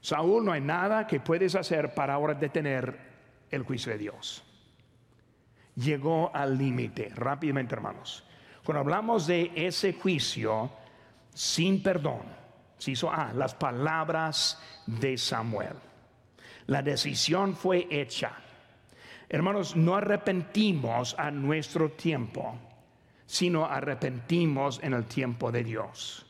Saúl, 0.00 0.44
no 0.44 0.52
hay 0.52 0.60
nada 0.60 1.06
que 1.06 1.20
puedes 1.20 1.54
hacer 1.54 1.94
para 1.94 2.14
ahora 2.14 2.34
detener 2.34 2.98
el 3.50 3.62
juicio 3.62 3.92
de 3.92 3.98
Dios. 3.98 4.44
Llegó 5.74 6.34
al 6.34 6.56
límite, 6.58 7.10
rápidamente 7.14 7.74
hermanos. 7.74 8.24
Cuando 8.64 8.80
hablamos 8.80 9.26
de 9.26 9.52
ese 9.54 9.92
juicio 9.92 10.70
sin 11.38 11.82
perdón, 11.82 12.22
se 12.78 12.92
hizo 12.92 13.10
ah, 13.10 13.32
las 13.34 13.54
palabras 13.54 14.60
de 14.86 15.16
Samuel. 15.16 15.74
La 16.66 16.82
decisión 16.82 17.54
fue 17.54 17.86
hecha 17.90 18.32
Hermanos, 19.28 19.76
no 19.76 19.94
arrepentimos 19.94 21.14
a 21.18 21.30
nuestro 21.30 21.90
tiempo, 21.90 22.56
sino 23.26 23.66
arrepentimos 23.66 24.80
en 24.82 24.94
el 24.94 25.04
tiempo 25.04 25.52
de 25.52 25.64
Dios. 25.64 26.24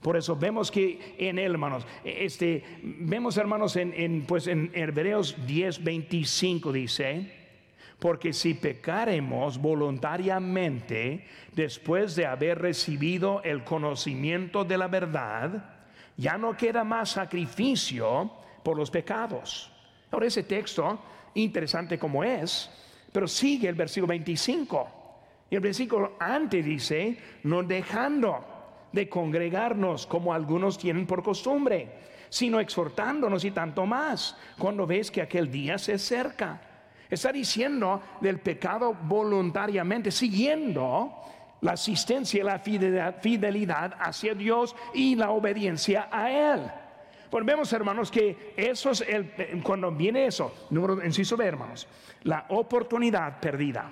Por 0.00 0.16
eso 0.16 0.36
vemos 0.36 0.70
que 0.70 1.16
en 1.18 1.38
él, 1.38 1.52
hermanos, 1.52 1.86
este, 2.02 2.64
vemos, 2.82 3.36
hermanos, 3.36 3.76
en, 3.76 4.24
pues 4.26 4.46
en 4.46 4.70
Hebreos 4.74 5.36
10, 5.46 5.84
25 5.84 6.72
dice, 6.72 7.43
porque 7.98 8.32
si 8.32 8.54
pecaremos 8.54 9.58
voluntariamente 9.58 11.26
después 11.52 12.16
de 12.16 12.26
haber 12.26 12.60
recibido 12.60 13.42
el 13.42 13.64
conocimiento 13.64 14.64
de 14.64 14.78
la 14.78 14.88
verdad, 14.88 15.74
ya 16.16 16.36
no 16.36 16.56
queda 16.56 16.84
más 16.84 17.10
sacrificio 17.10 18.30
por 18.62 18.76
los 18.76 18.90
pecados. 18.90 19.70
Ahora 20.10 20.26
ese 20.26 20.42
texto 20.42 20.98
interesante 21.34 21.98
como 21.98 22.22
es, 22.22 22.70
pero 23.12 23.26
sigue 23.26 23.68
el 23.68 23.74
versículo 23.74 24.08
25. 24.08 24.88
Y 25.50 25.54
el 25.54 25.60
versículo 25.60 26.16
antes 26.18 26.64
dice, 26.64 27.18
no 27.44 27.62
dejando 27.62 28.44
de 28.92 29.08
congregarnos 29.08 30.06
como 30.06 30.32
algunos 30.32 30.78
tienen 30.78 31.06
por 31.06 31.22
costumbre, 31.22 31.88
sino 32.28 32.60
exhortándonos 32.60 33.44
y 33.44 33.50
tanto 33.50 33.86
más 33.86 34.36
cuando 34.58 34.86
ves 34.86 35.10
que 35.10 35.22
aquel 35.22 35.50
día 35.50 35.78
se 35.78 35.94
acerca. 35.94 36.60
Está 37.14 37.30
diciendo 37.30 38.02
del 38.20 38.40
pecado 38.40 38.92
voluntariamente, 38.92 40.10
siguiendo 40.10 41.12
la 41.60 41.72
asistencia 41.72 42.40
y 42.40 42.44
la 42.44 42.58
fidelidad 42.58 43.94
hacia 44.00 44.34
Dios 44.34 44.74
y 44.92 45.14
la 45.14 45.30
obediencia 45.30 46.08
a 46.10 46.30
Él. 46.30 46.62
Pues 47.30 47.44
vemos, 47.44 47.72
hermanos, 47.72 48.10
que 48.10 48.52
eso 48.56 48.90
es 48.90 49.00
el, 49.02 49.62
cuando 49.62 49.92
viene 49.92 50.26
eso, 50.26 50.66
número, 50.70 51.04
inciso 51.04 51.36
B, 51.36 51.46
hermanos, 51.46 51.86
la 52.24 52.46
oportunidad 52.48 53.38
perdida. 53.38 53.90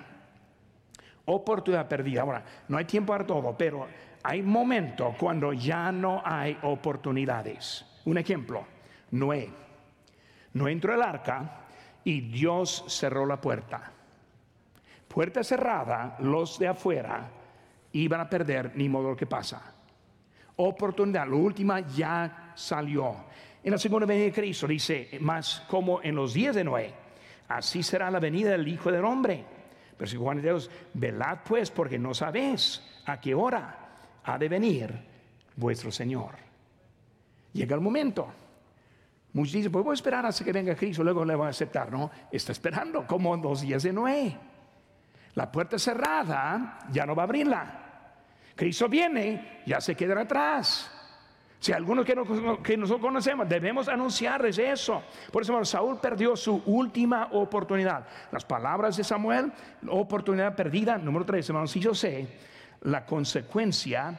Oportunidad 1.25 1.87
perdida. 1.87 2.21
Ahora, 2.23 2.43
no 2.67 2.77
hay 2.77 2.83
tiempo 2.83 3.13
para 3.13 3.25
todo, 3.25 3.55
pero 3.57 3.87
hay 4.21 4.41
momentos 4.41 5.15
cuando 5.17 5.53
ya 5.53 5.93
no 5.93 6.21
hay 6.25 6.57
oportunidades. 6.61 7.85
Un 8.03 8.17
ejemplo, 8.17 8.65
Noé. 9.11 9.49
No 10.51 10.67
entró 10.67 10.93
el 10.93 11.01
arca 11.01 11.62
y 12.03 12.21
Dios 12.21 12.85
cerró 12.87 13.25
la 13.25 13.39
puerta. 13.39 13.91
Puerta 15.07 15.43
cerrada, 15.43 16.17
los 16.19 16.57
de 16.57 16.67
afuera 16.67 17.29
iban 17.93 18.21
a 18.21 18.29
perder 18.29 18.71
ni 18.75 18.89
modo 18.89 19.15
que 19.15 19.25
pasa. 19.25 19.73
Oportunidad, 20.55 21.27
la 21.27 21.35
última 21.35 21.79
ya 21.81 22.53
salió. 22.55 23.15
En 23.63 23.71
la 23.71 23.77
segunda 23.77 24.05
venida 24.05 24.25
de 24.25 24.33
Cristo 24.33 24.67
dice, 24.67 25.09
más 25.21 25.63
como 25.67 26.01
en 26.01 26.15
los 26.15 26.33
días 26.33 26.55
de 26.55 26.63
Noé, 26.63 26.93
así 27.47 27.81
será 27.83 28.11
la 28.11 28.19
venida 28.19 28.51
del 28.51 28.67
Hijo 28.67 28.91
del 28.91 29.05
Hombre. 29.05 29.45
Versículo 29.97 30.41
Dios, 30.41 30.69
velad 30.93 31.39
pues 31.45 31.71
porque 31.71 31.97
no 31.97 32.13
sabéis 32.13 32.83
a 33.05 33.19
qué 33.21 33.33
hora 33.33 33.77
ha 34.23 34.37
de 34.37 34.49
venir 34.49 34.93
vuestro 35.55 35.91
Señor. 35.91 36.31
Llega 37.53 37.75
el 37.75 37.81
momento. 37.81 38.27
Muchos 39.33 39.53
dicen, 39.53 39.71
pues 39.71 39.83
voy 39.83 39.93
a 39.93 39.95
esperar 39.95 40.25
hasta 40.25 40.45
que 40.45 40.51
venga 40.51 40.75
Cristo, 40.75 41.03
luego 41.03 41.25
le 41.25 41.35
voy 41.35 41.47
a 41.47 41.49
aceptar. 41.49 41.91
No, 41.91 42.11
está 42.31 42.51
esperando 42.51 43.05
como 43.07 43.35
los 43.35 43.61
días 43.61 43.81
de 43.83 43.91
Noé. 43.91 44.37
La 45.35 45.51
puerta 45.51 45.79
cerrada, 45.79 46.79
ya 46.91 47.05
no 47.05 47.15
va 47.15 47.23
a 47.23 47.25
abrirla. 47.25 47.79
Cristo 48.55 48.87
viene, 48.87 49.63
ya 49.65 49.81
se 49.81 49.95
quedará 49.95 50.21
atrás. 50.21 50.91
Si 51.59 51.71
algunos 51.71 52.05
que, 52.05 52.13
no, 52.13 52.61
que 52.61 52.77
nosotros 52.77 53.01
conocemos, 53.01 53.47
debemos 53.49 53.87
anunciarles 53.87 54.59
eso. 54.59 55.01
Por 55.31 55.41
eso, 55.41 55.63
Saúl 55.65 55.97
perdió 55.99 56.35
su 56.35 56.61
última 56.65 57.29
oportunidad. 57.31 58.05
Las 58.31 58.45
palabras 58.45 58.97
de 58.97 59.03
Samuel, 59.03 59.51
oportunidad 59.87 60.55
perdida. 60.55 60.97
Número 60.97 61.25
tres, 61.25 61.49
hermanos, 61.49 61.71
si 61.71 61.79
yo 61.79 61.95
sé 61.95 62.27
la 62.81 63.05
consecuencia 63.05 64.13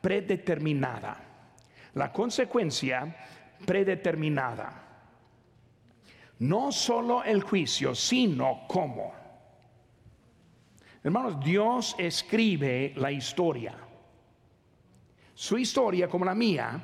predeterminada. 0.00 1.18
La 1.94 2.12
consecuencia 2.12 3.14
predeterminada. 3.64 4.82
No 6.38 6.70
solo 6.70 7.24
el 7.24 7.42
juicio, 7.42 7.94
sino 7.94 8.66
cómo. 8.68 9.14
Hermanos, 11.02 11.42
Dios 11.42 11.94
escribe 11.98 12.92
la 12.96 13.12
historia. 13.12 13.74
Su 15.34 15.56
historia, 15.56 16.08
como 16.08 16.24
la 16.24 16.34
mía, 16.34 16.80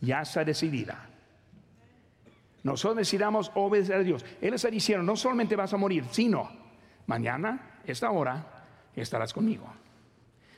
ya 0.00 0.20
está 0.20 0.44
decidida. 0.44 1.08
Nosotros 2.62 2.98
decidamos 2.98 3.50
obedecer 3.54 3.96
a 3.96 4.02
Dios. 4.02 4.24
Él 4.40 4.54
está 4.54 4.68
diciendo, 4.68 5.02
no 5.02 5.16
solamente 5.16 5.56
vas 5.56 5.72
a 5.72 5.76
morir, 5.76 6.04
sino 6.10 6.50
mañana, 7.06 7.80
esta 7.84 8.10
hora, 8.10 8.64
estarás 8.94 9.32
conmigo. 9.32 9.66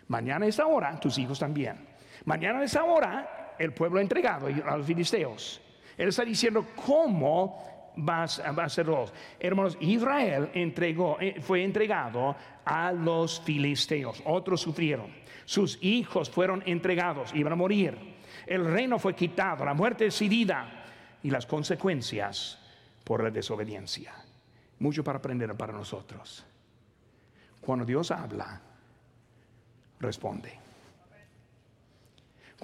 Mañana, 0.09 0.47
esta 0.47 0.67
hora, 0.67 0.99
tus 1.01 1.17
hijos 1.19 1.39
también. 1.39 1.79
Mañana, 2.25 2.63
esta 2.63 2.85
hora, 2.85 3.44
el 3.59 3.73
pueblo 3.73 4.01
entregado 4.01 4.47
a 4.47 4.77
los 4.77 4.87
filisteos. 4.87 5.61
Él 5.97 6.09
está 6.09 6.25
diciendo 6.25 6.67
cómo 6.87 7.93
vas 7.97 8.41
a 8.41 8.51
hacerlo. 8.51 9.07
Hermanos, 9.39 9.77
Israel 9.81 10.51
entregó, 10.55 11.19
eh, 11.21 11.41
fue 11.41 11.63
entregado 11.63 12.37
a 12.65 12.93
los 12.93 13.41
filisteos. 13.41 14.23
Otros 14.25 14.61
sufrieron. 14.61 15.13
Sus 15.45 15.79
hijos 15.83 16.31
fueron 16.31 16.63
entregados, 16.67 17.35
iban 17.35 17.53
a 17.53 17.57
morir. 17.57 17.97
El 18.47 18.65
reino 18.65 18.99
fue 18.99 19.15
quitado, 19.15 19.65
la 19.65 19.75
muerte 19.75 20.05
decidida 20.05 20.85
y 21.23 21.31
las 21.31 21.47
consecuencias 21.47 22.59
por 23.05 23.23
la 23.23 23.31
desobediencia. 23.31 24.13
Mucho 24.79 25.05
para 25.05 25.19
aprender 25.19 25.55
para 25.55 25.73
nosotros. 25.73 26.45
Cuando 27.61 27.85
Dios 27.85 28.11
habla, 28.11 28.61
responde. 30.01 30.64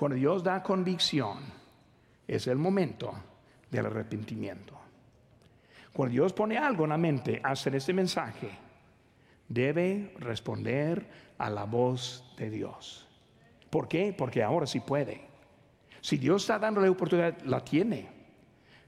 Cuando 0.00 0.16
Dios 0.16 0.42
da 0.42 0.62
convicción, 0.62 1.40
es 2.26 2.46
el 2.46 2.56
momento 2.56 3.12
del 3.70 3.84
arrepentimiento. 3.84 4.80
Cuando 5.92 6.14
Dios 6.14 6.32
pone 6.32 6.56
algo 6.56 6.84
en 6.84 6.90
la 6.90 6.96
mente, 6.96 7.38
hacer 7.44 7.74
este 7.74 7.92
mensaje, 7.92 8.48
debe 9.46 10.14
responder 10.18 11.06
a 11.36 11.50
la 11.50 11.64
voz 11.64 12.32
de 12.38 12.48
Dios. 12.48 13.06
¿Por 13.68 13.88
qué? 13.88 14.14
Porque 14.16 14.42
ahora 14.42 14.66
sí 14.66 14.80
puede. 14.80 15.20
Si 16.00 16.16
Dios 16.16 16.44
está 16.44 16.58
dándole 16.58 16.88
oportunidad, 16.88 17.38
la 17.42 17.62
tiene. 17.62 18.08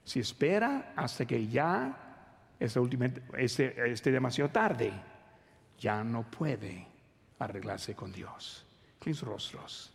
Si 0.03 0.19
espera 0.19 0.93
hasta 0.95 1.27
que 1.27 1.47
ya 1.47 2.25
esté, 3.37 3.91
esté 3.91 4.11
demasiado 4.11 4.49
tarde, 4.49 4.91
ya 5.77 6.03
no 6.03 6.23
puede 6.23 6.87
arreglarse 7.37 7.93
con 7.93 8.11
Dios. 8.11 8.65
sus 8.99 9.21
rostros. 9.21 9.92